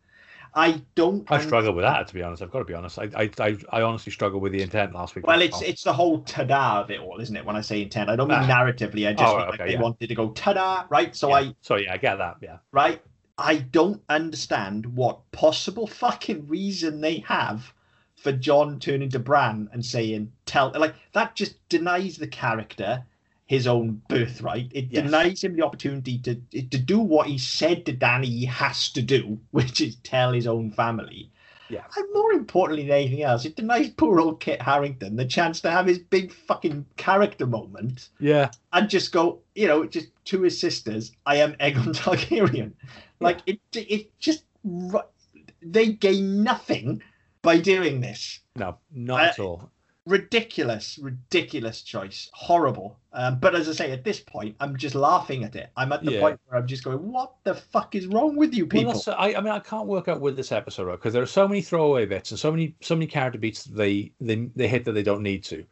[0.56, 1.30] I don't.
[1.32, 2.42] I struggle with that, to be honest.
[2.42, 2.98] I've got to be honest.
[3.00, 5.26] I, I, I, I honestly struggle with the intent last week.
[5.28, 7.46] Well, it's it's the whole ta-da of it all, isn't it?
[7.46, 8.48] When I say intent, I don't mean Ah.
[8.48, 9.08] narratively.
[9.08, 9.82] I just Oh, right, like okay, they yeah.
[9.82, 11.16] wanted to go ta-da, right?
[11.16, 11.36] So yeah.
[11.36, 12.38] I so yeah, I get that.
[12.42, 13.02] Yeah, right?
[13.38, 17.74] I don't understand what possible fucking reason they have
[18.16, 23.06] for Jon turning to Bran and saying, tell, like, that just denies the character
[23.50, 24.70] his own birthright.
[24.76, 25.04] It Yes.
[25.06, 29.02] denies him the opportunity to to do what he said to Dany he has to
[29.02, 31.32] do, which is tell his own family.
[31.68, 31.84] Yeah.
[31.98, 35.72] And more importantly than anything else, it denies poor old Kit Harington the chance to
[35.72, 40.60] have his big fucking character moment yeah, and just go, you know, just to his
[40.60, 42.74] sisters, I am Aegon Targaryen.
[43.20, 44.44] Like it, it just
[45.62, 47.02] they gain nothing
[47.42, 48.42] by doing this.
[48.56, 49.72] no, not I- at all.
[50.10, 52.98] Ridiculous, ridiculous choice, horrible.
[53.14, 55.70] Um, but as I say, at this point, I'm just laughing at it.
[55.78, 56.20] I'm at the Yeah.
[56.22, 59.36] point where I'm just going, "What the fuck is wrong with you people?" that's, I,
[59.36, 62.08] I mean, I can't work out with this episode because there are so many throwaway
[62.08, 65.04] bits and so many, so many character beats that they, they, they hit that they
[65.04, 65.64] don't need to.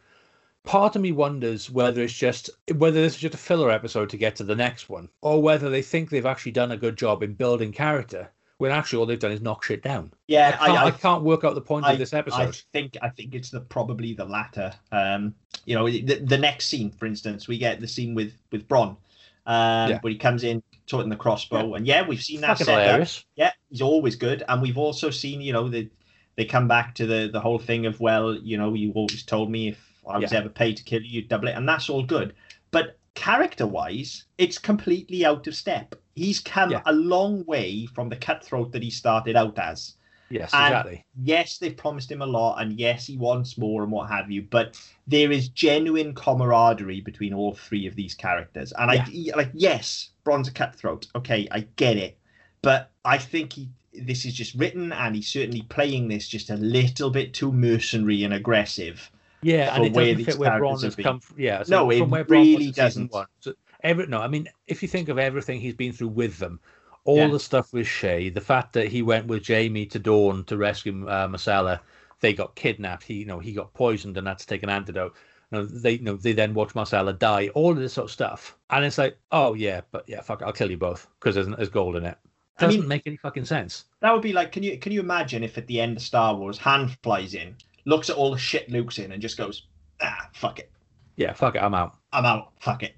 [0.64, 4.18] Part of me wonders whether it's just whether this is just a filler episode to
[4.18, 7.24] get to the next one, or whether they think they've actually done a good job
[7.24, 10.10] in building character when actually all they've done is knock shit down.
[10.14, 12.42] I yeah, can't, I, I, I, can't work out the point I, of this episode.
[12.42, 14.74] I think I think it's the probably the latter.
[14.92, 15.36] Um,
[15.66, 18.98] you know, the, the next scene, for instance, we get the scene with with Bronn,
[19.46, 20.00] um, Yeah.
[20.02, 23.24] where he comes in toting the crossbow, and yeah, we've seen that set.
[23.36, 25.90] Yeah, he's always good, and we've also seen, you know, the
[26.36, 29.52] they come back to the the whole thing of well, you know, you always told
[29.52, 30.40] me if I was Yeah.
[30.40, 32.34] ever paid to kill you, you'd double it, and that's all good.
[32.72, 35.96] But character wise, it's completely out of step.
[36.18, 36.82] He's come Yeah.
[36.86, 39.94] a long way from the cutthroat that he started out as
[40.30, 41.06] Yes, And- exactly.
[41.24, 44.42] yes, they've promised him a lot, and yes, he wants more and what have you.
[44.42, 49.06] But there is genuine camaraderie between all three of these characters, and I
[49.36, 51.08] like yes, Bronn's a cutthroat.
[51.16, 52.18] Okay, I get it,
[52.62, 56.58] but I think he this is just written, and he's certainly playing this just a
[56.58, 59.10] little bit too mercenary and aggressive.
[59.42, 61.20] Yeah, and it doesn't fit where Bronn has come.
[61.22, 63.12] From, yeah, No, it really doesn't.
[63.14, 63.28] One.
[63.40, 63.54] So
[63.88, 66.60] every no, I mean, if you think of everything he's been through with them,
[67.06, 67.28] all Yeah.
[67.28, 71.08] the stuff with Shae, the fact that he went with Jaime to Dorne to rescue
[71.08, 71.80] uh, Myrcella,
[72.20, 73.04] they got kidnapped.
[73.04, 75.16] He, you know, he got poisoned and had to take an antidote.
[75.52, 77.48] You know, they, you know, they then watch Myrcella die.
[77.50, 80.52] All of this sort of stuff, and it's like, oh yeah, but yeah, fuck, I'll
[80.52, 82.18] kill you both because there's, there's gold in it.
[82.60, 83.86] I Doesn't mean- make any fucking sense.
[84.02, 86.36] That would be like, can you can you imagine if at the end of Star
[86.36, 89.68] Wars, Han flies in, looks at all the shit Luke's in, and just goes,
[90.02, 90.70] ah, fuck it.
[91.16, 91.96] Yeah, fuck it, I'm out.
[92.12, 92.52] I'm out.
[92.60, 92.94] Fuck it.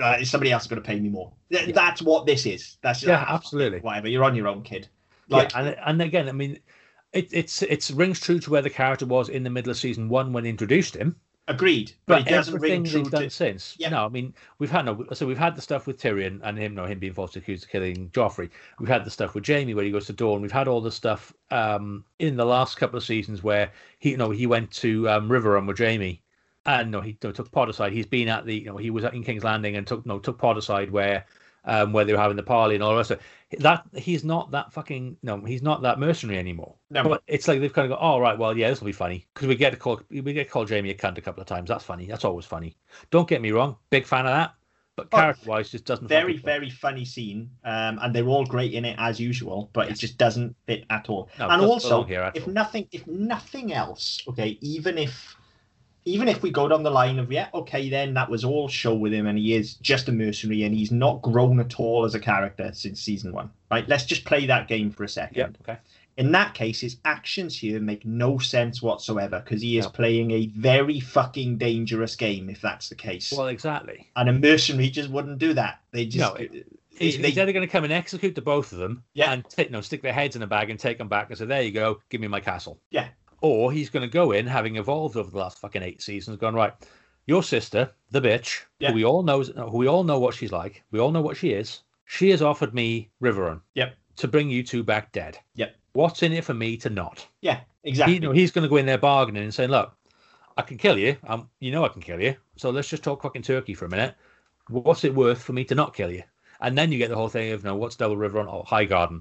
[0.00, 1.32] Uh, somebody else is going to pay me more.
[1.50, 1.72] Th- Yeah.
[1.72, 2.78] That's what this is.
[2.82, 3.80] That's Yeah, ah, it, absolutely.
[3.80, 4.08] Whatever.
[4.08, 4.88] You're on your own, kid.
[5.28, 6.58] Like, yeah, and and again, I mean,
[7.12, 10.08] it it's it's rings true to where the character was in the middle of season
[10.08, 11.16] one when introduced him.
[11.46, 11.92] agreed.
[12.06, 13.30] But, But it doesn't everything ring true they've done to.
[13.30, 13.90] since, Yeah.
[13.90, 15.04] no, I mean, we've had no.
[15.12, 17.70] So we've had the stuff with Tyrion and him, no, him being falsely accused of
[17.70, 18.50] killing Joffrey.
[18.80, 20.42] We've had the stuff with Jaime where he goes to Dorne.
[20.42, 24.16] We've had all the stuff um, in the last couple of seasons where he, you
[24.16, 26.20] know, he went to um, Riverrun with Jaime
[26.66, 27.92] and no, he no, took Pod aside.
[27.92, 30.38] He's been at the, you know, he was in King's Landing and took no took
[30.38, 31.26] Pod aside where,
[31.64, 33.60] um, where they were having the parley and all the rest of it.
[33.60, 36.74] That he's not that fucking no, he's not that mercenary anymore.
[36.90, 37.04] No.
[37.04, 39.26] But it's like they've kind of go, oh right, well yeah, this will be funny
[39.34, 41.46] because we get to call we get to call Jaime a cunt a couple of
[41.46, 41.68] times.
[41.68, 42.06] That's funny.
[42.06, 42.76] That's always funny.
[43.10, 44.54] Don't get me wrong, big fan of that.
[44.96, 48.74] But Oh, character wise, just doesn't very very funny scene um and they're all great
[48.74, 52.30] in it as usual but it just doesn't fit at all No, and also here
[52.34, 52.52] if all.
[52.52, 55.36] nothing if nothing else okay even if
[56.06, 58.94] even if we go down the line of yeah okay then that was all show
[58.94, 62.14] with him and he is just a mercenary and he's not grown at all as
[62.14, 65.72] a character since season one right let's just play that game for a second Yeah.
[65.74, 65.78] Okay.
[66.16, 69.90] in that case, his actions here make no sense whatsoever because he is No.
[69.90, 73.32] playing a very fucking dangerous game if that's the case.
[73.36, 74.08] Well, exactly.
[74.14, 75.80] and a mercenary just wouldn't do that.
[75.90, 76.48] They just No, uh,
[76.96, 79.32] He's, they- he's either going to come and execute the both of them, Yeah.
[79.32, 81.44] and take, no, stick their heads in a bag and take them back and say,
[81.46, 83.08] "There you go, give me my castle." Yeah.
[83.44, 86.54] Or he's going to go in, having evolved over the last fucking eight seasons, going
[86.54, 86.72] right.
[87.26, 88.88] Your sister, the bitch, Yeah.
[88.88, 90.82] who we all know, who we all know what she's like.
[90.90, 91.82] We all know what she is.
[92.06, 93.60] She has offered me Riverrun.
[93.74, 93.96] Yep.
[94.16, 95.38] To bring you two back dead.
[95.56, 95.76] Yep.
[95.92, 97.26] What's in it for me to not?
[97.42, 98.14] yeah, exactly.
[98.14, 99.92] He, you know, he's going to go in there bargaining and saying, "Look,
[100.56, 101.16] I can kill you.
[101.26, 102.36] Um, you know I can kill you.
[102.56, 104.14] So let's just talk fucking turkey for a minute.
[104.68, 106.22] What's it worth for me to not kill you?"
[106.60, 108.46] And then you get the whole thing of, "No, what's Double Riverrun?
[108.48, 109.20] Oh, Highgarden.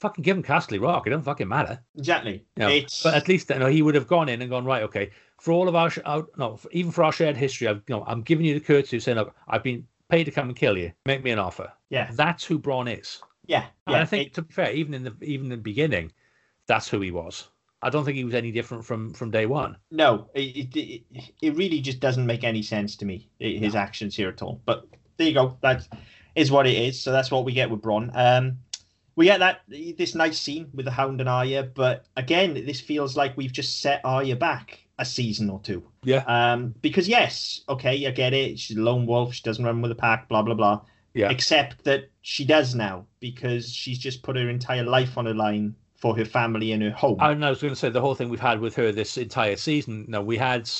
[0.00, 1.06] Fucking give him Castle Rock.
[1.06, 2.44] It doesn't fucking matter." exactly.
[2.56, 4.64] You know, It's But at least you know, he would have gone in and gone
[4.64, 4.82] right.
[4.82, 7.82] Okay, for all of our, sh- our no, for, even for our shared history, I've,
[7.86, 10.48] you know, I'm giving you the courtesy of saying, "Look, I've been paid to come
[10.48, 10.92] and kill you.
[11.06, 13.20] Make me an offer." yeah, That's who Bronn is.
[13.46, 13.96] yeah, And.
[13.96, 16.12] I think, it- to be fair, even in the even in the beginning,
[16.66, 17.48] that's who he was.
[17.82, 19.76] I don't think he was any different from from day one.
[19.90, 21.02] no, it, it
[21.42, 23.28] it really just doesn't make any sense to me.
[23.38, 24.62] His actions here at all.
[24.64, 24.86] But
[25.18, 25.58] there you go.
[25.62, 25.86] That
[26.34, 27.00] is what it is.
[27.02, 28.10] So that's what we get with Bronn.
[28.14, 28.58] Um,
[29.20, 33.18] we get that this nice scene with the Hound and Arya, but again, this feels
[33.18, 35.82] like we've just set Arya back a season or two.
[36.04, 36.24] Yeah.
[36.26, 38.58] Um, because yes, okay, I get it.
[38.58, 39.34] She's a lone wolf.
[39.34, 40.26] She doesn't run with a pack.
[40.30, 40.80] Blah blah blah.
[41.12, 41.30] Yeah.
[41.30, 45.74] Except that she does now because she's just put her entire life on the line
[45.96, 47.18] for her family and her home.
[47.20, 49.56] I, I was going to say the whole thing we've had with her this entire
[49.56, 50.06] season.
[50.08, 50.70] No, we had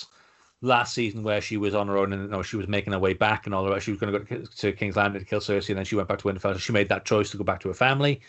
[0.62, 3.14] last season where she was on her own and no, she was making her way
[3.14, 3.84] back and all the rest.
[3.86, 6.08] She was going to go to, King's Landing to kill Cersei, and then she went
[6.08, 6.54] back to Winterfell.
[6.54, 8.20] So she made that choice to go back to her family.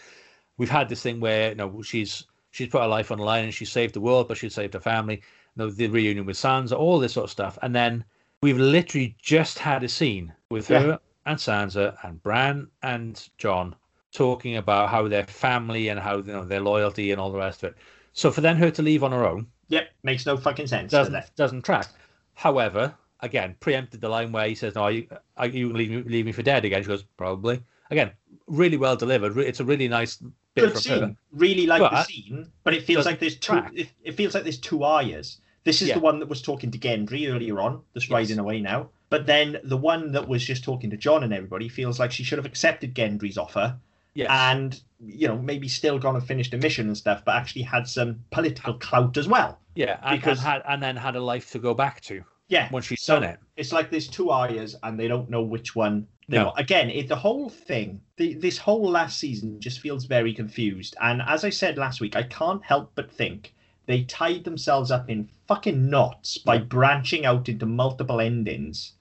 [0.58, 3.44] We've had this thing where you know she's she's put her life on the line
[3.46, 5.16] and she saved the world, but she saved her family.
[5.16, 8.06] You know, the reunion with Sansa, all this sort of stuff, and then
[8.42, 10.80] we've literally just had a scene with Yeah.
[10.80, 13.76] her and Sansa and Bran and Jon
[14.14, 17.64] talking about how their family and how you know their loyalty and all the rest
[17.64, 17.78] of it.
[18.14, 20.92] So for then her to leave on her own Yep, makes no fucking sense.
[20.92, 21.32] does doesn't it?
[21.36, 21.88] doesn't track.
[22.34, 25.08] However, again, preempted the line where he says, "No, you,
[25.38, 28.12] are you leave me, leave me for dead again?" She goes, "Probably." Again,
[28.48, 29.38] really well delivered.
[29.38, 30.16] It's a really nice
[30.56, 31.00] bit Good from scene.
[31.02, 31.16] her.
[31.34, 33.54] Really like the scene, but it feels doesn't like there's two.
[33.54, 33.72] track.
[33.76, 35.38] It, it feels like there's two Aryas.
[35.64, 35.96] This is Yeah.
[35.96, 38.12] the one that was talking to Gendry earlier on, that's Yes.
[38.12, 38.90] riding away now.
[39.10, 42.24] But then the one that was just talking to Jon and everybody feels like she
[42.24, 43.78] should have accepted Gendry's offer
[44.16, 44.28] Yes.
[44.32, 47.88] and you know maybe still gone and finished a mission and stuff, but actually had
[47.88, 49.60] some political clout as well.
[49.76, 52.68] Yeah, and, because- and had and then had a life to go back to Yeah,
[52.72, 53.40] once she's So- done it.
[53.56, 56.08] it's like there's two Aryas and they don't know which one.
[56.28, 56.46] They No.
[56.46, 56.60] want.
[56.60, 60.96] Again, it, the whole thing, the, this whole last season just feels very confused.
[61.02, 63.54] And as I said last week, I can't help but think
[63.86, 68.94] they tied themselves up in fucking knots by branching out into multiple endings.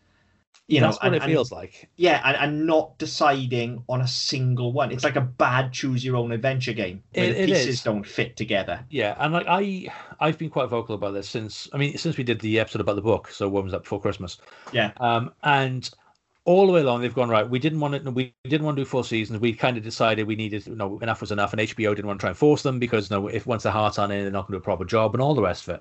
[0.70, 1.88] You That's know, what and, it and- feels like.
[1.96, 4.92] yeah, and, and not deciding on a single one.
[4.92, 7.82] It's like a bad choose your own adventure game where It- the pieces is.
[7.82, 8.84] don't fit together.
[8.88, 9.88] Yeah, and like I,
[10.20, 11.68] I've been quite vocal about this since.
[11.72, 13.30] I mean, since we did the episode about the book.
[13.32, 14.38] So when was that before Christmas?
[14.72, 14.92] Yeah.
[14.98, 15.90] Um, and
[16.44, 17.48] all the way along, they've gone right.
[17.48, 18.10] We didn't want to.
[18.12, 19.40] We didn't want to do four seasons.
[19.40, 20.66] We kind of decided we needed.
[20.68, 23.10] You know, enough was enough, and HBO didn't want to try and force them because
[23.10, 24.84] you know, if once their heart's on it, they're not going to do a proper
[24.84, 25.80] job and all the rest of it.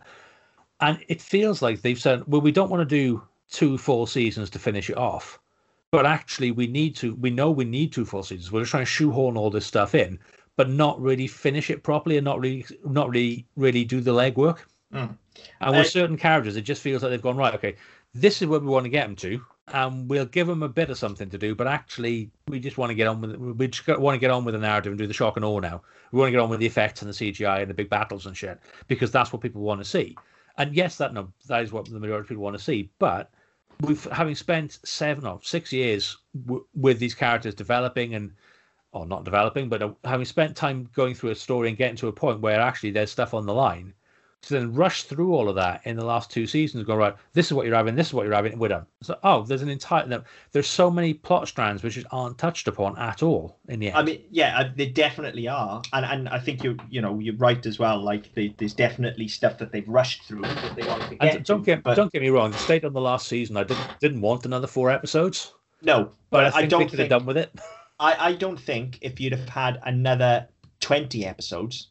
[0.81, 4.49] And it feels like they've said, well, we don't want to do two full seasons
[4.51, 5.39] to finish it off,
[5.91, 7.15] but actually we need to.
[7.15, 8.51] We know we need two full seasons.
[8.51, 10.19] We're just trying to shoehorn all this stuff in,
[10.55, 14.59] but not really finish it properly and not really, not really, really do the legwork.
[14.93, 15.17] Mm.
[15.61, 17.53] And with Uh, certain characters, it just feels like they've gone right.
[17.55, 17.75] Okay,
[18.13, 20.89] this is where we want to get them to, and we'll give them a bit
[20.89, 21.55] of something to do.
[21.55, 23.39] But actually, we just want to get on with it.
[23.39, 25.59] We just want to get on with the narrative and do the shock and awe
[25.59, 25.81] now.
[26.11, 28.25] We want to get on with the effects and the CGI and the big battles
[28.25, 30.15] and shit because that's what people want to see.
[30.57, 32.89] And yes, that no, that is what the majority of people want to see.
[32.99, 33.31] But
[33.81, 38.31] we've having spent seven or six years w- with these characters developing and
[38.91, 42.07] or not developing, but uh, having spent time going through a story and getting to
[42.07, 43.93] a point where actually there's stuff on the line,
[44.41, 47.15] to then rush through all of that in the last two seasons, go right.
[47.33, 47.95] This is what you're having.
[47.95, 48.57] This is what you're having.
[48.57, 48.85] We're done.
[49.01, 50.05] So oh, there's an entire.
[50.07, 53.97] No, there's so many plot strands which aren't touched upon at all in the end.
[53.97, 57.35] I mean, yeah, uh, they definitely are, and and I think you you know you're
[57.35, 58.01] right as well.
[58.01, 61.35] Like they, there's definitely stuff that they've rushed through that they want to get.
[61.35, 62.51] and don't to, get but don't get me wrong.
[62.51, 66.13] The state on the last season, I didn't didn't want another four episodes, no, but,
[66.29, 67.51] but, I, think I, don't think they could have done with it.
[67.99, 70.47] I, I don't think if you'd have had another
[70.79, 71.89] 20 episodes,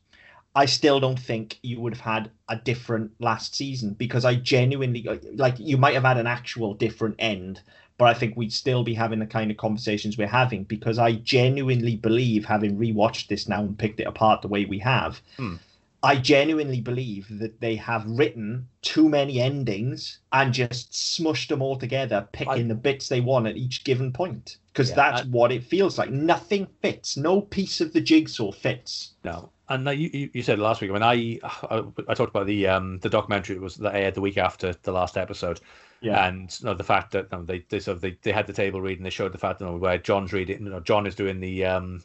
[0.55, 5.07] I still don't think you would have had a different last season because I genuinely
[5.35, 7.61] like you might have had an actual different end,
[7.97, 11.13] but I think we'd still be having the kind of conversations we're having because I
[11.13, 15.57] genuinely believe, having rewatched this now and picked it apart the way we have, Hmm.
[16.01, 21.77] I genuinely believe that they have written too many endings and just smushed them all
[21.77, 24.59] together, picking the bits they want at each given point.
[24.73, 26.11] Because Yeah, that's I- what it feels like.
[26.11, 27.17] Nothing fits.
[27.17, 29.15] No piece of the jigsaw fits.
[29.25, 30.91] No, and you, you said last week.
[30.91, 31.41] I mean, I
[31.71, 34.73] I, I talked about the um the documentary that was that aired the week after
[34.83, 35.61] the last episode,
[36.01, 36.27] Yeah.
[36.27, 38.47] and you know, the fact that you know, they they sort of they, they had
[38.47, 40.65] the table read and they showed the fact you know, where Jon's reading.
[40.65, 42.03] You know, Jon is doing the um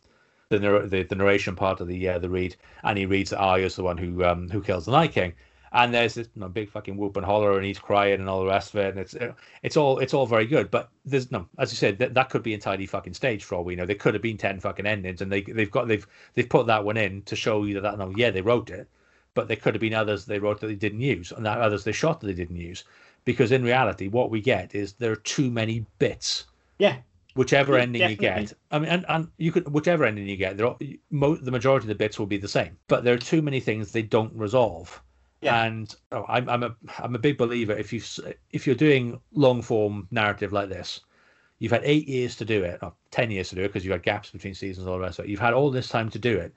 [0.50, 3.76] the the, the narration part of the uh, the read, and he reads that Arya's
[3.76, 5.34] the one who um who kills the Night King.
[5.76, 8.42] And there's this you know, big fucking whoop and holler, and he's crying and all
[8.42, 9.16] the rest of it, and it's
[9.64, 10.70] it's all it's all very good.
[10.70, 13.64] But there's no, as you said, that, that could be entirely fucking staged for all
[13.64, 13.88] we know.
[13.88, 16.06] There could have been ten fucking endings, and they they've got they've
[16.36, 18.88] they've put that one in to show you that, no, yeah, they wrote it,
[19.34, 21.84] but there could have been others they wrote that they didn't use, and that others
[21.84, 22.84] they shot that they didn't use,
[23.26, 26.46] because in reality, what we get is there are too many bits.
[26.78, 26.98] Yeah.
[27.36, 30.68] Whichever ending you get, I mean, and, and you could whichever ending you get, there
[30.68, 30.78] are,
[31.10, 33.60] mo- the majority of the bits will be the same, but there are too many
[33.60, 35.02] things they don't resolve.
[35.44, 35.64] Yeah.
[35.64, 38.02] And oh, I'm I'm a I'm a big believer if you
[38.52, 41.02] if you're doing long form narrative like this,
[41.60, 43.92] you've had eight years to do it, or ten years to do it because you've
[43.94, 45.30] had gaps between seasons, all the rest of it.
[45.30, 46.54] You've had all this time to do it.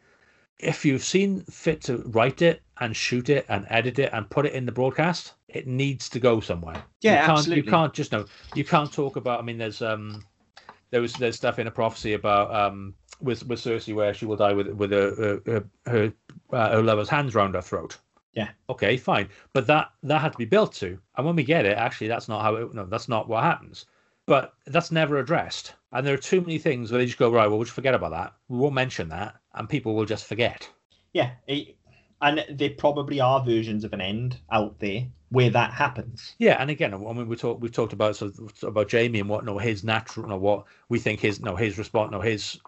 [0.58, 4.46] If you've seen fit to write it and shoot it and edit it and put
[4.46, 6.82] it in the broadcast, it needs to go somewhere.
[7.02, 7.64] Yeah, you can't, absolutely.
[7.64, 8.24] You can't just know.
[8.54, 9.38] You can't talk about.
[9.38, 10.24] I mean, there's um,
[10.90, 14.36] there was there's stuff in a prophecy about um with with Cersei where she will
[14.36, 16.12] die with with her her her,
[16.52, 17.98] uh, her lover's hands round her throat.
[18.36, 18.50] Yeah.
[18.70, 21.76] Okay, fine, but that that had to be built to, and when we get it,
[21.78, 22.74] actually, that's not how it.
[22.74, 23.86] No, that's not what happens.
[24.26, 27.46] But that's never addressed, and there are too many things where they just go right.
[27.46, 28.34] Well, we'll just forget about that.
[28.48, 30.68] We won't mention that, and people will just forget.
[31.12, 31.30] Yeah.
[31.46, 31.76] It,
[32.22, 36.34] and there probably are versions of an end out there where that happens.
[36.38, 38.32] Yeah, and again, I mean, we talked we've talked about so
[38.62, 42.12] about Jaime and what no his natural no what we think his no his response
[42.12, 42.60] no his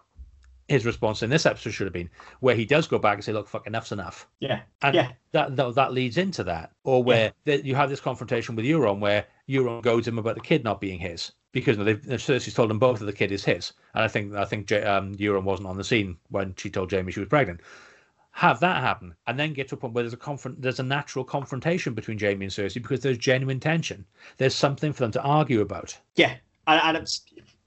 [0.68, 3.32] his response in this episode should have been where he does go back and say,
[3.32, 4.60] "Look, fuck, enough's enough," Yeah.
[4.82, 5.12] and Yeah.
[5.32, 8.98] that, that that leads into that, or where that you have this confrontation with Euron
[9.00, 12.78] where Euron goads him about the kid not being his because they've Cersei's told them
[12.78, 15.68] both that the kid is his, and I think I think Ja- um, Euron wasn't
[15.68, 17.60] on the scene when she told Jaime she was pregnant.
[18.32, 20.84] Have that happen, and then get to a point where there's a confront, there's a
[20.84, 24.04] natural confrontation between Jaime and Cersei because there's genuine tension.
[24.36, 25.98] There's something for them to argue about.
[26.14, 26.34] Yeah.
[26.68, 27.22] And, and it's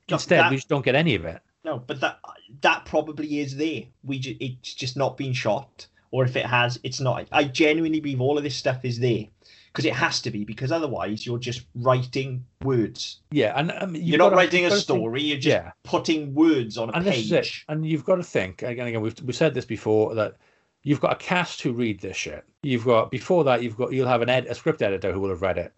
[0.08, 1.42] Instead, that- we just don't get any of it.
[1.64, 2.20] No, but that
[2.62, 3.84] that probably is there.
[4.04, 7.28] We ju- it's just not been shot, or if it has, it's not.
[7.32, 9.26] I genuinely believe all of this stuff is there
[9.72, 10.44] because it has to be.
[10.44, 13.20] Because otherwise, you're just writing words.
[13.30, 15.22] Yeah, and um, you've You're not gotta- writing a gotta think- story.
[15.22, 15.72] You're just yeah.
[15.84, 17.44] putting words on a and this is it.
[17.44, 17.66] page.
[17.70, 18.88] And you've got to think again.
[18.88, 20.38] Again, we've we've said this before that
[20.84, 22.44] you've got a cast who read this shit.
[22.64, 25.30] You've got before that you've got you'll have an ed, a script editor who will
[25.30, 25.74] have read it.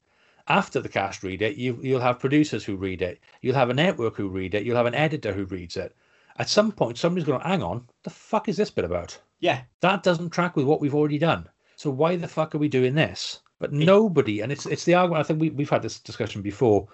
[0.47, 3.19] After the cast read it, you you'll have producers who read it.
[3.41, 4.63] You'll have a network who read it.
[4.63, 5.95] You'll have an editor who reads it.
[6.37, 9.61] At some point, somebody's going, to "Hang on, the fuck is this bit about?" Yeah,
[9.81, 11.47] that doesn't track with what we've already done.
[11.75, 13.39] So why the fuck are we doing this?
[13.59, 15.23] But nobody, and it's it's the argument.
[15.23, 16.87] I think we we've had this discussion before.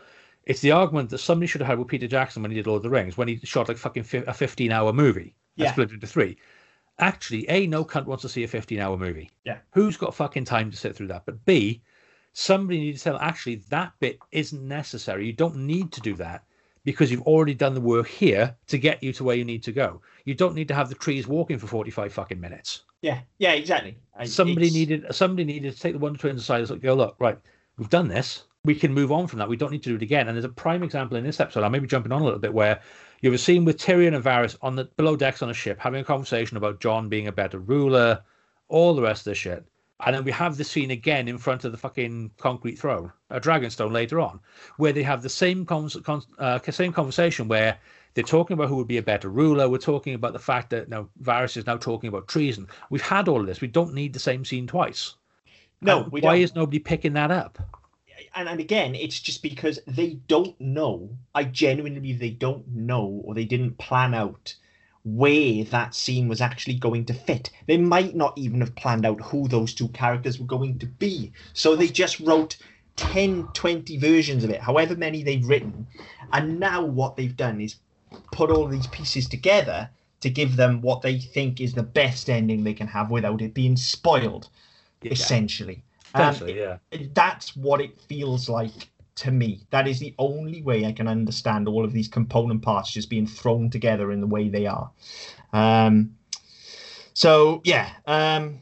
[0.46, 2.80] It's the argument that somebody should have had with Peter Jackson when he did Lord
[2.80, 5.72] of the Rings, when he shot like fucking fi- a fifteen-hour movie and Yeah.
[5.72, 6.38] split it into three.
[7.00, 9.32] Actually, a no cunt wants to see a fifteen-hour movie.
[9.46, 9.58] Yeah.
[9.72, 11.26] Who's got fucking time to sit through that?
[11.26, 11.82] But b,
[12.34, 15.26] somebody needs to tell actually that bit isn't necessary.
[15.26, 16.44] You don't need to do that
[16.84, 19.72] because you've already done the work here to get you to where you need to
[19.72, 20.02] go.
[20.26, 23.98] You don't need to have the trees walking for forty-five fucking minutes yeah, yeah, exactly.
[24.18, 27.16] I- somebody it's- needed somebody needed to take the Wonder Twins aside and go, look,
[27.20, 27.38] right,
[27.78, 28.44] we've done this.
[28.66, 29.48] We can move on from that.
[29.48, 30.28] We don't need to do it again.
[30.28, 31.64] And there's a prime example in this episode.
[31.64, 32.82] I may be jumping on a little bit where
[33.22, 35.80] you have a scene with Tyrion and Varys on the below decks on a ship
[35.80, 38.22] having a conversation about Jon being a better ruler,
[38.68, 39.66] all the rest of the shit.
[40.06, 43.40] And then we have the scene again in front of the fucking concrete throne, a
[43.40, 44.40] Dragonstone later on,
[44.78, 47.78] where they have the same con- con- uh, same conversation where
[48.14, 49.68] they're talking about who would be a better ruler.
[49.68, 52.68] We're talking about the fact that now Varys is now talking about treason.
[52.90, 53.62] We've had all of this.
[53.62, 55.16] We don't need the same scene twice.
[55.82, 56.38] No, why don't.
[56.38, 57.60] is nobody picking that up?
[58.36, 61.10] and, and again, it's just because they don't know.
[61.34, 64.56] I genuinely believe they don't know, or they didn't plan out
[65.16, 67.50] where that scene was actually going to fit.
[67.68, 71.32] They might not even have planned out who those two characters were going to be.
[71.54, 72.58] So they just wrote
[72.98, 75.88] 10, 20 versions of it, however many they've written.
[76.34, 77.76] And now what they've done is
[78.32, 79.90] put all these pieces together
[80.22, 83.54] to give them what they think is the best ending they can have without it
[83.54, 84.50] being spoiled,
[85.02, 85.14] Yeah.
[85.14, 85.84] essentially.
[86.14, 86.78] Um, yeah.
[87.14, 88.89] that's what it feels like
[89.20, 89.62] to me.
[89.70, 93.28] That is the only way I can understand all of these component parts just being
[93.28, 94.92] thrown together in the way they are.
[95.54, 96.16] Um,
[97.14, 98.62] so yeah, um,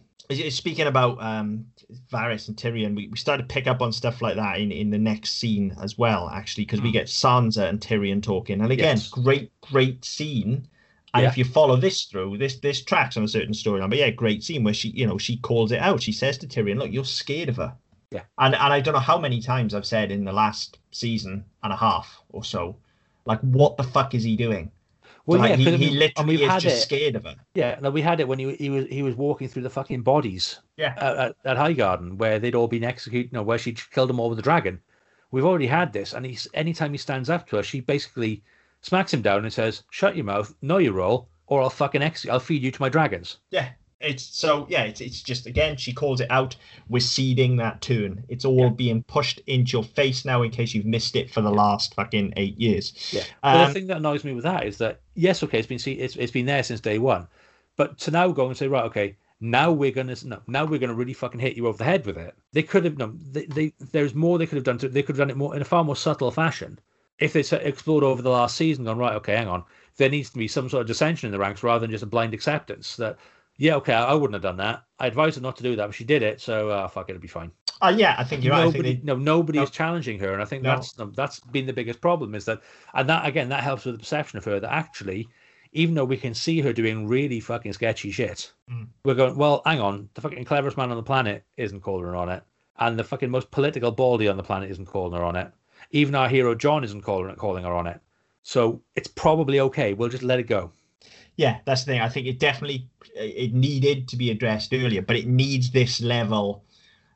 [0.50, 1.66] speaking about um,
[2.12, 4.90] Varys and Tyrion, we, we started to pick up on stuff like that in, in
[4.90, 6.94] the next scene as well, actually, because we Mm.
[6.94, 9.10] get Sansa and Tyrion talking, and again, Yes.
[9.10, 10.68] great, great scene.
[11.14, 11.30] And Yeah.
[11.30, 13.90] if you follow this through, this this tracks on a certain storyline.
[13.90, 16.02] But yeah, great scene where she, you know, she calls it out.
[16.02, 17.74] She says to Tyrion, "Look, you're scared of her."
[18.12, 18.24] Yeah.
[18.38, 21.74] And and I don't know how many times I've said in the last season and
[21.74, 22.78] a half or so,
[23.26, 24.72] like, what the fuck is he doing?
[25.26, 26.82] Well, like, yeah, he, he literally is just it.
[26.82, 27.36] scared of her.
[27.54, 30.02] Yeah, no, we had it when he he was he was walking through the fucking
[30.04, 30.94] bodies Yeah.
[30.98, 34.22] at, at, at Highgarden where they'd all been executed, you know, where she killed them
[34.22, 34.80] all with the dragon.
[35.32, 38.42] We've already had this, and he's anytime he stands up to her, she basically
[38.80, 42.32] smacks him down and says, "Shut your mouth, know your role, or I'll fucking execute.
[42.32, 43.68] I'll feed you to my dragons." Yeah.
[44.00, 46.56] It's so yeah, it's it's just again she calls it out.
[46.88, 48.24] We're seeding that turn.
[48.30, 48.70] It's all Yeah.
[48.70, 52.34] being pushed into your face now in case you've missed it for the last fucking
[52.38, 52.94] eight years.
[53.12, 53.24] Yeah.
[53.42, 55.80] But Um, the thing that annoys me with that is that yes, okay, it's been
[55.80, 57.28] see, it's it's been there since day one,
[57.76, 60.94] but to now go and say right, okay, now we're gonna no, now we're gonna
[60.94, 62.36] really fucking hit you over the head with it.
[62.54, 64.78] They could have no, they, they there's more they could have done.
[64.78, 66.78] To, they could have done it more in a far more subtle fashion.
[67.18, 69.64] If they s- explored over the last season, gone right, okay, hang on,
[69.98, 72.08] there needs to be some sort of dissension in the ranks rather than just a
[72.08, 73.18] blind acceptance that.
[73.58, 74.84] Yeah, okay, I wouldn't have done that.
[75.00, 77.14] I advised her not to do that, but she did it, so uh, fuck it,
[77.14, 77.52] it'll be fine
[77.82, 78.66] Uh, yeah, I think you're right.
[78.66, 79.64] Nobody, think they, no, nobody no.
[79.64, 80.76] is challenging her, and I think No.
[80.76, 82.36] that's that's been the biggest problem.
[82.36, 82.62] Is that,
[82.94, 85.28] and that again, that helps with the perception of her that actually,
[85.74, 88.88] even though we can see her doing really fucking sketchy shit, Mm.
[89.06, 92.16] we're going, well, hang on, the fucking cleverest man on the planet isn't calling her
[92.16, 92.44] on it,
[92.80, 95.52] and the fucking most political baldy on the planet isn't calling her on it.
[95.92, 98.00] Even our hero Jon isn't calling calling her on it.
[98.44, 99.94] So it's probably okay.
[99.94, 100.72] We'll just let it go.
[101.38, 102.02] Yeah, that's the thing.
[102.02, 106.64] I think it definitely it needed to be addressed earlier, but it needs this level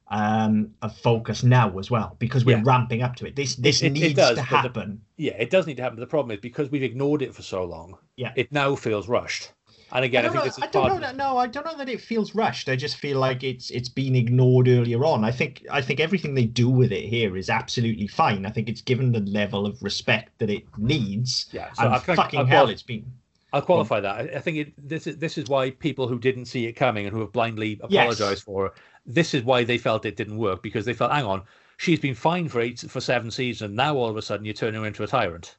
[0.09, 2.63] um, of focus now as well because we're Yeah.
[2.65, 3.35] ramping up to it.
[3.35, 5.01] This this it- it needs does, to but the- happen.
[5.17, 5.99] Yeah, it does need to happen.
[5.99, 7.97] The problem is because we've ignored it for so long.
[8.17, 8.33] Yeah.
[8.35, 9.51] it now feels rushed.
[9.93, 11.11] And again, I, don't, think know, this is I don't know.
[11.11, 12.69] No, I don't know that it feels rushed.
[12.69, 15.23] I just feel like it's it's been ignored earlier on.
[15.25, 18.45] I think I think everything they do with it here is absolutely fine.
[18.45, 21.47] I think it's given the level of respect that it needs.
[21.51, 23.05] Yeah, so and I fucking I'll hell, qual- it's been.
[23.53, 24.15] I'll qualify that.
[24.15, 27.05] I- I think it, this is this is why people who didn't see it coming
[27.05, 28.03] and who have blindly Yes.
[28.13, 28.73] apologized for it,
[29.05, 31.41] this is why they felt it didn't work because they felt, hang on,
[31.77, 33.69] she's been fine for eight for seven seasons.
[33.69, 35.57] and Now all of a sudden you turn her into a tyrant,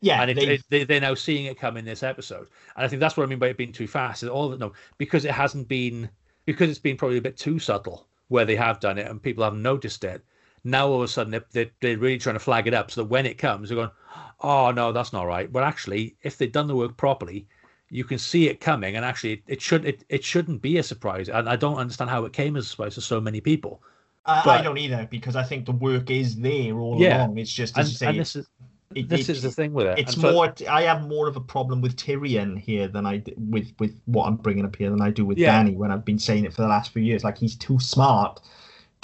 [0.00, 2.48] Yeah, and it, they- it, they, they're now seeing it come in this episode.
[2.76, 4.22] And I think that's what I mean by it being too fast.
[4.22, 6.08] Is all of it no because it hasn't been
[6.46, 9.44] because it's been probably a bit too subtle where they have done it and people
[9.44, 10.22] haven't noticed it.
[10.66, 13.10] Now all of a sudden they're, they're really trying to flag it up so that
[13.10, 13.90] when it comes, they're going,
[14.40, 15.50] oh no, that's not right.
[15.52, 17.46] But actually, if they'd done the work properly,
[17.90, 21.28] you can see it coming, and actually, it, should it, it shouldn't be a surprise.
[21.28, 23.82] And I don't understand how it came as a surprise to so many people.
[24.26, 27.18] I, I don't either because I think the work is there all Yeah.
[27.26, 27.38] along.
[27.38, 28.48] It's just as And, you say, and this is
[28.94, 29.98] it- this it- is the thing with it.
[29.98, 30.54] it's so- more.
[30.68, 34.36] I have more of a problem with Tyrion here than I with with what I'm
[34.36, 35.62] bringing up here than I do with Yeah.
[35.62, 37.22] Dany when I've been saying it for the last few years.
[37.22, 38.40] Like he's too smart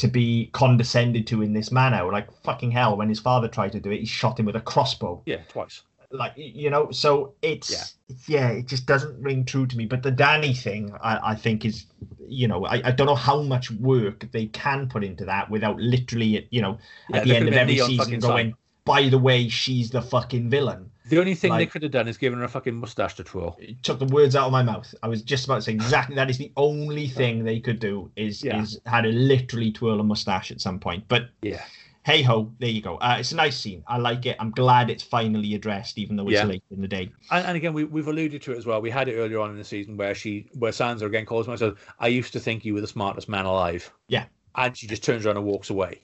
[0.01, 2.11] to be condescended to in this manner.
[2.11, 4.61] Like fucking hell, when his father tried to do it, he shot him with a
[4.61, 5.23] crossbow.
[5.27, 5.83] yeah, twice.
[6.13, 7.95] Like you know, so it's
[8.27, 9.87] yeah, it just doesn't ring true to me.
[9.87, 11.87] But the Dany thing, I, I think is,
[12.27, 15.79] you know, I, I don't know how much work they can put into that without
[15.79, 16.79] literally, you know,
[17.09, 18.47] Yeah, at the end of every season going.
[18.47, 18.55] sign.
[18.85, 20.90] By the way, she's the fucking villain.
[21.11, 23.57] The only thing they could have done is given her a fucking mustache to twirl.
[23.61, 24.95] It took the words out of my mouth.
[25.03, 28.11] I was just about to say exactly that is the only thing they could do
[28.17, 28.63] is Yeah.
[28.63, 31.05] is had to literally twirl a mustache at some point.
[31.09, 31.63] But Yeah.
[32.05, 32.97] hey ho, there you go.
[32.99, 33.83] Uh, it's a nice scene.
[33.89, 34.37] I like it.
[34.39, 36.45] I'm glad it's finally addressed, even though it's Yeah.
[36.45, 37.11] late in the day.
[37.31, 38.81] And, and again, we, we've alluded to it as well.
[38.81, 41.75] We had it earlier on in the season where she, where Sansa again calls myself,
[41.99, 43.93] I used to think you were the smartest man alive.
[44.09, 44.25] Yeah.
[44.55, 46.01] And she just turns around and walks away.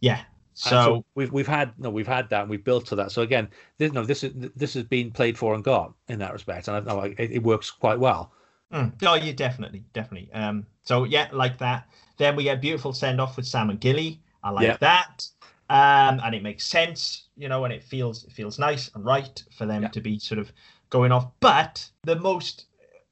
[0.00, 0.22] Yeah.
[0.64, 3.12] And So, we've we've had no, we've had that, and we've built to that.
[3.12, 6.32] So again, this no, this is this has been played for and got in that
[6.32, 8.32] respect, and I know it, it works quite well.
[8.72, 10.32] mm, oh, yeah, definitely, definitely.
[10.32, 11.88] Um, so yeah, like that.
[12.16, 14.22] Then we get a beautiful send off with Sam and Gilly.
[14.42, 14.76] I like Yeah.
[14.80, 15.26] that.
[15.70, 19.42] Um, and it makes sense, you know, and it feels it feels nice and right
[19.56, 19.88] for them Yeah.
[19.88, 20.52] to be sort of
[20.90, 21.30] going off.
[21.40, 22.66] But the most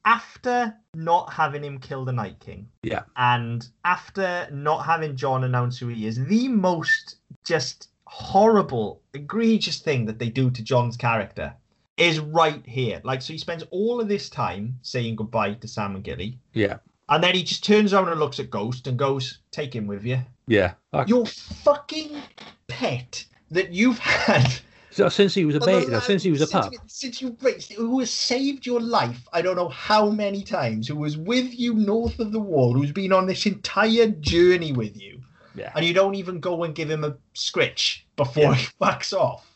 [0.05, 3.03] after not having him kill the Night King, Yeah.
[3.15, 10.05] and after not having Jon announce who he is, the most just horrible, egregious thing
[10.05, 11.53] that they do to Jon's character
[11.97, 13.01] is right here.
[13.03, 16.77] Like, so he spends all of this time saying goodbye to Sam and Gilly, Yeah.
[17.09, 20.03] and then he just turns around and looks at Ghost and goes, "Take him with
[20.05, 20.73] you." Yeah.
[20.91, 22.21] Like, Your fucking
[22.67, 24.59] pet that you've had
[24.93, 26.73] so since he was a baby, since he was a since- pup.
[26.87, 30.95] since you raised, who has saved your life, I don't know how many times, who
[30.95, 35.21] was with you north of the wall, who's been on this entire journey with you,
[35.55, 35.71] Yeah.
[35.75, 39.49] and you don't even go and give him a scritch before he fucks off.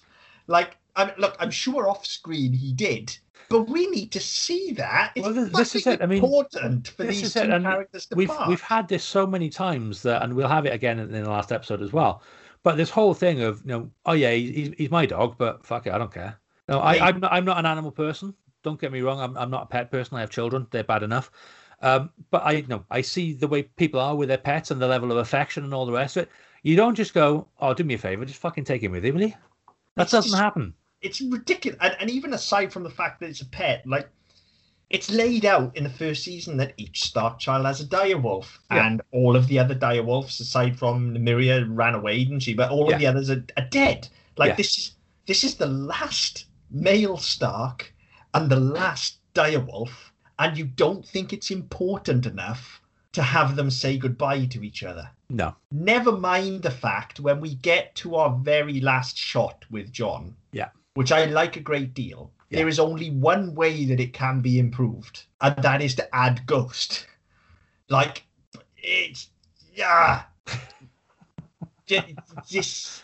[0.47, 3.15] Like, I mean, look, I'm sure off screen he did,
[3.49, 5.11] but we need to see that.
[5.15, 6.01] It's Well, this- this is it.
[6.01, 8.49] I mean, important for this these is two characters to we've part.
[8.49, 11.29] we've had this so many times that, and we'll have it again in, in the
[11.29, 12.21] last episode as well.
[12.63, 15.87] But this whole thing of you know, oh yeah, he's, he's my dog, but fuck
[15.87, 16.37] it, I don't care.
[16.67, 17.31] No, I, I'm not.
[17.31, 18.33] I'm not an animal person.
[18.63, 19.21] Don't get me wrong.
[19.21, 20.17] I'm, I'm not a pet person.
[20.17, 20.67] I have children.
[20.71, 21.31] They're bad enough.
[21.81, 24.81] Um, but I you know I see the way people are with their pets and
[24.81, 26.29] the level of affection and all the rest of it.
[26.63, 29.13] You don't just go, oh, do me a favor, just fucking take him with you,
[29.13, 29.33] will you?
[29.95, 30.73] That It's doesn't just- happen.
[31.01, 31.77] it's ridiculous.
[31.81, 34.09] And, and even aside from the fact that it's a pet, like
[34.89, 38.87] it's laid out in the first season that each Stark child has a direwolf, Yeah.
[38.87, 42.53] and all of the other direwolves, aside from Nymeria, ran away, didn't she?
[42.53, 42.95] But all Yeah.
[42.95, 44.07] of the others are, are dead.
[44.37, 44.55] Like Yeah.
[44.55, 44.91] this is
[45.25, 47.93] this is the last male Stark
[48.33, 49.91] and the last direwolf,
[50.39, 52.81] and you don't think it's important enough
[53.11, 55.09] to have them say goodbye to each other.
[55.29, 55.53] No.
[55.71, 60.69] Never mind the fact when we get to our very last shot with Jon, Yeah.
[60.93, 62.31] which I like a great deal.
[62.49, 62.59] Yeah.
[62.59, 66.45] There is only one way that it can be improved, and that is to add
[66.45, 67.05] Ghost.
[67.89, 68.25] Like
[68.77, 69.29] it's
[69.75, 70.23] yeah,
[72.47, 73.03] just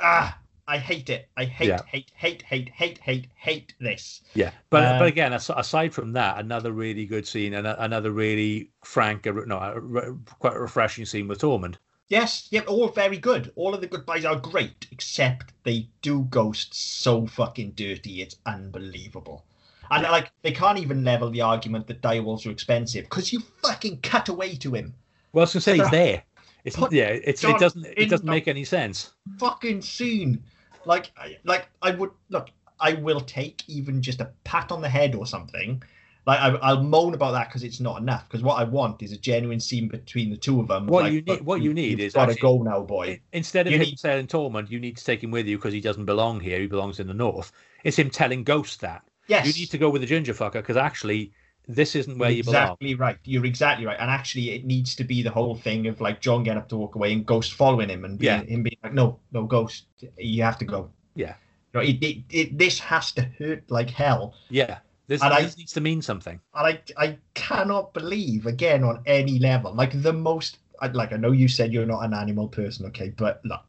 [0.00, 1.28] ah, I hate it.
[1.36, 1.82] I hate, Yeah.
[1.86, 4.22] hate, hate, hate, hate, hate, hate this.
[4.34, 8.70] Yeah, but Um, but again, aside from that, another really good scene and another really
[8.84, 11.76] frank, no, quite refreshing scene with Tormund.
[12.08, 13.52] Yes, yeah, all very good.
[13.56, 19.44] All of the goodbyes are great, except they do ghosts so fucking dirty, it's unbelievable.
[19.90, 24.00] And like they can't even level the argument that direwolves are expensive because you fucking
[24.00, 24.94] cut away to him.
[25.32, 26.22] Well, I was gonna say he's there.
[26.64, 29.12] It's Put yeah, it's Jon it doesn't it doesn't make any sense.
[29.38, 30.42] Fucking scene.
[30.86, 31.10] Like,
[31.44, 32.50] like I would look.
[32.80, 35.82] I will take even just a pat on the head or something.
[36.26, 38.26] Like I, I'll moan about that because it's not enough.
[38.28, 40.86] Because what I want is a genuine scene between the two of them.
[40.86, 43.20] What like, you need- what you need you've is gotta actually- go now, boy.
[43.32, 45.74] Instead of You him need- telling Tormund, you need to take him with you because
[45.74, 46.58] he doesn't belong here.
[46.60, 47.52] He belongs in the north.
[47.84, 50.76] It's him telling Ghost that Yes, you need to go with the ginger fucker because
[50.78, 51.32] actually
[51.66, 52.62] this isn't where you belong.
[52.62, 53.16] exactly right.
[53.24, 53.96] You're exactly right.
[53.98, 56.76] And actually, it needs to be the whole thing of like Jon getting up to
[56.76, 58.44] walk away and Ghost following him and being, Yeah.
[58.44, 59.86] him being like, "No, no, Ghost,
[60.18, 61.34] you have to go." Yeah.
[61.72, 64.34] You know, it, it, it, this has to hurt like hell.
[64.50, 66.40] Yeah, this, And I- needs to mean something.
[66.54, 70.58] And I, I cannot believe again on any level, like the most,
[70.92, 73.62] like I know you said you're not an animal person, okay, but look,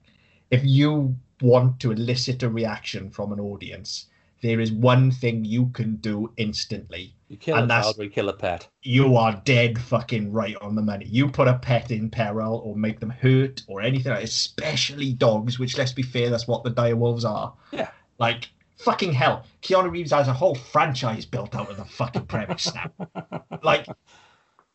[0.52, 4.08] if you want to elicit a reaction from an audience,
[4.42, 7.14] there is one thing you can do instantly.
[7.30, 8.68] You kill And a child or kill a pet.
[8.84, 11.06] You are dead fucking right on the money.
[11.10, 15.78] You put a pet in peril or make them hurt or anything, especially dogs, which
[15.78, 17.54] let's be fair, that's what the dire wolves are.
[17.72, 17.90] Yeah.
[18.20, 22.72] Like fucking hell, Keanu Reeves has a whole franchise built out of the fucking premise
[22.74, 23.44] now.
[23.64, 23.86] like,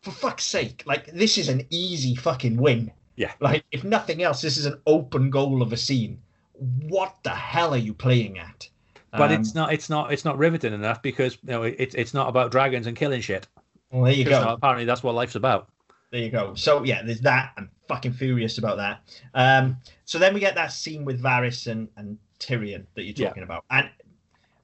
[0.02, 2.90] for fuck's sake, like this is an easy fucking win.
[3.16, 3.32] Yeah.
[3.40, 6.20] Like, if nothing else, this is an open goal of a scene.
[6.54, 8.68] What the hell are you playing at?
[9.12, 12.14] But Um, it's not it's not it's not riveting enough because you know it's it's
[12.14, 13.48] not about dragons and killing shit.
[13.90, 14.40] well, there you go.
[14.40, 15.68] uh, apparently that's what life's about.
[16.12, 16.54] There you go.
[16.54, 17.52] So yeah, there's that.
[17.56, 19.00] I'm fucking furious about that.
[19.34, 23.28] Um, so then we get that scene with Varys and, and Tyrion that you're Yeah.
[23.28, 23.88] talking about, and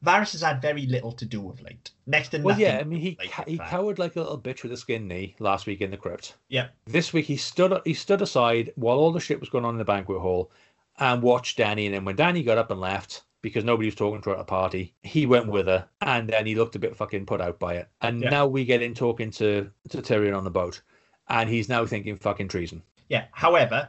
[0.05, 1.91] Varys has had very little to do of late.
[2.07, 3.71] Next to Well, yeah, I mean he he fact.
[3.71, 6.37] cowered like a little bitch with a skin knee last week in the crypt.
[6.49, 6.69] Yeah.
[6.87, 9.79] This week he stood he stood aside while all the shit was going on in
[9.79, 10.51] the banquet hall,
[10.99, 11.87] and watched Dany.
[11.87, 14.41] And then when Dany got up and left because nobody was talking to her at
[14.41, 17.59] a party, he went with her, and then he looked a bit fucking put out
[17.59, 17.89] by it.
[18.01, 18.31] And Yeah.
[18.31, 20.83] now we get in talking to to Tyrion on the boat,
[21.29, 22.83] and he's now thinking fucking treason.
[23.09, 23.25] Yeah.
[23.33, 23.89] However,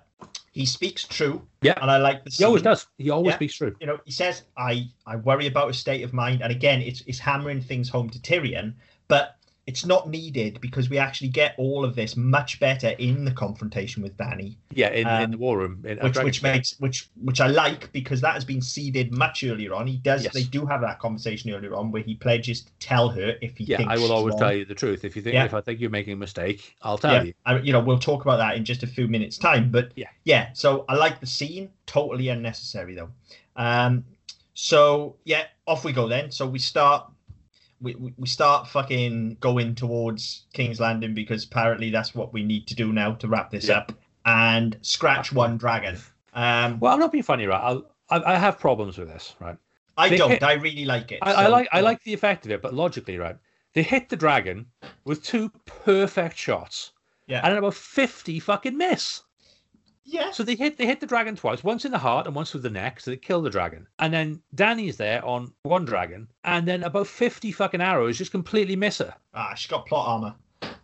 [0.58, 1.48] he speaks true.
[1.62, 1.76] Yeah.
[1.80, 2.32] And I like the.
[2.32, 2.88] He always does.
[2.98, 3.36] He always Yeah.
[3.36, 3.76] speaks true.
[3.80, 7.02] You know, he says, "I I worry about his state of mind," and again, it's
[7.06, 8.74] it's hammering things home to Tyrion,
[9.08, 9.37] but
[9.68, 14.02] it's not needed because we actually get all of this much better in the confrontation
[14.02, 14.56] with Dany.
[14.74, 15.84] Yeah, in, in Um, the war room.
[15.86, 19.74] In, which which makes which which I like because that has been seeded much earlier
[19.74, 19.86] on.
[19.86, 20.34] He does Yes.
[20.34, 23.66] they do have that conversation earlier on where he pledges to tell her if he
[23.66, 24.40] Yeah, thinks I will always wrong.
[24.40, 25.04] tell you the truth.
[25.04, 25.46] If you think Yeah.
[25.46, 27.34] if I think you're making a mistake, I'll tell Yeah, you.
[27.46, 29.70] I, you know we'll talk about that in just a few minutes time.
[29.70, 30.08] But Yeah.
[30.24, 30.50] yeah.
[30.54, 31.70] So I like the scene.
[31.86, 33.10] Totally unnecessary though.
[33.58, 34.06] Um,
[34.54, 36.32] so yeah, off we go then.
[36.32, 37.12] So we start.
[37.80, 42.76] We, we start fucking going towards King's Landing because apparently that's what we need to
[42.76, 43.78] do now to wrap this Yeah.
[43.80, 43.92] up
[44.26, 45.98] and scratch one dragon.
[46.34, 47.62] Um, Well, I'm not being funny, right?
[47.62, 49.58] I'll, I I have problems with this, right?
[49.98, 50.30] I They don't.
[50.32, 51.20] hit- I really like it.
[51.22, 53.38] I, I so- like I like the effect of it, but logically, right?
[53.74, 54.66] They hit the dragon
[55.06, 56.94] with two perfect shots,
[57.28, 57.42] Yeah.
[57.44, 59.22] and about fifty fucking miss.
[60.10, 60.32] Yeah.
[60.32, 62.62] So they hit they hit the dragon twice, once in the heart and once through
[62.62, 63.86] the neck, so they kill the dragon.
[64.00, 68.78] And then Dany's there on one dragon, and then about fifty fucking arrows just completely
[68.78, 69.14] miss her.
[69.34, 70.36] Ah, she's got plot armor.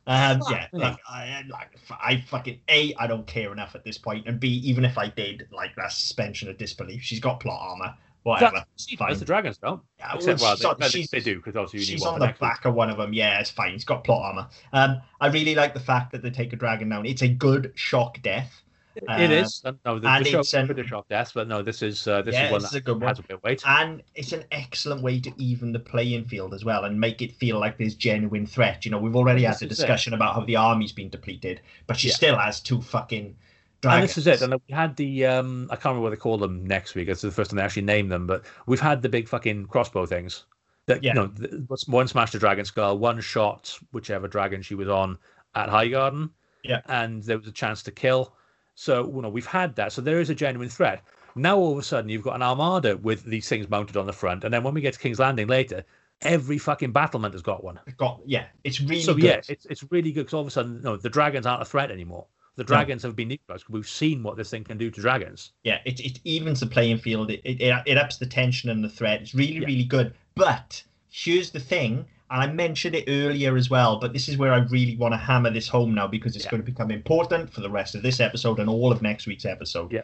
[0.05, 3.97] Um, Fuck yeah, like I like I fucking a I don't care enough at this
[3.97, 7.01] point, and b even if I did, like that's suspension of disbelief.
[7.01, 8.57] She's got plot armor, whatever.
[8.57, 9.09] That, she fine.
[9.09, 9.81] does, the dragons don't.
[9.99, 12.01] Yeah, Except, well, well, she's on- they, she's- they do because obviously you need She's
[12.01, 13.13] one on the back of one of them.
[13.13, 13.71] Yeah, it's fine.
[13.71, 14.47] He's got plot armor.
[14.73, 17.05] Um, I really like the fact that they take a dragon down.
[17.05, 18.61] It's a good shock death.
[18.95, 19.63] It Uh, is.
[19.85, 22.21] No, the, and the show it's, um, British shock death, but no, this is uh,
[22.21, 23.11] this yeah, is one this that is a good one.
[23.11, 23.63] a bit of weight.
[23.65, 27.31] and it's an excellent way to even the playing field as well and make it
[27.33, 28.85] feel like there's genuine threat.
[28.85, 29.75] You know, we've already had This the is it.
[29.81, 32.13] discussion about how the army's been depleted, but she Yeah.
[32.15, 33.35] still has two fucking
[33.81, 33.99] Dragons.
[34.01, 34.41] And this is it.
[34.41, 37.09] And we had the um, I can't remember what they call them next week.
[37.09, 40.05] It's the first time they actually name them, but we've had the big fucking crossbow
[40.05, 40.45] things.
[40.85, 41.11] That Yeah.
[41.11, 45.17] you know, th- one smashed the dragon skull, one shot whichever dragon she was on
[45.55, 46.29] at Highgarden.
[46.63, 46.79] Yeah.
[46.87, 48.33] And there was a chance to kill.
[48.75, 49.91] So you know we've had that.
[49.93, 51.03] So there is a genuine threat.
[51.35, 54.13] Now all of a sudden you've got an armada with these things mounted on the
[54.13, 55.83] front, and then when we get to King's Landing later,
[56.21, 57.79] every fucking battlement has got one.
[57.97, 59.23] got yeah, it's really so good.
[59.23, 61.65] yeah, it's it's really good because all of a sudden, no, the dragons aren't a
[61.65, 62.25] threat anymore.
[62.55, 63.65] The dragons have been neutralized.
[63.67, 65.53] We've seen what this thing can do to dragons.
[65.63, 67.31] yeah, it, it evens the playing field.
[67.31, 69.21] It, it it ups the tension and the threat.
[69.21, 69.65] It's really Yeah.
[69.65, 70.13] really good.
[70.35, 73.99] But here's the thing, and I mentioned it earlier as well.
[73.99, 76.51] But this is where I really want to hammer this home now because it's Yeah.
[76.51, 79.45] going to become important for the rest of this episode and all of next week's
[79.45, 79.91] episode.
[79.93, 80.01] Yeah.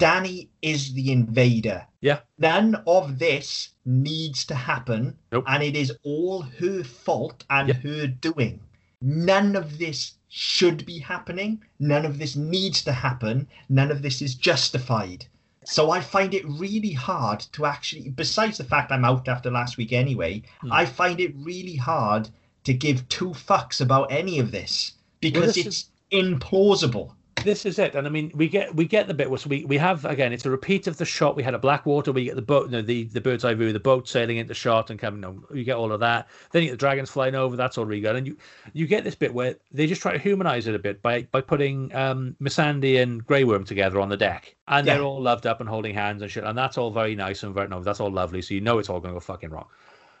[0.00, 1.86] Dany is the invader.
[2.00, 2.20] Yeah.
[2.38, 5.44] None of this needs to happen, Nope.
[5.46, 7.74] and it is all her fault and Yeah.
[7.74, 8.60] her doing.
[9.02, 11.62] None of this should be happening.
[11.78, 13.46] None of this needs to happen.
[13.68, 15.26] None of this is justified.
[15.66, 19.76] So I find it really hard to actually, besides the fact I'm out after last
[19.76, 20.72] week anyway, Hmm.
[20.72, 22.28] I find it really hard
[22.64, 27.14] to give two fucks about any of this because this it's implausible.
[27.46, 29.64] This is it, and I mean, we get we get the bit where so we
[29.66, 30.32] we have again.
[30.32, 32.10] It's a repeat of the shot we had at Blackwater.
[32.10, 34.52] We get the boat, you know, the the bird's eye view, the boat sailing into
[34.52, 35.22] shot and coming.
[35.22, 36.26] You, know, you get all of that.
[36.50, 37.54] Then you get the dragons flying over.
[37.54, 38.36] That's all good, and you
[38.72, 41.40] you get this bit where they just try to humanize it a bit by by
[41.40, 45.60] putting um Missandei and Grey Worm together on the deck, and they're all loved up
[45.60, 48.10] and holding hands and shit, and that's all very nice and very no, that's all
[48.10, 48.42] lovely.
[48.42, 49.68] So you know it's all going to go fucking wrong.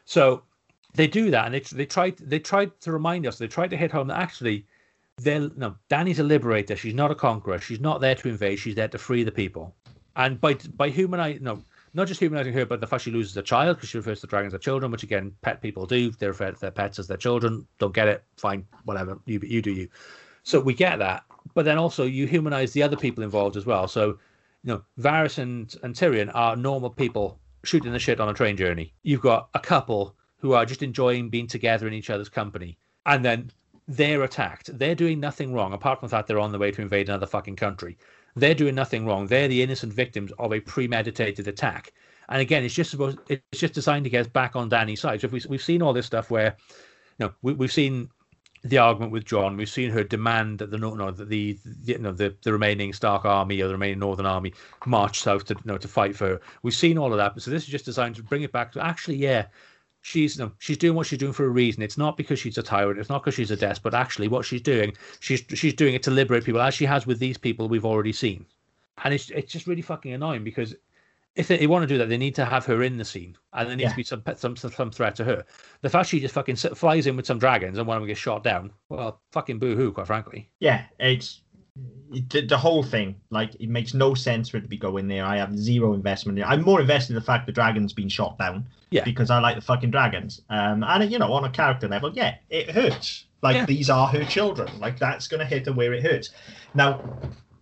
[0.04, 0.44] So
[0.94, 3.36] they do that, and they they tried they tried to remind us.
[3.36, 4.64] They tried to hit home that actually
[5.18, 6.76] they're no Dany's a liberator.
[6.76, 7.58] She's not a conqueror.
[7.58, 8.58] She's not there to invade.
[8.58, 9.74] She's there to free the people.
[10.14, 11.62] And by by humanizing no,
[11.94, 14.26] not just humanizing her, but the fact she loses a child because she refers to
[14.26, 16.10] dragons as children, which again pet people do.
[16.10, 17.66] They refer to their pets as their children.
[17.78, 18.24] Don't get it?
[18.36, 19.18] Fine, whatever.
[19.26, 19.88] You you do you.
[20.42, 21.24] So we get that,
[21.54, 23.88] but then also you humanize the other people involved as well.
[23.88, 24.18] So
[24.64, 28.56] you know Varys and and Tyrion are normal people shooting the shit on a train
[28.56, 28.92] journey.
[29.02, 32.76] You've got a couple who are just enjoying being together in each other's company,
[33.06, 33.50] and then
[33.88, 34.76] they're attacked.
[34.78, 37.26] They're doing nothing wrong, apart from the fact they're on the way to invade another
[37.26, 37.96] fucking country.
[38.34, 39.26] They're doing nothing wrong.
[39.26, 41.92] They're the innocent victims of a premeditated attack.
[42.28, 45.20] And again, it's just supposed it's just designed to get us back on Dany's side.
[45.20, 46.56] So if we, we've seen all this stuff where,
[47.18, 48.10] you know, we, we've seen
[48.64, 49.56] the argument with Jon.
[49.56, 52.92] We've seen her demand that the no, no the, the you know the, the remaining
[52.92, 54.52] Stark army or the remaining Northern army
[54.84, 56.40] march south to you know to fight for her.
[56.62, 57.40] We've seen all of that.
[57.40, 59.46] So this is just designed to bring it back to actually, yeah,
[60.06, 61.82] she's no, she's doing what she's doing for a reason.
[61.82, 63.00] It's not because she's a tyrant.
[63.00, 63.90] It's not because she's a despot.
[63.92, 67.06] But actually, what she's doing, she's she's doing it to liberate people, as she has
[67.06, 68.46] with these people we've already seen.
[69.04, 70.74] And it's it's just really fucking annoying because
[71.34, 73.68] if they, want to do that, they need to have her in the scene, and
[73.68, 73.90] there needs Yeah.
[73.90, 75.44] to be some some some some threat to her.
[75.82, 78.20] The fact she just fucking flies in with some dragons and one of them gets
[78.20, 80.48] shot down, well, fucking boo hoo, quite frankly.
[80.60, 81.42] Yeah, it's
[82.12, 83.16] it, the, whole thing.
[83.30, 85.24] Like, it makes no sense for it to be going there.
[85.24, 86.40] I have zero investment.
[86.44, 88.66] I'm more invested in the fact the dragon's been shot down.
[88.90, 89.04] Yeah.
[89.04, 90.42] Because I like the fucking dragons.
[90.48, 93.24] Um, and you know, on a character level, yeah, it hurts.
[93.42, 93.66] Like Yeah.
[93.66, 94.70] these are her children.
[94.78, 96.30] Like that's gonna hit her where it hurts.
[96.74, 97.00] Now,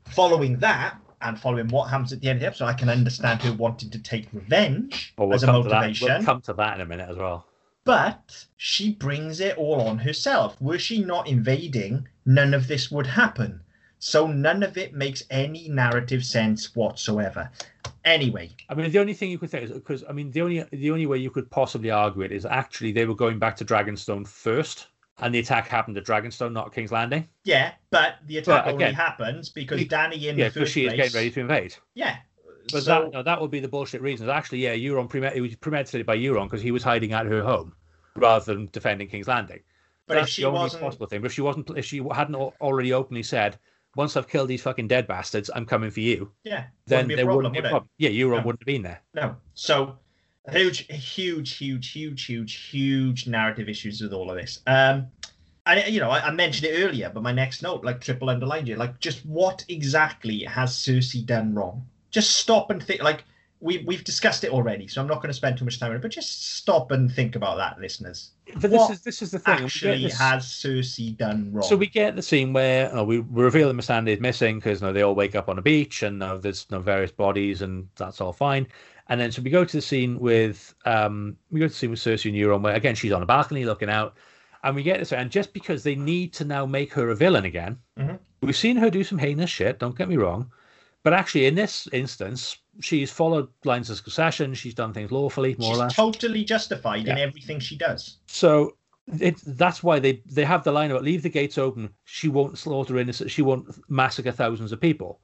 [0.06, 0.98] following that.
[1.20, 3.88] And following what happens at the end of the episode, I can understand her wanting
[3.90, 5.74] to take revenge Well, we'll as a come to that.
[5.76, 6.08] motivation.
[6.08, 7.46] We'll come to that in a minute as well.
[7.84, 10.60] But she brings it all on herself.
[10.60, 13.60] Were she not invading, none of this would happen.
[13.98, 17.50] So none of it makes any narrative sense whatsoever.
[18.04, 20.62] Anyway, I mean, the only thing you could say is because I mean, the only
[20.72, 23.64] the only way you could possibly argue it is actually they were going back to
[23.64, 24.88] Dragonstone first,
[25.20, 27.26] and the attack happened at Dragonstone, not King's Landing.
[27.44, 30.72] yeah, but the attack Well, only happens because we- Dany in yeah, the because first
[30.72, 31.74] she is getting ready to invade.
[31.94, 32.16] Yeah.
[32.72, 34.28] But so, that no, that would be the bullshit reasons.
[34.28, 37.42] Actually, yeah, Euron premed- it was premeditated by Euron because he was hiding at her
[37.42, 37.74] home
[38.16, 39.60] rather than defending King's Landing.
[40.06, 41.20] but if she the only wasn't, possible thing.
[41.22, 43.58] But if she wasn't, if she hadn't already openly said,
[43.96, 47.14] "Once I've killed these fucking dead bastards, I'm coming for you," yeah, then wouldn't be
[47.14, 47.88] a there problem, wouldn't be a problem.
[47.98, 48.46] Yeah, Euron No.
[48.46, 49.02] wouldn't have been there.
[49.14, 49.36] No.
[49.54, 49.98] So
[50.50, 54.60] huge, huge, huge, huge, huge, huge narrative issues with all of this.
[54.66, 55.06] Um,
[55.66, 58.66] and you know, I, I mentioned it earlier, but my next note, like triple underlined
[58.66, 61.86] here, like just what exactly has Cersei done wrong?
[62.10, 63.02] Just stop and think.
[63.02, 63.24] Like
[63.64, 65.96] we we've discussed it already, so I'm not going to spend too much time on
[65.96, 66.02] it.
[66.02, 68.32] But just stop and think about that, listeners.
[68.60, 69.56] But What this is this is the thing.
[69.60, 71.62] we Actually, this- has Cersei done wrong?
[71.66, 74.82] So we get the scene where uh, we, we reveal that Missandei is missing because
[74.82, 77.10] you know, they all wake up on a beach and uh, there's you know, various
[77.10, 78.66] bodies and that's all fine.
[79.08, 81.90] And then so we go to the scene with um we go to the scene
[81.90, 84.14] with Cersei and Euron where again she's on a balcony looking out,
[84.62, 87.46] and we get this and just because they need to now make her a villain
[87.46, 88.18] again, Mhm.
[88.42, 89.78] we've seen her do some heinous shit.
[89.78, 90.50] Don't get me wrong,
[91.02, 94.55] but actually in this instance she's followed lines of succession.
[94.55, 95.94] She's done things lawfully, more She's or less.
[95.94, 98.18] totally justified in everything she does.
[98.26, 98.76] So
[99.20, 101.90] it, that's why they they have the line about leave the gates open.
[102.05, 103.30] She won't slaughter innocent.
[103.30, 105.20] She won't massacre thousands of people.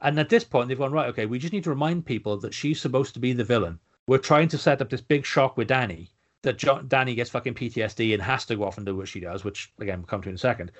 [0.00, 1.08] And at this point, they've gone right.
[1.10, 3.78] Okay, we just need to remind people that she's supposed to be the villain.
[4.08, 6.08] We're trying to set up this big shock with Dany
[6.42, 9.20] that jo- Dany gets fucking PTSD and has to go off and do what she
[9.20, 10.72] does, which again we'll come to in a second.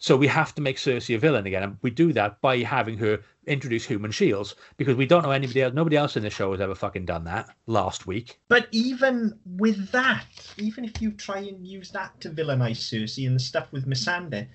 [0.00, 2.96] So we have to make Cersei a villain again, and we do that by having
[2.98, 5.74] her introduce human shields because we don't know anybody else.
[5.74, 7.48] Nobody else in the show has ever fucking done that.
[7.66, 10.24] Last week, But even with that,
[10.56, 14.46] even if you try and use that to villainize Cersei and the stuff with Missandei,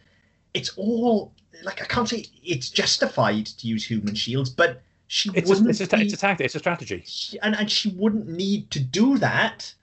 [0.53, 1.34] it's all
[1.64, 5.70] like I can't say it's justified to use human shields, but she it's a, wouldn't
[5.70, 6.45] it's a, it's a tactic.
[6.45, 7.03] It's a strategy.
[7.06, 9.74] she- and, and she wouldn't need to do that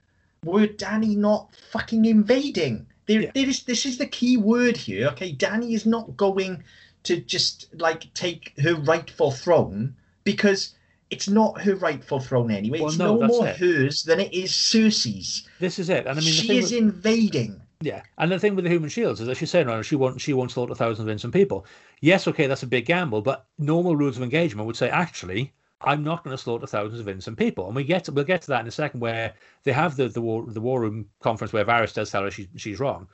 [0.43, 2.87] were Dany not fucking invading.
[3.07, 3.31] There, Yeah.
[3.33, 5.07] there is this is the key word here.
[5.09, 6.63] Okay, Dany is not going
[7.03, 10.75] to just like take her rightful throne because
[11.09, 12.79] it's not her rightful throne anyway.
[12.79, 13.57] Well, it's no, no, more it.
[13.57, 15.47] hers than it is Cersei's.
[15.59, 16.05] This is it.
[16.05, 17.61] And I mean, the she thing is with- invading.
[17.83, 20.21] Yeah, and the thing with the human shields is that she's saying, right, she won't,
[20.21, 21.65] she won't slaughter thousands of innocent people.
[21.99, 25.51] Yes, okay, that's a big gamble, but normal rules of engagement would say, actually,
[25.83, 27.67] I'm not going to slaughter thousands of innocent people.
[27.67, 29.33] And we get to, we'll get to that in a second, where
[29.63, 32.47] they have the the war the war room conference where Varys does tell her she's
[32.55, 33.07] she's wrong,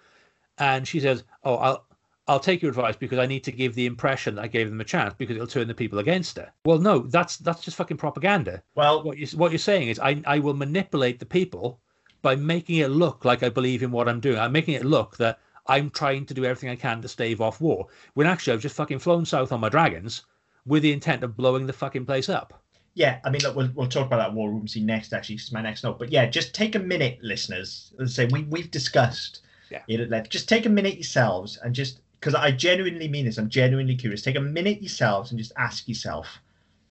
[0.57, 1.83] and she says, oh, I'll.
[2.29, 4.81] I'll take your advice because I need to give the impression that I gave them
[4.81, 6.51] a chance because it'll turn the people against her.
[6.65, 8.61] Well, no, that's that's just fucking propaganda.
[8.75, 11.79] Well, What you what you're saying is I I will manipulate the people
[12.21, 14.39] by making it look like I believe in what I'm doing.
[14.39, 17.61] I'm making it look that I'm trying to do everything I can to stave off
[17.61, 17.87] war.
[18.13, 20.23] When actually I've just fucking flown south on my dragons
[20.67, 22.61] with the intent of blowing the fucking place up.
[22.93, 25.13] yeah, I mean, look, we'll, we'll talk about that war room scene next.
[25.13, 25.97] Actually, it's my next note.
[25.99, 27.93] But yeah, just take a minute, listeners.
[27.97, 29.41] Let's say we we've discussed
[29.71, 29.81] Yeah.
[29.87, 30.29] it at length.
[30.29, 33.37] Just take a minute yourselves and just because I genuinely mean this.
[33.37, 34.21] I'm genuinely curious.
[34.23, 36.27] Take a minute yourselves and just ask yourself,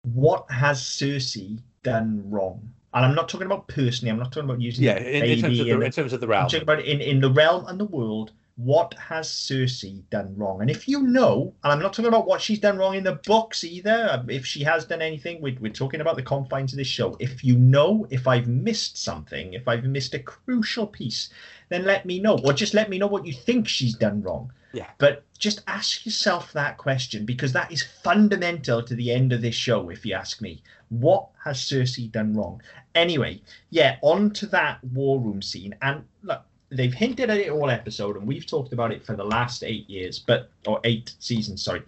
[0.02, 2.72] what has Cersei done wrong?
[2.94, 4.10] And I'm not talking about personally.
[4.12, 6.12] I'm not talking about using Yeah, the in, in terms of the and in terms
[6.12, 6.44] of the realm.
[6.44, 8.30] I'm talking about in, in the realm and the world.
[8.56, 10.62] What has Cersei done wrong?
[10.62, 13.20] And if you know, and I'm not talking about what she's done wrong in the
[13.26, 16.78] books either, um, if she has done anything, we're, we're talking about the confines of
[16.78, 17.16] this show.
[17.20, 21.28] If you know, if I've missed something, if I've missed a crucial piece,
[21.68, 22.38] then let me know.
[22.44, 24.50] Or just let me know what you think she's done wrong.
[24.72, 24.88] Yeah.
[24.98, 29.54] But just ask yourself that question because that is fundamental to the end of this
[29.54, 30.62] show, if you ask me.
[30.88, 32.62] What has Cersei done wrong?
[32.94, 35.74] Anyway, yeah, on to that war room scene.
[35.82, 39.24] And look, they've hinted at it all episode, and we've talked about it for the
[39.24, 41.82] last eight years, but or eight seasons, sorry.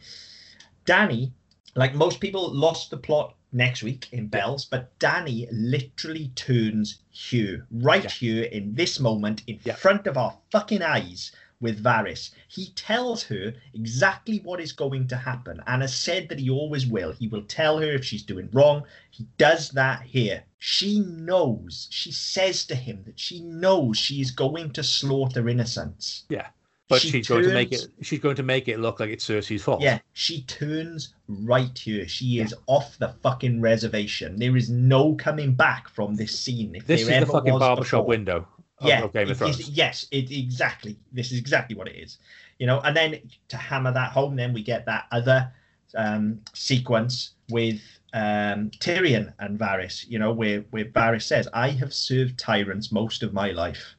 [0.87, 1.31] Dany,
[1.75, 7.67] like most people, lost the plot next week in Bells, but Dany literally turns here,
[7.71, 8.11] right Yeah.
[8.11, 9.75] here in this moment, in Yeah.
[9.75, 12.31] front of our fucking eyes with Varys.
[12.49, 16.87] He tells her exactly what is going to happen and has said that he always
[16.87, 17.13] will.
[17.13, 18.85] He will tell her if she's doing wrong.
[19.11, 20.45] He does that here.
[20.59, 26.25] She knows, she says to him that she knows she is going to slaughter innocents.
[26.29, 26.49] Yeah.
[26.89, 29.29] But she she's going to make it she's going to make it look like it's
[29.29, 29.83] Cersei's fault.
[29.83, 32.09] Yeah, she turns right here.
[32.09, 34.39] She is off the fucking reservation.
[34.39, 36.75] There is no coming back from this scene.
[36.75, 38.07] If This is the fucking barbershop before.
[38.07, 38.49] window
[38.81, 39.59] yeah, of Game of Thrones.
[39.59, 40.99] is- yes, it exactly.
[41.13, 42.19] This is exactly what it is.
[42.59, 45.53] You know, and then to hammer that home, then we get that other
[45.97, 47.81] um, sequence with
[48.13, 50.07] um, Tyrion and Varys.
[50.09, 53.95] You know, where where Varys says, "I have served tyrants most of my life."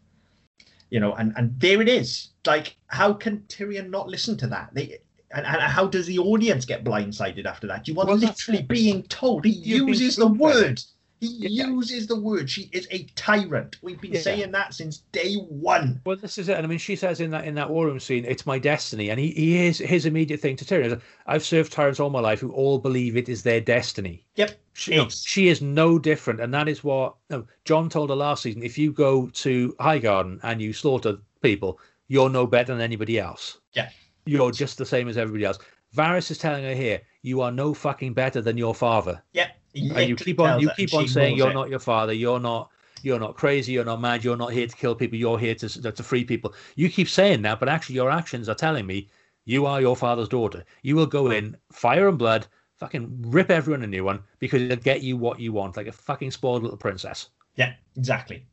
[0.90, 2.30] You know, and and there it is.
[2.46, 4.70] Like, how can Tyrion not listen to that?
[4.74, 5.00] They.
[5.32, 7.88] And, and how does the audience get blindsided after that?
[7.88, 9.46] You are Well, literally being told.
[9.46, 10.82] He uses the spoon-fed word.
[11.22, 11.68] He Yeah.
[11.68, 12.50] uses the word.
[12.50, 13.78] She is a tyrant.
[13.82, 14.22] We've been Yeah.
[14.22, 16.02] saying that since day one.
[16.06, 16.56] Well, this is it.
[16.56, 19.10] And I mean, she says in that in that war room scene, "It's my destiny,"
[19.10, 20.86] and he, he is his immediate thing to Tyrion.
[20.86, 24.26] is, I've served tyrants all my life who all believe it is their destiny.
[24.36, 24.60] Yep.
[24.74, 28.44] She, no, she is no different, and that is what no, Jon told her last
[28.44, 28.64] season.
[28.64, 33.58] If you go to Highgarden and you slaughter people, you're no better than anybody else.
[33.74, 33.90] Yeah.
[34.26, 35.58] you're just the same as everybody else.
[35.96, 39.59] Varys is telling her here, "You are no fucking better than your father." Yep.
[39.74, 41.54] You keep on you keep on saying you're it.
[41.54, 42.72] not your father you're not
[43.02, 43.72] You're not crazy.
[43.72, 44.24] You're not mad.
[44.24, 45.18] You're not here to kill people.
[45.18, 46.54] You're here to to free people.
[46.76, 49.08] You keep saying that, but actually, your actions are telling me
[49.46, 50.66] you are your father's daughter.
[50.84, 54.84] You will go in, fire and blood, fucking rip everyone a new one because it'll
[54.84, 57.30] get you what you want, like a fucking spoiled little princess.
[57.56, 58.46] Yeah, exactly.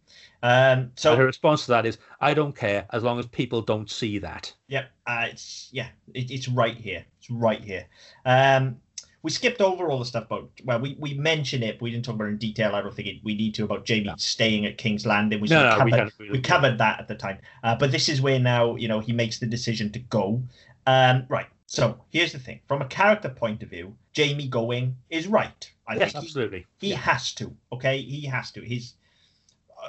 [0.43, 3.63] Um, so and her response to that is, "I don't care as long as people
[3.63, 7.05] don't see that." Yeah, uh, it's yeah, it, it's right here.
[7.19, 7.87] It's right here.
[8.25, 8.81] Um,
[9.27, 12.05] we skipped over all the stuff about well, we we mentioned it, but we didn't
[12.05, 12.77] talk about it in detail.
[12.77, 14.15] I don't think it, we need to about Jaime No.
[14.19, 15.41] staying at King's Landing.
[15.41, 17.39] We, No, no, we covered, we covered that at the time.
[17.65, 20.45] Uh, but this is where now you know he makes the decision to go.
[20.87, 21.49] Um, right.
[21.67, 25.73] So here's the thing: from a character point of view, Jaime going is right.
[25.89, 26.67] I yes, think he- absolutely.
[26.79, 26.99] he Yeah.
[26.99, 28.95] has to okay he has to he's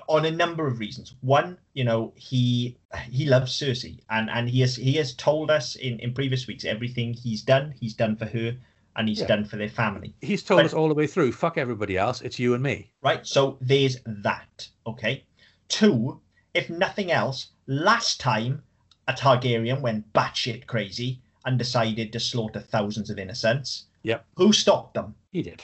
[0.07, 2.75] on a number of reasons one you know he
[3.09, 6.65] he loves cersei and and he has he has told us in in previous weeks
[6.65, 8.55] everything he's done he's done for her
[8.97, 9.27] and he's Yeah.
[9.27, 11.31] done for their family He's told but- us all the way through.
[11.31, 12.21] Fuck everybody else.
[12.21, 12.91] It's you and me.
[13.01, 15.23] right so there's that okay
[15.69, 16.19] two
[16.53, 18.63] if nothing else last time
[19.07, 24.25] a targaryen went batshit crazy and decided to slaughter thousands of innocents Yep.
[24.35, 25.63] who stopped them He did.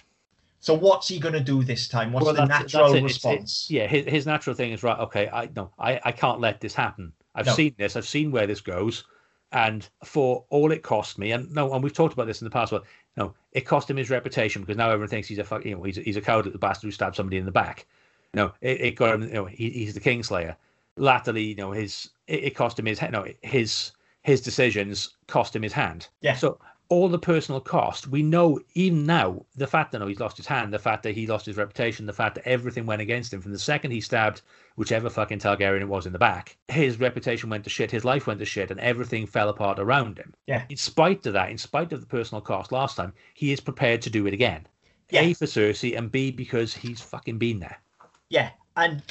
[0.60, 2.98] so what's he going to do this time what's Well, the that's- natural that's it.
[2.98, 5.00] It's- response yeah, his, his natural thing is right.
[5.00, 7.14] Okay, I no, I, I can't let this happen.
[7.36, 7.54] I've No.
[7.54, 7.96] seen this.
[7.96, 9.04] I've seen where this goes,
[9.52, 12.52] and for all it cost me, and no, and we've talked about this in the
[12.52, 12.72] past.
[12.72, 12.84] But
[13.18, 15.84] no, it cost him his reputation because now everyone thinks he's a fuck, you know,
[15.84, 17.86] he's a, he's a coward little bastard who stabbed somebody in the back.
[18.34, 19.24] No, it, it got him.
[19.24, 20.56] You know, he, he's the Kingslayer.
[20.98, 23.92] Latterly, you know, his it, it cost him his no his
[24.24, 26.08] his decisions cost him his hand.
[26.22, 26.36] Yeah.
[26.36, 26.60] So
[26.94, 30.46] all the personal cost, we know even now, the fact that no, he's lost his
[30.46, 33.42] hand, the fact that he lost his reputation, the fact that everything went against him
[33.42, 34.44] from the second he stabbed
[34.76, 38.28] whichever fucking Targaryen it was in the back, his reputation went to shit, his life
[38.28, 40.36] went to shit, and everything fell apart around him.
[40.46, 40.66] Yeah.
[40.70, 44.04] In spite of that, in spite of the personal cost last time, he is prepared
[44.04, 44.68] to do it again.
[45.10, 45.22] Yeah.
[45.22, 47.80] A for Cersei and B because he's fucking been there.
[48.30, 49.02] Yeah, and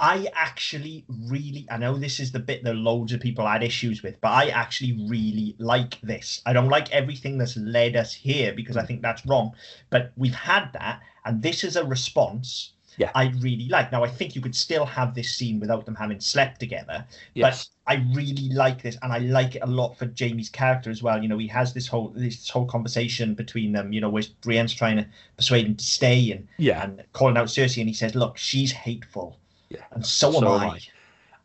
[0.00, 4.02] I actually really, I know this is the bit that loads of people had issues
[4.02, 6.40] with, but I actually really like this.
[6.46, 8.82] I don't like everything that's led us here because Mm.
[8.82, 9.52] I think that's wrong,
[9.90, 12.72] but we've had that, and this is a response.
[12.96, 13.10] Yeah.
[13.14, 13.92] I really like.
[13.92, 17.68] Now I think you could still have this scene without them having slept together, Yes.
[17.86, 21.02] but I really like this, and I like it a lot for Jaime's character as
[21.02, 21.22] well.
[21.22, 23.92] You know, he has this whole this whole conversation between them.
[23.92, 25.06] You know, where Brienne's trying to
[25.36, 26.82] persuade him to stay, and yeah.
[26.84, 29.39] and calling out Cersei, and he says, "Look, she's hateful,
[29.70, 29.84] Yeah.
[29.92, 30.74] and so am So I." am I.
[30.74, 30.82] And,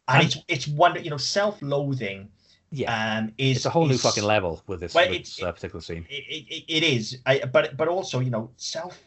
[0.08, 2.30] And- it's it's one, you know, self-loathing.
[2.72, 3.18] Yeah.
[3.18, 5.82] Um, is it's a whole new fucking level with this, Well, with this uh, particular
[5.82, 6.06] scene.
[6.10, 9.00] It, it, it is, I, but but also, you know, self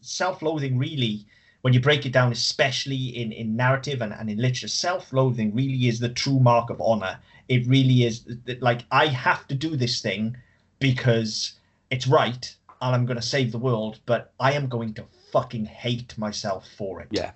[0.00, 1.24] self-loathing really,
[1.62, 5.88] when you break it down, especially in in narrative and, and in literature, self-loathing really
[5.88, 7.18] is the true mark of honor.
[7.48, 8.26] It really is
[8.60, 10.36] like I have to do this thing
[10.80, 11.52] because
[11.90, 15.64] it's right and I'm going to save the world, but I am going to fucking
[15.64, 17.08] hate myself for it.
[17.10, 17.32] Yeah.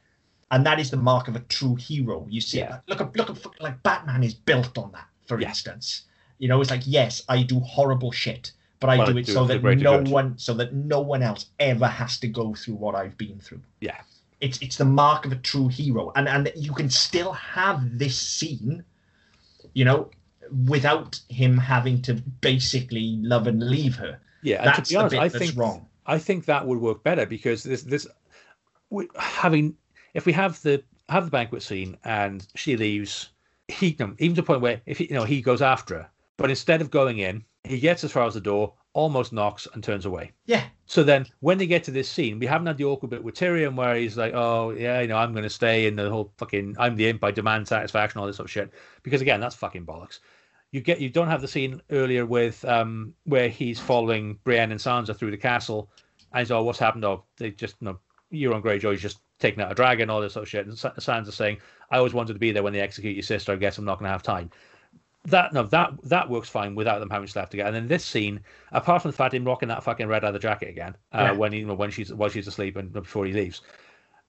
[0.50, 2.26] And that is the mark of a true hero.
[2.30, 2.80] You see, Yeah.
[2.86, 5.06] look at look at like Batman is built on that.
[5.26, 5.48] For Yeah.
[5.48, 6.02] instance,
[6.38, 9.32] you know, it's like yes, I do horrible shit, but I I do it do
[9.32, 12.28] so it for the that no one, so that no one else ever has to
[12.28, 13.60] go through what I've been through.
[13.80, 14.00] Yeah.
[14.40, 18.16] It's it's the mark of a true hero, and and you can still have this
[18.16, 18.84] scene,
[19.74, 20.10] you know,
[20.66, 24.18] without him having to basically love and leave her.
[24.42, 24.62] Yeah.
[24.62, 25.86] And to be honest, I think wrong.
[26.06, 28.06] I think that would work better because this this
[29.18, 29.76] having
[30.18, 33.30] if we have the have the banquet scene and she leaves,
[33.68, 36.50] he even to the point where if he, you know he goes after her, but
[36.50, 40.06] instead of going in, he gets as far as the door, almost knocks and turns
[40.06, 40.32] away.
[40.46, 43.22] Yeah, So then when they get to this scene, we haven't had the awkward bit
[43.22, 46.32] with Tyrion where he's like, oh yeah, you know, I'm gonna stay in the whole
[46.36, 48.72] fucking I'm the imp, I demand satisfaction, all this sort of shit.
[49.04, 50.18] Because again, that's fucking bollocks.
[50.72, 54.80] You get you don't have the scene earlier with um where he's following Brienne and
[54.80, 55.90] Sansa through the castle
[56.32, 57.04] and he's oh what's happened?
[57.04, 57.98] Oh they just you know
[58.32, 60.66] Euron Greyjoy's just taken out a dragon, all this sort of shit.
[60.66, 61.58] And Sa- Sansa saying,
[61.90, 63.98] I always wanted to be there when they execute your sister, I guess I'm not
[63.98, 64.50] gonna have time
[65.24, 67.66] that no that that works fine without them having slept together.
[67.66, 68.40] And then this scene,
[68.72, 71.32] apart from the fact him rocking that fucking red leather jacket again, uh, Yeah.
[71.32, 73.60] when he, you know, when she's while she's asleep and before he leaves,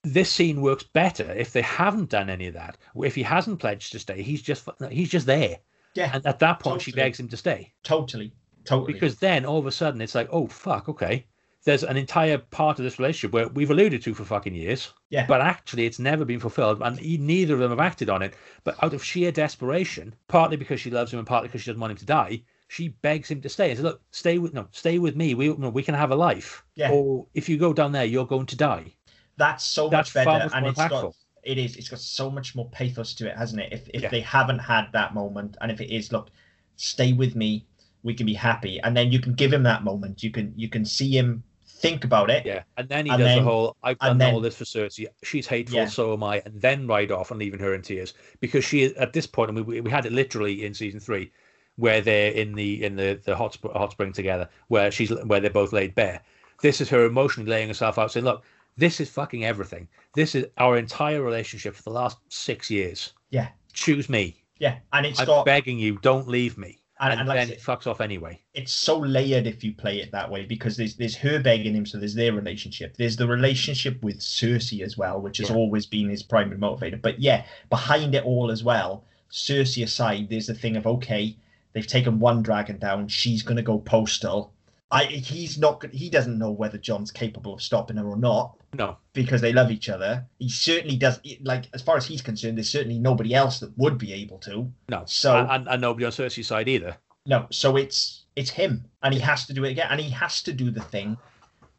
[0.04, 2.78] this scene works better if they haven't done any of that.
[3.02, 5.60] If he hasn't pledged to stay, he's just he's just there,
[5.94, 8.34] yeah, and at that point she begs him to stay totally,
[8.66, 8.92] totally.
[8.92, 11.26] because then all of a sudden it's like, oh fuck, okay.
[11.66, 15.26] There's an entire part of this relationship where we've alluded to for fucking years, yeah,
[15.28, 18.34] but actually it's never been fulfilled and e- neither of them have acted on it.
[18.64, 21.82] But out of sheer desperation partly because she loves him and partly because she doesn't
[21.82, 23.70] want him to die she begs him to stay.
[23.70, 25.34] And says look stay with no stay with me.
[25.34, 26.64] We we can have a life.
[26.76, 26.92] Yeah.
[26.92, 28.94] or if you go down there you're going to die.
[29.38, 31.14] That's so that's much better, much and it's got impactful.
[31.44, 33.74] it is it's got so much more pathos to it hasn't it?
[33.74, 34.10] If if Yeah.
[34.10, 36.30] they haven't had that moment and if it is look
[36.76, 37.66] stay with me
[38.04, 38.80] we can be happy.
[38.80, 40.24] And then you can give him that moment.
[40.24, 41.44] You can you can see him
[41.80, 42.46] think about it.
[42.46, 45.08] Yeah, and then he And does then- the whole "I've done all this for Cersei.
[45.24, 45.86] She's hateful, Yeah.
[45.88, 48.94] so am I," and then ride off and leaving her in tears because she is
[48.94, 51.32] at this point, and we we had it literally in season three,
[51.78, 55.40] where they're in the in the the hot sp- hot spring together, where she's where
[55.40, 56.22] they're both laid bare.
[56.62, 58.44] This is her emotionally laying herself out, saying, "Look,
[58.78, 59.88] this is fucking everything.
[60.14, 63.14] This is our entire relationship for the last six years.
[63.30, 64.44] Yeah, Choose me.
[64.58, 67.50] yeah, and it's I'm got begging you, don't leave me." And, And, and like then
[67.52, 68.40] it fucks off anyway.
[68.54, 71.86] it's so layered if you play it that way because there's there's her begging him,
[71.86, 72.96] so there's their relationship.
[72.98, 75.56] There's the relationship with Cersei as well, which has Yeah.
[75.56, 77.02] always been his primary motivator.
[77.02, 81.36] But yeah, behind it all as well, Cersei aside, there's the thing of okay,
[81.74, 84.52] they've taken one dragon down, she's gonna go postal.
[84.92, 88.98] I he's not he doesn't know whether Jon's capable of stopping her or not No,
[89.14, 90.26] because they love each other.
[90.40, 91.20] He certainly does.
[91.42, 94.72] Like as far as he's concerned, there's certainly nobody else that would be able to.
[94.90, 95.04] no.
[95.06, 96.98] So- and, and, nobody on Cersei's side either.
[97.26, 100.42] No, so it's it's him, and he has to do it again, and he has
[100.44, 101.18] to do the thing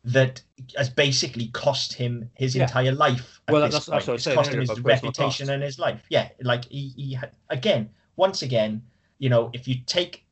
[0.04, 0.40] that
[0.76, 2.62] has basically cost him his Yeah.
[2.62, 3.40] entire life.
[3.48, 5.50] Well, that's- that's what I was It's saying cost him his reputation cost.
[5.50, 6.00] and his life.
[6.10, 8.82] Yeah, like he, he had, again, once again,
[9.18, 10.24] you know, if you take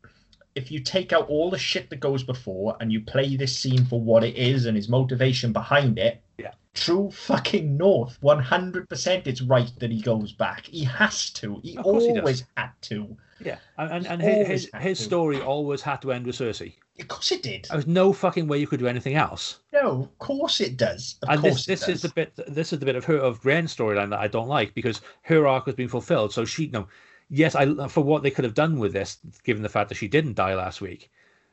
[0.58, 3.84] if you take out all the shit that goes before and you play this scene
[3.86, 6.52] for what it is and his motivation behind it, Yeah.
[6.74, 9.26] true fucking north, one hundred percent.
[9.26, 10.66] It's right that he goes back.
[10.66, 11.60] He has to.
[11.62, 12.18] He Of course he does.
[12.20, 13.16] always had to.
[13.40, 15.04] Yeah, and and, and his his, to.
[15.04, 16.72] story always had to end with Cersei.
[17.00, 17.66] Of course it did.
[17.68, 19.60] There was no fucking way you could do anything else.
[19.72, 21.14] No, of course it does.
[21.22, 23.16] Of and course this it this is the bit this is the bit of her
[23.16, 26.32] of Brienne's storyline that I don't like because her arc has been fulfilled.
[26.32, 26.88] So she no,
[27.30, 30.08] yes, I for what they could have done with this, given the fact that she
[30.08, 31.10] didn't die last week,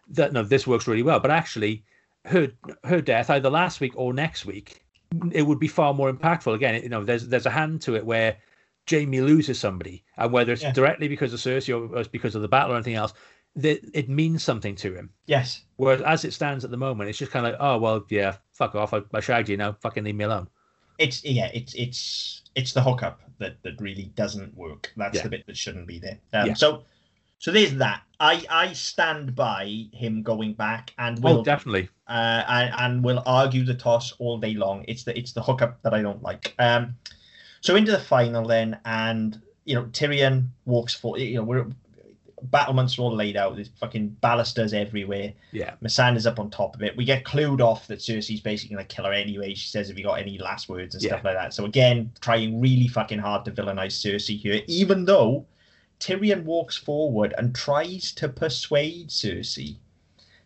[0.10, 1.20] that no, this works really well.
[1.20, 1.84] But actually,
[2.26, 2.52] her
[2.84, 4.84] her death either last week or next week,
[5.32, 6.54] it would be far more impactful.
[6.56, 8.38] Again, you know, there's there's a hand to it where
[8.90, 10.72] Jaime loses somebody, and whether it's Yeah.
[10.74, 13.14] directly because of Cersei or it's because of the battle or anything else,
[13.56, 15.10] that it means something to him.
[15.26, 15.64] Yes.
[15.78, 18.38] Whereas as it stands at the moment, it's just kind of like, oh well, yeah,
[18.52, 20.48] fuck off, I, I shagged you now, fucking leave me alone.
[20.98, 24.92] It's yeah, it's it's it's the hookup that that really doesn't work.
[24.98, 25.24] That's Yeah.
[25.24, 26.20] the bit that shouldn't be there.
[26.34, 26.54] Um, Yeah.
[26.54, 26.84] So
[27.40, 28.02] so there's that.
[28.20, 31.90] I I stand by him going back and will Oh, definitely.
[32.08, 34.86] uh, and, and will argue the toss all day long.
[34.88, 36.56] It's the it's the hookup that I don't like.
[36.60, 36.96] Um,
[37.62, 41.66] so into the final then, and you know Tyrion walks for you know we're
[42.52, 43.56] battlements are all laid out.
[43.56, 45.34] There's fucking balusters everywhere.
[45.52, 45.74] Yeah.
[45.84, 46.96] Missandei's up on top of it.
[46.98, 49.54] We get clued off that Cersei's basically gonna kill her anyway.
[49.54, 52.60] She says, "Have you got any last words and stuff like that?" So again, trying
[52.60, 55.46] really fucking hard to villainize Cersei here, even though
[56.00, 59.78] Tyrion walks forward and tries to persuade Cersei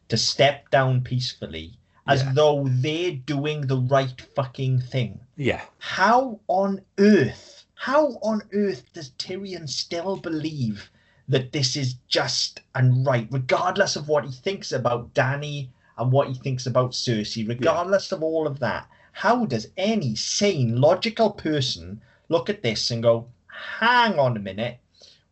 [0.07, 1.73] to step down peacefully,
[2.07, 2.34] as Yeah.
[2.34, 5.19] though they're doing the right fucking thing.
[5.35, 5.61] Yeah.
[5.77, 10.89] How on earth, how on earth does Tyrion still believe
[11.30, 16.27] that this is just and right, regardless of what he thinks about Dany and what
[16.27, 18.88] he thinks about Cersei, regardless of all of that?
[19.11, 24.80] How does any sane, logical person look at this and go, hang on a minute,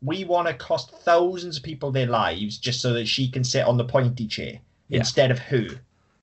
[0.02, 3.66] we want to cost thousands of people their lives just so that she can sit
[3.66, 4.60] on the pointy chair
[4.90, 5.00] Yeah.
[5.00, 5.70] instead of who?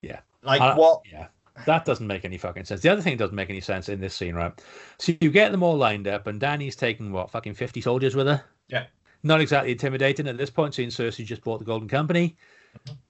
[0.02, 0.20] Yeah.
[0.42, 1.02] Like what?
[1.10, 1.28] Yeah.
[1.66, 2.80] That doesn't make any fucking sense.
[2.80, 4.52] The other thing doesn't make any sense in this scene, right?
[4.98, 8.26] So you get them all lined up, and Dany's taking what, fucking 50 soldiers with
[8.26, 8.44] her?
[8.68, 8.86] Yeah.
[9.24, 12.36] Not exactly intimidating at this point, seeing Cersei just bought the Golden Company.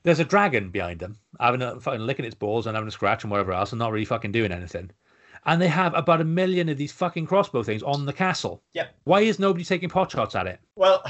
[0.05, 3.25] There's a dragon behind them, having a fucking licking its balls and having a scratch
[3.25, 4.91] and whatever else, and not really fucking doing anything.
[5.47, 8.63] And they have about a million of these fucking crossbow things on the castle.
[8.75, 8.95] Yep.
[9.05, 10.59] Why is nobody taking pot shots at it?
[10.77, 11.03] Well,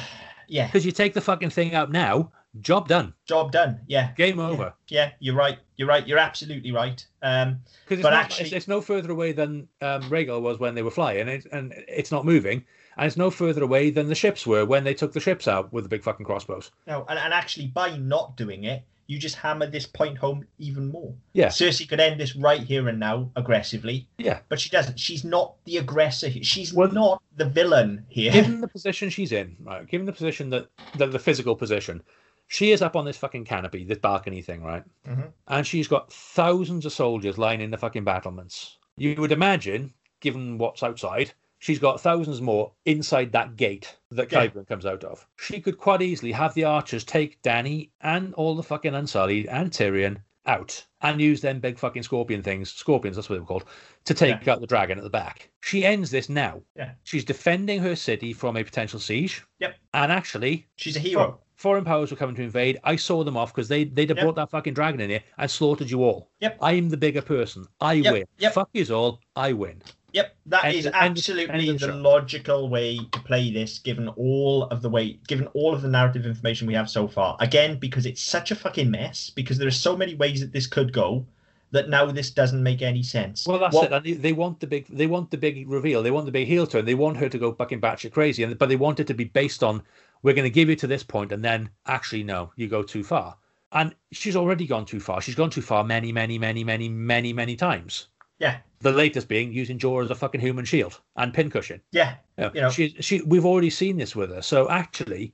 [0.48, 3.80] yeah, Because you take the fucking thing out now, job done, job done.
[3.86, 4.72] Yeah, game over.
[4.88, 5.58] yeah, you're right.
[5.76, 6.06] You're right.
[6.06, 7.04] You're absolutely right.
[7.22, 10.82] Um, Because it's, actually- it's, it's no further away than um, Rhaegal was when they
[10.82, 12.64] were flying, and, and it's not moving,
[12.96, 15.72] and it's no further away than the ships were when they took the ships out
[15.72, 16.70] with the big fucking crossbows.
[16.86, 20.90] no, and, and actually, by not doing it, you just hammer this point home even
[20.90, 21.12] more.
[21.34, 24.38] Yeah, Cersei could end this right here and now aggressively, yeah.
[24.48, 24.98] but she doesn't.
[24.98, 26.30] She's not the aggressor.
[26.30, 28.32] She's Well- not the villain here.
[28.32, 29.86] Given the position she's in, right?
[29.86, 32.02] Given the position that, that the physical position,
[32.48, 34.84] she is up on this fucking canopy, this balcony thing, right?
[35.06, 35.32] Mhm.
[35.48, 38.78] And she's got thousands of soldiers lining the fucking battlements.
[38.96, 41.32] You would imagine, given what's outside,
[41.64, 44.46] she's got thousands more inside that gate that Yeah.
[44.48, 45.26] Qyburn comes out of.
[45.38, 49.70] She could quite easily have the archers take Dany and all the fucking Unsullied and
[49.70, 53.64] Tyrion out and use them big fucking scorpion things, scorpions, that's what they were called,
[54.04, 55.48] to take out the dragon at the back.
[55.62, 56.60] She ends this now.
[56.76, 56.90] Yeah.
[57.04, 59.42] She's defending her city from a potential siege.
[59.60, 59.74] Yep.
[59.94, 61.40] And actually, She's a hero.
[61.56, 62.78] foreign powers were coming to invade.
[62.84, 64.24] I saw them off because they they'd have Yep.
[64.24, 66.28] brought that fucking dragon in here and slaughtered you all.
[66.40, 66.58] Yep.
[66.60, 67.66] I'm the bigger person.
[67.80, 68.24] I Yep, win.
[68.36, 68.52] yep.
[68.52, 69.20] Fuck you all.
[69.34, 69.80] I win.
[70.14, 74.62] Yep, that End is end absolutely end the logical way to play this, given all
[74.68, 77.36] of the way, given all of the narrative information we have so far.
[77.40, 80.68] Again, because it's such a fucking mess, because there are so many ways that this
[80.68, 81.26] could go,
[81.72, 83.44] that now this doesn't make any sense.
[83.44, 84.04] Well, that's What- it.
[84.04, 86.00] They, they want the big, they want the big reveal.
[86.00, 86.84] They want the big heel turn.
[86.84, 89.24] They want her to go fucking batshit crazy, and but they want it to be
[89.24, 89.82] based on
[90.22, 93.02] we're going to give you to this point, and then actually no, you go too
[93.02, 93.36] far.
[93.72, 95.20] And she's already gone too far.
[95.20, 98.06] She's gone too far many, many, many, many, many, many times.
[98.38, 101.80] Yeah, The latest being using Jaw as a fucking human shield and pincushion.
[101.92, 104.42] yeah, You know, You know- she, she, we've already seen this with her.
[104.42, 105.32] So actually,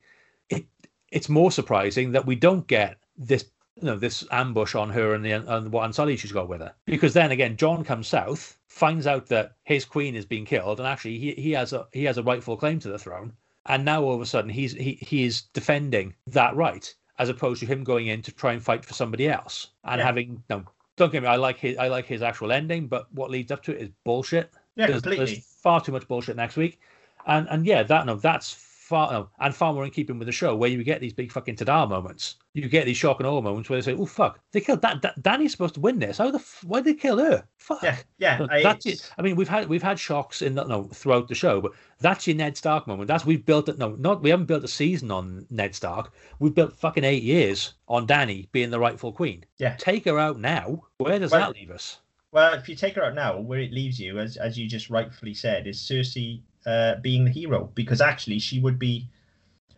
[0.50, 0.66] it
[1.10, 3.46] it's more surprising that we don't get this,
[3.76, 6.74] you know, this ambush on her and the and what Unsullied she's got with her.
[6.84, 10.86] Because then again, Jon comes south, finds out that his queen is being killed, and
[10.86, 13.32] actually he, he has a he has a rightful claim to the throne.
[13.66, 17.60] And now all of a sudden he's he, he is defending that right, as opposed
[17.60, 20.04] to him going in to try and fight for somebody else and Yeah.
[20.06, 20.64] having no.
[21.00, 21.28] Don't get me.
[21.28, 21.78] I like his.
[21.78, 25.00] I like his actual ending, but what leads up to it is bullshit yeah, there's,
[25.00, 25.24] completely.
[25.24, 26.78] there's far too much bullshit next week,
[27.26, 28.52] and and yeah, that no, that's
[28.90, 31.30] far no, and far more in keeping with the show where you get these big
[31.30, 32.34] fucking tada moments.
[32.54, 35.00] You get these shock and awe moments where they say, "Oh fuck, they killed that.
[35.02, 36.18] that Dany's supposed to win this.
[36.18, 37.44] How the f- why did they kill her?
[37.58, 38.38] Fuck." Yeah, yeah.
[38.38, 39.08] No, I, that's it.
[39.16, 42.26] I mean, we've had we've had shocks in the, no throughout the show, but that's
[42.26, 43.06] your Ned Stark moment.
[43.06, 43.78] That's we've built it.
[43.78, 46.12] No, not we haven't built a season on Ned Stark.
[46.40, 49.44] We've built fucking eight years on Dany being the rightful queen.
[49.58, 49.76] Yeah.
[49.78, 50.82] take her out now.
[50.98, 52.00] Where does Well- that leave us?
[52.32, 54.88] Well, if you take her out now, where it leaves you, as as you just
[54.90, 59.06] rightfully said, is Cersei uh, being the hero because actually she would be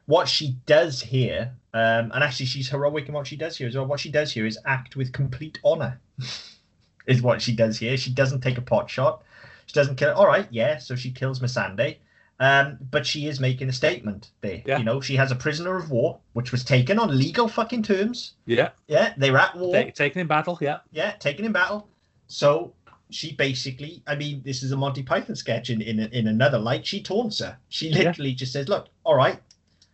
[0.06, 3.76] what she does here, um, and actually she's heroic in what she does here as
[3.76, 3.86] well.
[3.86, 6.00] What she does here is act with complete honor,
[7.06, 7.96] is what she does here.
[7.96, 9.22] She doesn't take a pot shot.
[9.66, 10.12] She doesn't kill.
[10.14, 10.78] All right, yeah.
[10.78, 11.96] So she kills Missandei.
[12.40, 14.62] Um, but she is making a statement there.
[14.66, 14.78] Yeah.
[14.78, 18.32] You know, she has a prisoner of war, which was taken on legal fucking terms.
[18.46, 20.58] Yeah, Yeah, they were at war Ta- taken in battle.
[20.60, 20.78] Yeah.
[20.90, 21.86] yeah, taken in battle.
[22.26, 22.72] So
[23.14, 26.86] she basically, I mean, this is a Monty Python sketch in in, in another light.
[26.86, 27.56] She taunts her.
[27.68, 27.98] She Yeah.
[28.04, 29.40] literally just says, "Look, all right,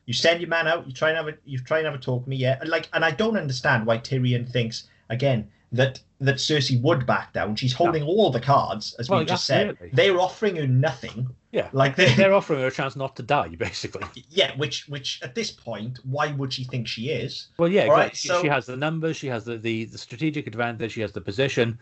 [0.06, 0.86] you send your man out.
[0.86, 2.68] You try and have a you try and have a talk with me, yeah." And
[2.70, 7.54] like, and I don't understand why Tyrion thinks again that that Cersei would back down.
[7.56, 9.76] She's holding all the cards, as Well, we just said.
[9.92, 11.28] They're offering her nothing.
[11.52, 11.68] Yeah.
[11.72, 14.02] Like they, They're offering her a chance not to die, basically.
[14.30, 17.48] yeah, which which at this point, why would she think she is?
[17.58, 18.18] Well, yeah, All right, exactly.
[18.18, 21.12] She- so- she has the numbers, she has the, the, the strategic advantage, she has
[21.12, 21.78] the position.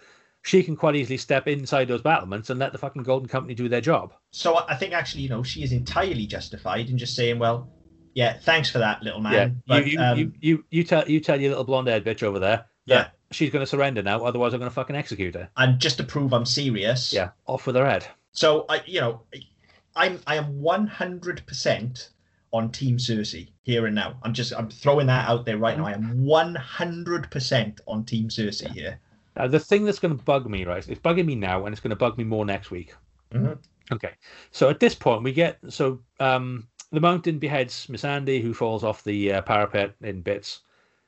[0.47, 3.69] She can quite easily step inside those battlements and let the fucking Golden Company do
[3.69, 4.15] their job.
[4.31, 7.69] So I think actually, you know, she is entirely justified in just saying, "Well,
[8.15, 11.09] yeah, thanks for that, little man." yeah, but, you, you, um, you, you, you tell
[11.11, 13.09] you tell your little blonde haired bitch over there Yeah.
[13.33, 15.51] she's going to surrender now, otherwise I'm going to fucking execute her.
[15.57, 18.07] and just to prove I'm serious, Yeah, off with her head.
[18.31, 19.23] So I, you know,
[19.97, 22.11] I'm I am 100 percent
[22.53, 24.17] on Team Cersei here and now.
[24.23, 25.87] I'm just I'm throwing that out there right now.
[25.87, 29.01] I am 100 percent on Team Cersei here.
[29.37, 30.87] Now, the thing that's going to bug me, right?
[30.89, 32.95] It's bugging me now, and it's going to bug me more next week.
[33.33, 33.59] Mhm.
[33.93, 34.13] Okay,
[34.51, 39.05] so at this point, we get so um, the mountain beheads Missandei, who falls off
[39.05, 40.63] the uh, parapet in bits,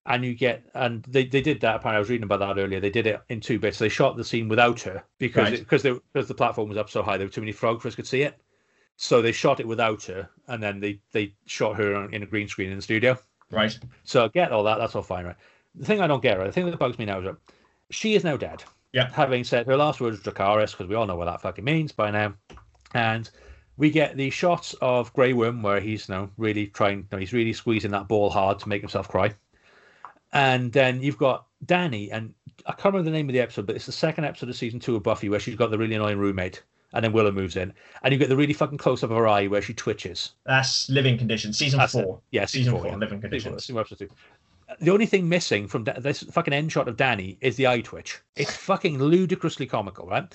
[0.06, 1.76] and you get and they, they did that.
[1.76, 2.78] Apparently, I was reading about that earlier.
[2.80, 3.78] They did it in two bits.
[3.78, 5.58] They shot the scene without her because Right.
[5.58, 8.22] because because the platform was up so high, there were too many photographers could see
[8.22, 8.38] it.
[8.96, 12.26] So they shot it without her, and then they they shot her on- in a
[12.26, 13.18] green screen in the studio.
[13.50, 13.76] Right.
[14.04, 14.78] So I get all that.
[14.78, 15.36] That's all fine, right?
[15.74, 16.46] The thing I don't get, right?
[16.46, 17.36] The thing that bugs me now is that
[17.90, 18.62] she is now dead.
[18.92, 19.10] Yeah.
[19.12, 22.10] Having said her last words, Dracarys, because we all know what that fucking means by
[22.10, 22.34] now.
[22.94, 23.28] And
[23.76, 27.18] we get the shots of Grey Worm where he's you know, really trying, you know,
[27.18, 29.34] he's really squeezing that ball hard to make himself cry.
[30.32, 32.34] And then you've got Dany, and
[32.66, 34.78] I can't remember the name of the episode, but it's the second episode of season
[34.80, 36.62] two of Buffy where she's got the really annoying roommate,
[36.92, 39.26] and then Willow moves in, and you get the really fucking close up of her
[39.26, 40.32] eye where she twitches.
[40.44, 42.04] That's Living Conditions, season That's it.
[42.04, 42.20] four.
[42.30, 42.96] Yeah, season four, four, yeah.
[42.96, 43.64] Living Season- Conditions.
[43.64, 44.08] season episode two.
[44.80, 47.80] The only thing missing from Da- this fucking end shot of Dany is the eye
[47.80, 48.18] twitch.
[48.36, 50.32] It's fucking ludicrously comical, right?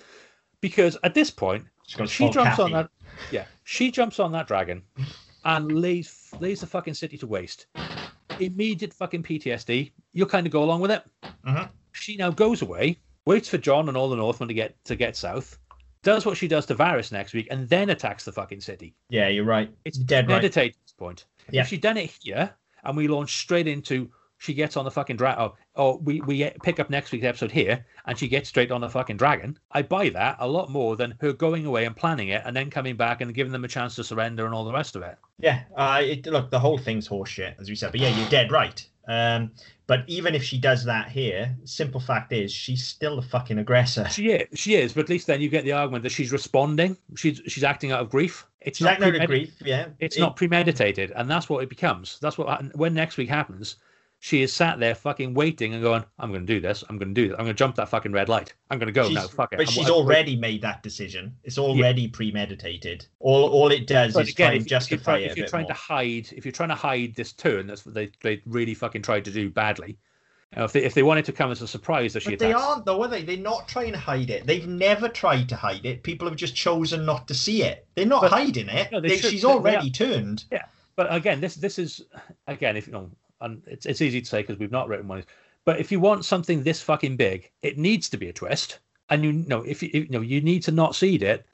[0.62, 2.90] Because at this point, She, goes she full jumps on that.
[3.32, 4.82] Yeah, she jumps on that dragon
[5.46, 7.68] and lays lays the fucking city to waste.
[8.40, 9.92] Immediate fucking PTSD.
[10.14, 11.04] You'll kind of go along with it.
[11.46, 11.70] Mhm.
[11.92, 15.16] She now goes away, waits for Jon and all the Northmen to get to get
[15.16, 15.60] south,
[16.02, 18.96] does what she does to Varys next week, and then attacks the fucking city.
[19.10, 19.72] Yeah, you're right.
[19.86, 20.44] It's dead right.
[20.44, 21.26] at this point.
[21.52, 21.62] Yeah.
[21.62, 24.10] If she'd done it here and we launch straight into
[24.44, 27.50] she gets on the fucking dragon, or, or we, we pick up next week's episode
[27.52, 30.98] here and she gets straight on the fucking dragon, I buy that a lot more
[30.98, 33.70] than her going away and planning it and then coming back and giving them a
[33.70, 35.18] chance to surrender and all the rest of it.
[35.40, 37.92] Yeah, uh, it, look, the whole thing's horseshit, as we said.
[37.92, 38.86] But yeah, you're dead right.
[39.08, 39.52] Um,
[39.88, 44.08] but even if she does that here, simple fact is she's still the fucking aggressor.
[44.10, 46.98] She is, she is, but at least then you get the argument that she's responding.
[47.16, 48.46] She's she's acting out of grief.
[48.62, 49.54] It's She's not acting out of grief.
[49.64, 52.18] Yeah, It's It- not premeditated, and that's what it becomes.
[52.22, 53.78] That's what when next week happens.
[54.26, 56.82] She is sat there fucking waiting and going, "I'm going to do this.
[56.88, 57.36] I'm going to do this.
[57.38, 58.54] I'm going to jump that fucking red light.
[58.72, 59.28] I'm going to go she's- now.
[59.28, 61.36] Fuck it." But I'm- she's I'm- already made that decision.
[61.44, 63.06] It's already premeditated.
[63.20, 65.32] All all it does But is again, try if, and if you're, justify try- it
[65.32, 68.12] if you're trying to hide, if you're trying to hide this turn, that's what they
[68.22, 69.98] they really fucking tried to do badly.
[70.56, 72.86] If they if they wanted to come as a surprise that she But they aren't,
[72.86, 73.24] though, are they?
[73.24, 74.48] They're not trying to hide it.
[74.48, 76.02] They've never tried to hide it.
[76.04, 77.86] People have just chosen not to see it.
[77.96, 78.90] They're not But- hiding it.
[78.90, 80.46] No, they They- should- she's already turned.
[80.50, 80.64] Yeah,
[80.96, 82.06] but again, this this is
[82.48, 83.12] again if you know,
[83.44, 85.24] and it's it's easy to say because we've not written one.
[85.66, 88.80] But if you want something this fucking big, it needs to be a twist,
[89.10, 91.46] and you know if you, you know you need to not seed it,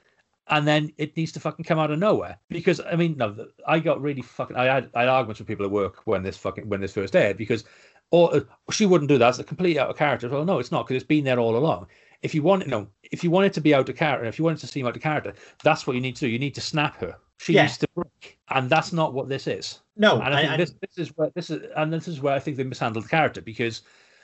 [0.48, 2.38] and then it needs to fucking come out of nowhere.
[2.48, 4.56] Because I mean, no, I got really fucking.
[4.56, 7.14] I had I had arguments with people at work when this fucking when this first
[7.14, 7.64] aired because,
[8.10, 8.40] or uh,
[8.70, 9.28] she wouldn't do that.
[9.30, 10.28] It's a completely out of character.
[10.28, 11.86] Well, no, it's not because it's been there all along.
[12.22, 14.38] If you want, you know, if you want it to be out of character, if
[14.38, 15.32] you want it to seem out of character,
[15.64, 16.28] that's what you need to do.
[16.28, 17.16] You need to snap her.
[17.38, 17.62] She Yeah.
[17.62, 19.80] needs to break, and that's not what this is.
[19.96, 22.34] No, And I think and- this this is where this is and this is where
[22.34, 23.80] I think they mishandled the character because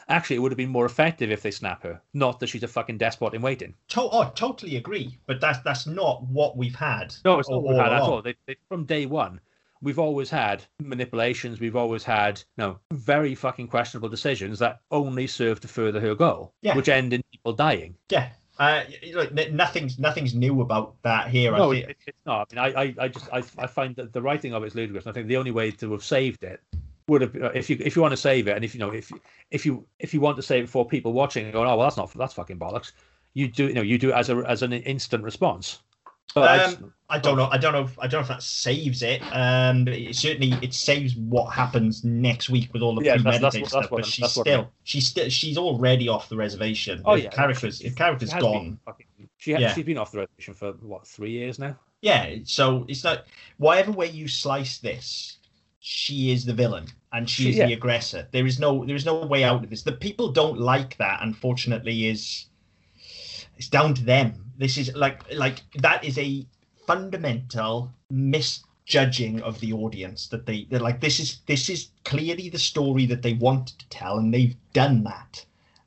[0.09, 2.69] actually it would have been more effective if they snap her, not that she's a
[2.69, 3.75] fucking despot in waiting.
[3.89, 5.17] To- oh, totally agree.
[5.27, 7.15] But that's that's not what we've had.
[7.25, 8.21] No, it's not what we've had at all.
[8.21, 9.41] They, they, from day one,
[9.83, 11.61] we've always had manipulations.
[11.61, 16.53] We've always had no very fucking questionable decisions that only serve to further her goal,
[16.63, 16.75] Yeah.
[16.77, 17.97] which end in people dying.
[18.11, 18.31] Yeah.
[18.59, 21.53] Uh, n- nothing's nothing's new about that here.
[21.53, 22.49] No, it, it's not.
[22.53, 24.75] I mean, I, I, I just I, I find that the writing of it is
[24.75, 25.05] ludicrous.
[25.05, 26.61] And I think the only way to have saved it
[27.07, 28.91] would have been, if you if you want to save it, and if you know
[28.95, 29.13] if
[29.51, 31.87] if you if you want to save it for people watching and going, oh well,
[31.87, 32.93] that's not that's fucking bollocks.
[33.35, 35.81] You do you know you do it as a as an instant response.
[36.35, 37.49] But I Um, I don't know.
[37.53, 37.83] I don't know.
[37.85, 39.23] If, I don't know if that saves it.
[39.33, 43.25] Um, but it certainly it saves what happens next week with all the Yeah, that's-
[43.41, 43.83] that's premeditated stuff.
[43.83, 44.69] that's what but she's that's I still mean.
[44.83, 47.03] she's still she's already off the reservation.
[47.05, 48.41] Oh If yeah, characters if characters gone.
[48.65, 49.07] been fucking-
[49.39, 49.75] she has, Yeah.
[49.75, 51.79] she's been off the reservation for what three years now.
[52.03, 53.25] Yeah, so it's like
[53.59, 55.39] whatever way you slice this,
[55.79, 57.67] she is the villain and she She- is yeah.
[57.69, 58.27] the aggressor.
[58.33, 59.83] There is no there is no way out of this.
[59.83, 62.47] The people don't like that, unfortunately, is
[63.57, 64.53] it's down to them.
[64.59, 66.47] This is like like that is a
[66.87, 72.59] fundamental misjudging of the audience that they they're like this is this is clearly the
[72.59, 75.45] story that they wanted to tell and they've done that.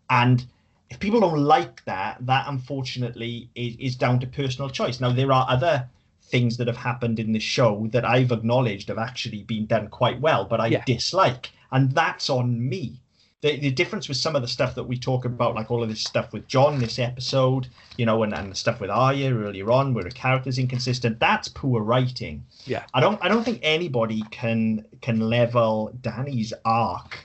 [0.09, 0.45] And
[0.89, 4.99] if people don't like that, that unfortunately is, is down to personal choice.
[4.99, 5.87] Now there are other
[6.23, 10.19] things that have happened in the show that I've acknowledged have actually been done quite
[10.19, 10.83] well, but I Yeah.
[10.85, 13.01] dislike, and that's on me.
[13.41, 15.87] The, the difference with some of the stuff that we talk about, like all of
[15.87, 19.71] this stuff with Jon this episode, you know, and, and the stuff with Arya earlier
[19.71, 22.43] on, where the character's inconsistent, that's poor writing.
[22.65, 22.83] Yeah.
[22.93, 27.17] I don't I don't think anybody can can level Dany's arc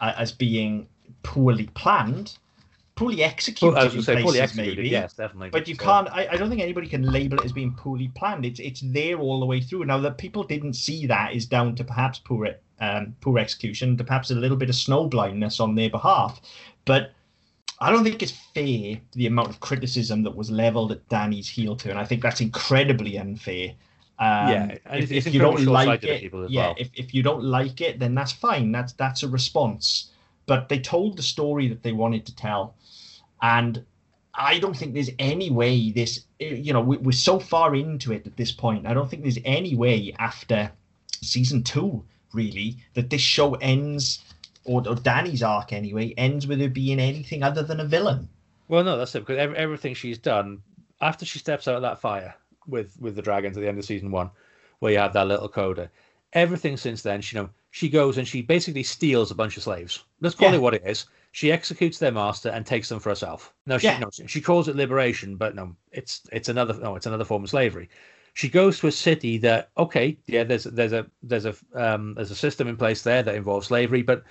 [0.00, 0.88] uh, as being
[1.22, 2.36] poorly planned,
[2.96, 3.78] poorly executed.
[3.78, 4.76] I was say places, executed.
[4.78, 4.88] maybe.
[4.88, 5.50] Yes, definitely.
[5.50, 6.08] But you So- can't.
[6.08, 8.44] I, I don't think anybody can label it as being poorly planned.
[8.44, 9.84] It's it's there all the way through.
[9.84, 12.44] Now that people didn't see that is down to perhaps poor
[12.80, 16.40] um, poor execution, perhaps a little bit of snow blindness on their behalf.
[16.84, 17.12] But
[17.80, 21.76] I don't think it's fair the amount of criticism that was leveled at Dany's heel
[21.76, 21.96] turn.
[21.96, 23.70] I think that's incredibly unfair.
[24.18, 26.74] Um, Yeah, if, if you don't like it, yeah, well.
[26.78, 28.70] if, if you don't like it, then that's fine.
[28.70, 30.10] That's that's a response.
[30.46, 32.74] But they told the story that they wanted to tell,
[33.42, 33.84] and
[34.34, 36.26] I don't think there's any way this.
[36.38, 38.86] You know, we, we're so far into it at this point.
[38.86, 40.70] I don't think there's any way after
[41.22, 42.04] season two
[42.34, 44.22] really that this show ends,
[44.64, 48.28] or, or Dany's arc anyway, ends with her being anything other than a villain.
[48.68, 50.62] Well, no, that's it because every, everything she's done
[51.00, 52.34] after she steps out of that fire
[52.66, 54.30] with with the dragons at the end of season one,
[54.78, 55.90] where you have that little coda.
[56.32, 59.62] Everything since then, she you know she goes and she basically steals a bunch of
[59.62, 60.04] slaves.
[60.20, 60.56] Let's call Yeah.
[60.56, 61.06] it what it is.
[61.32, 63.52] She executes their master and takes them for herself.
[63.66, 63.98] No, she Yeah.
[63.98, 67.50] no, she calls it liberation, but no, it's it's another no, it's another form of
[67.50, 67.88] slavery.
[68.34, 72.30] She goes to a city that okay, yeah, there's there's a there's a um, there's
[72.30, 74.24] a system in place there that involves slavery, but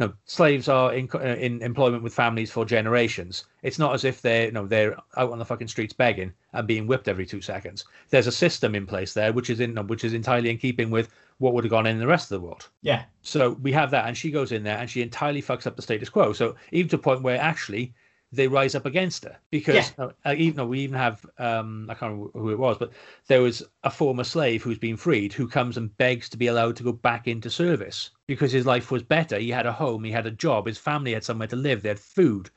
[0.00, 3.44] no, slaves are in, in employment with families for generations.
[3.62, 6.66] It's not as if they're, you know, they're out on the fucking streets begging and
[6.66, 7.84] being whipped every two seconds.
[8.08, 11.10] There's a system in place there, which is in, which is entirely in keeping with
[11.36, 12.68] what would have gone in the rest of the world.
[12.80, 15.76] Yeah, So we have that, and she goes in there and she entirely fucks up
[15.76, 16.32] the status quo.
[16.32, 17.92] So even to a point where actually
[18.32, 22.12] they rise up against her because uh, even though we even have um, I can't
[22.12, 22.92] remember who it was, but
[23.26, 26.76] there was a former slave who's been freed who comes and begs to be allowed
[26.76, 29.38] to go back into service because his life was better.
[29.38, 31.88] He had a home, he had a job, his family had somewhere to live, they
[31.88, 32.50] had food.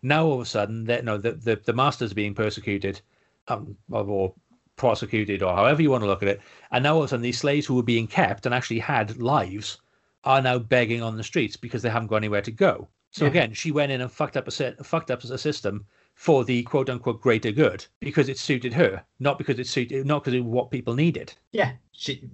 [0.00, 3.00] Now all of a sudden, that no, the, the the master's being persecuted,
[3.48, 4.32] um, or
[4.76, 6.40] prosecuted, or however you want to look at it,
[6.70, 9.20] and now all of a sudden these slaves who were being kept and actually had
[9.20, 9.78] lives
[10.24, 12.88] are now begging on the streets because they haven't got anywhere to go.
[13.10, 13.30] So Yeah.
[13.30, 16.62] again, she went in and fucked up a set, fucked up a system for the
[16.64, 20.44] quote unquote greater good because it suited her, not because it suited, not because of
[20.46, 21.32] what people needed.
[21.52, 21.72] yeah.
[21.92, 22.28] She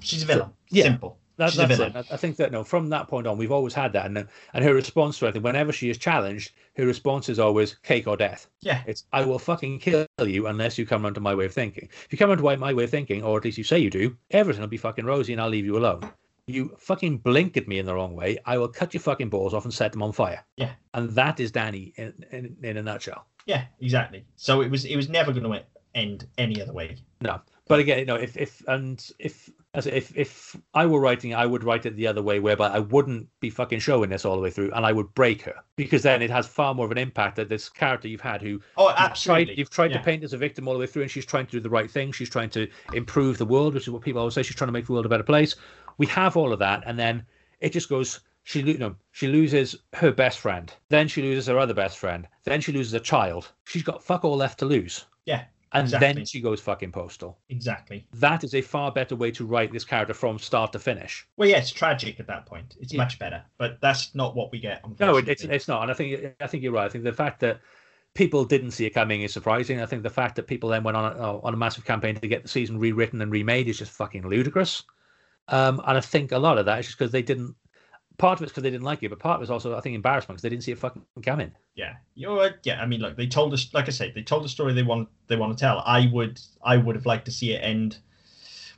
[0.00, 0.50] she's a villain.
[0.70, 0.84] yeah.
[0.84, 1.18] Simple.
[1.36, 1.96] That's, a that's villain.
[1.96, 2.06] it.
[2.10, 4.64] I I think that no, from that point on, we've always had that, and and
[4.64, 8.46] her response to it, whenever she is challenged, her response is always cake or death.
[8.60, 8.82] Yeah.
[8.86, 11.88] It's I will fucking kill you unless you come around to my way of thinking.
[12.04, 13.88] If you come around to my way of thinking, or at least you say you
[13.90, 16.10] do, everything will be fucking rosy, and I'll leave you alone.
[16.52, 19.54] You fucking blink at me in the wrong way, I will cut your fucking balls
[19.54, 20.44] off and set them on fire.
[20.56, 20.72] Yeah.
[20.94, 23.26] And that is Dany in, in, in a nutshell.
[23.46, 24.24] Yeah, exactly.
[24.36, 25.64] So it was it was never going to
[25.94, 26.96] end any other way.
[27.20, 31.34] No, but again, you know, if if and if as if if I were writing,
[31.34, 34.36] I would write it the other way, whereby I wouldn't be fucking showing this all
[34.36, 36.92] the way through, and I would break her because then it has far more of
[36.92, 39.44] an impact that this character you've had who Oh, you've absolutely.
[39.46, 39.98] tried, you've tried Yeah.
[39.98, 41.70] to paint as a victim all the way through, and she's trying to do the
[41.70, 42.12] right thing.
[42.12, 44.42] She's trying to improve the world, which is what people always say.
[44.42, 45.54] She's trying to make the world a better place.
[45.98, 47.24] We have all of that, and then
[47.60, 48.20] it just goes.
[48.42, 50.72] She lo- no, she loses her best friend.
[50.88, 52.26] Then she loses her other best friend.
[52.44, 53.52] Then she loses a child.
[53.64, 55.04] She's got fuck all left to lose.
[55.26, 56.12] Yeah, And exactly.
[56.14, 57.38] then she goes fucking postal.
[57.50, 58.06] Exactly.
[58.14, 61.26] That is a far better way to write this character from start to finish.
[61.36, 62.76] Well, yeah, it's tragic at that point.
[62.80, 63.02] It's Yeah.
[63.02, 64.82] much better, but that's not what we get.
[64.98, 66.86] No, it, it's it's not, and I think I think you're right.
[66.86, 67.60] I think the fact that
[68.14, 69.80] people didn't see it coming is surprising.
[69.82, 72.14] I think the fact that people then went on a, oh, on a massive campaign
[72.16, 74.82] to get the season rewritten and remade is just fucking ludicrous.
[75.48, 77.54] Um, and I think a lot of that is just because they didn't.
[78.18, 79.94] Part of it's because they didn't like you, but part of it's also I think
[79.94, 81.52] embarrassment because they didn't see it fucking coming.
[81.74, 82.54] yeah you're right.
[82.64, 84.82] yeah i mean look they told us like i say they told the story they
[84.82, 87.98] want they want to tell i would i would have liked to see it end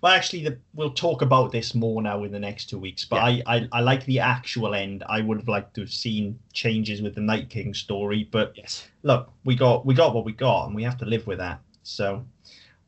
[0.03, 3.17] well actually the, we'll talk about this more now in the next two weeks but
[3.17, 7.01] I, I i like the actual end i would have liked to have seen changes
[7.03, 8.87] with the night king story but Yes.
[9.03, 11.61] look we got we got what we got and we have to live with that
[11.83, 12.25] so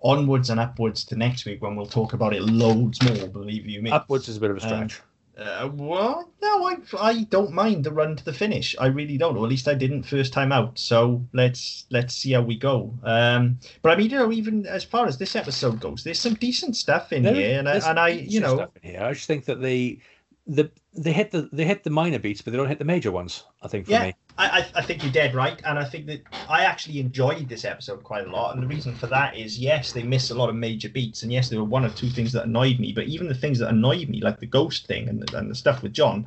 [0.05, 3.81] onwards and upwards to next week when we'll talk about it loads more believe you
[3.83, 5.01] me Upwards is a bit of a Um, stretch.
[5.39, 8.77] uh, well, no, I I don't mind the run to the finish.
[8.79, 10.79] I really don't, or at least I didn't first time out.
[10.79, 12.95] So let's let's see how we go.
[13.03, 16.35] Um, but I mean, you know, even as far as this episode goes, there's some
[16.35, 19.03] decent stuff in There- here, and I, and I, you know, stuff in here.
[19.03, 19.99] I just think that they
[20.47, 23.11] the they hit the they hit the minor beats, but they don't hit the major
[23.11, 23.45] ones.
[23.63, 24.05] I think for Yeah.
[24.05, 24.15] me.
[24.37, 27.65] I, I I think you're dead right, and I think that I actually enjoyed this
[27.65, 28.55] episode quite a lot.
[28.55, 31.33] And the reason for that is, yes, they miss a lot of major beats, and
[31.33, 32.93] yes, there were one or two things that annoyed me.
[32.93, 35.55] But even the things that annoyed me, like the ghost thing and the, and the
[35.55, 36.27] stuff with Jon,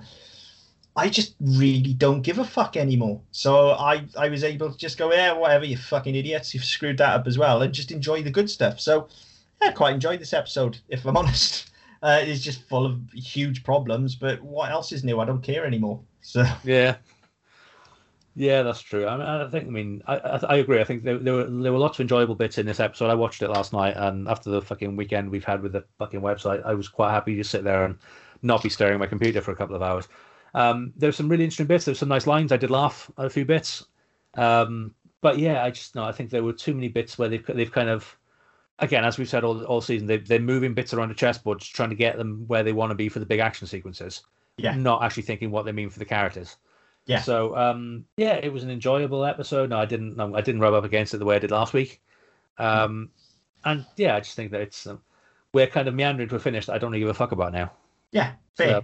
[0.95, 3.21] I just really don't give a fuck anymore.
[3.31, 6.97] So I I was able to just go, yeah, whatever, you fucking idiots, you've screwed
[6.97, 8.79] that up as well, and just enjoy the good stuff.
[8.79, 9.09] So
[9.61, 11.69] yeah, I quite enjoyed this episode, if I'm honest.
[12.01, 15.19] Uh, it's just full of huge problems, but what else is new?
[15.19, 15.99] I don't care anymore.
[16.21, 16.45] So.
[16.63, 16.97] Yeah.
[18.39, 19.07] Yeah, that's true.
[19.07, 19.65] I, mean, I think.
[19.65, 20.79] I mean, I, I, agree.
[20.79, 23.09] I think there, there were there were lots of enjoyable bits in this episode.
[23.09, 26.21] I watched it last night, and after the fucking weekend we've had with the fucking
[26.21, 27.97] website, I was quite happy to sit there and
[28.43, 30.07] not be staring at my computer for a couple of hours.
[30.53, 31.85] Um, there's some really interesting bits.
[31.85, 32.51] There's some nice lines.
[32.51, 33.85] I did laugh at a few bits.
[34.35, 36.03] Um, but yeah, I just no.
[36.03, 38.16] I think there were too many bits where they've they've kind of,
[38.79, 41.75] again, as we've said all all season, they they're moving bits around the chessboard, just
[41.75, 44.23] trying to get them where they want to be for the big action sequences.
[44.57, 44.75] Yeah.
[44.75, 46.57] Not actually thinking what they mean for the characters.
[47.05, 47.21] Yeah.
[47.21, 49.69] So um, yeah, it was an enjoyable episode.
[49.69, 50.17] No, I didn't.
[50.17, 52.01] No, I didn't rub up against it the way I did last week.
[52.57, 53.09] Um,
[53.63, 55.01] and yeah, I just think that it's um,
[55.53, 57.53] we're kind of meandering to a finish that I don't really give a fuck about
[57.53, 57.71] now.
[58.11, 58.81] Yeah, fair.
[58.81, 58.83] So,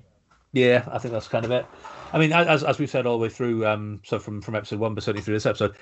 [0.54, 1.66] yeah, I think that's kind of it.
[2.14, 4.80] I mean, as as we've said all the way through, um, so from from episode
[4.80, 5.76] one, but certainly through this episode,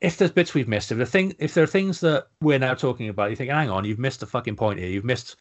[0.00, 2.74] if there's bits we've missed, if the thing, if there are things that we're now
[2.74, 4.88] talking about, you think, hang on, you've missed the fucking point here.
[4.88, 5.36] You've missed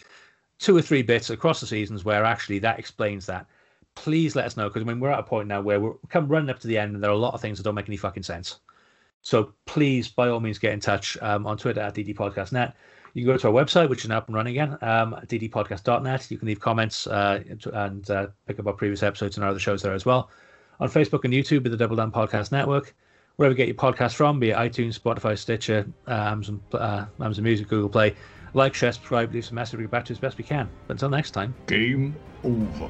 [0.60, 3.46] two or three bits across the seasons where actually that explains that.
[3.96, 6.28] Please let us know because I mean we're at a point now where we're come
[6.28, 7.90] running up to the end and there are a lot of things that don't make
[7.90, 8.60] any fucking sense.
[9.22, 12.74] So please, by all means, get in touch um, on Twitter at ddpodcastnet.
[13.14, 16.30] You can go to our website, which is now up and running again, um, ddpodcast.net.
[16.30, 17.42] You can leave comments uh,
[17.74, 20.30] and uh, pick up our previous episodes and our other shows there as well.
[20.82, 22.94] On Facebook and YouTube with the Double Down Podcast Network.
[23.38, 27.68] Wherever you get your podcast from, be it iTunes, Spotify, Stitcher, Amazon, uh, Amazon Music,
[27.68, 28.16] Google Play.
[28.54, 30.70] Like, share, subscribe, leave some message, we get back to you as best we can.
[30.88, 31.54] But until next time.
[31.68, 32.90] Game over.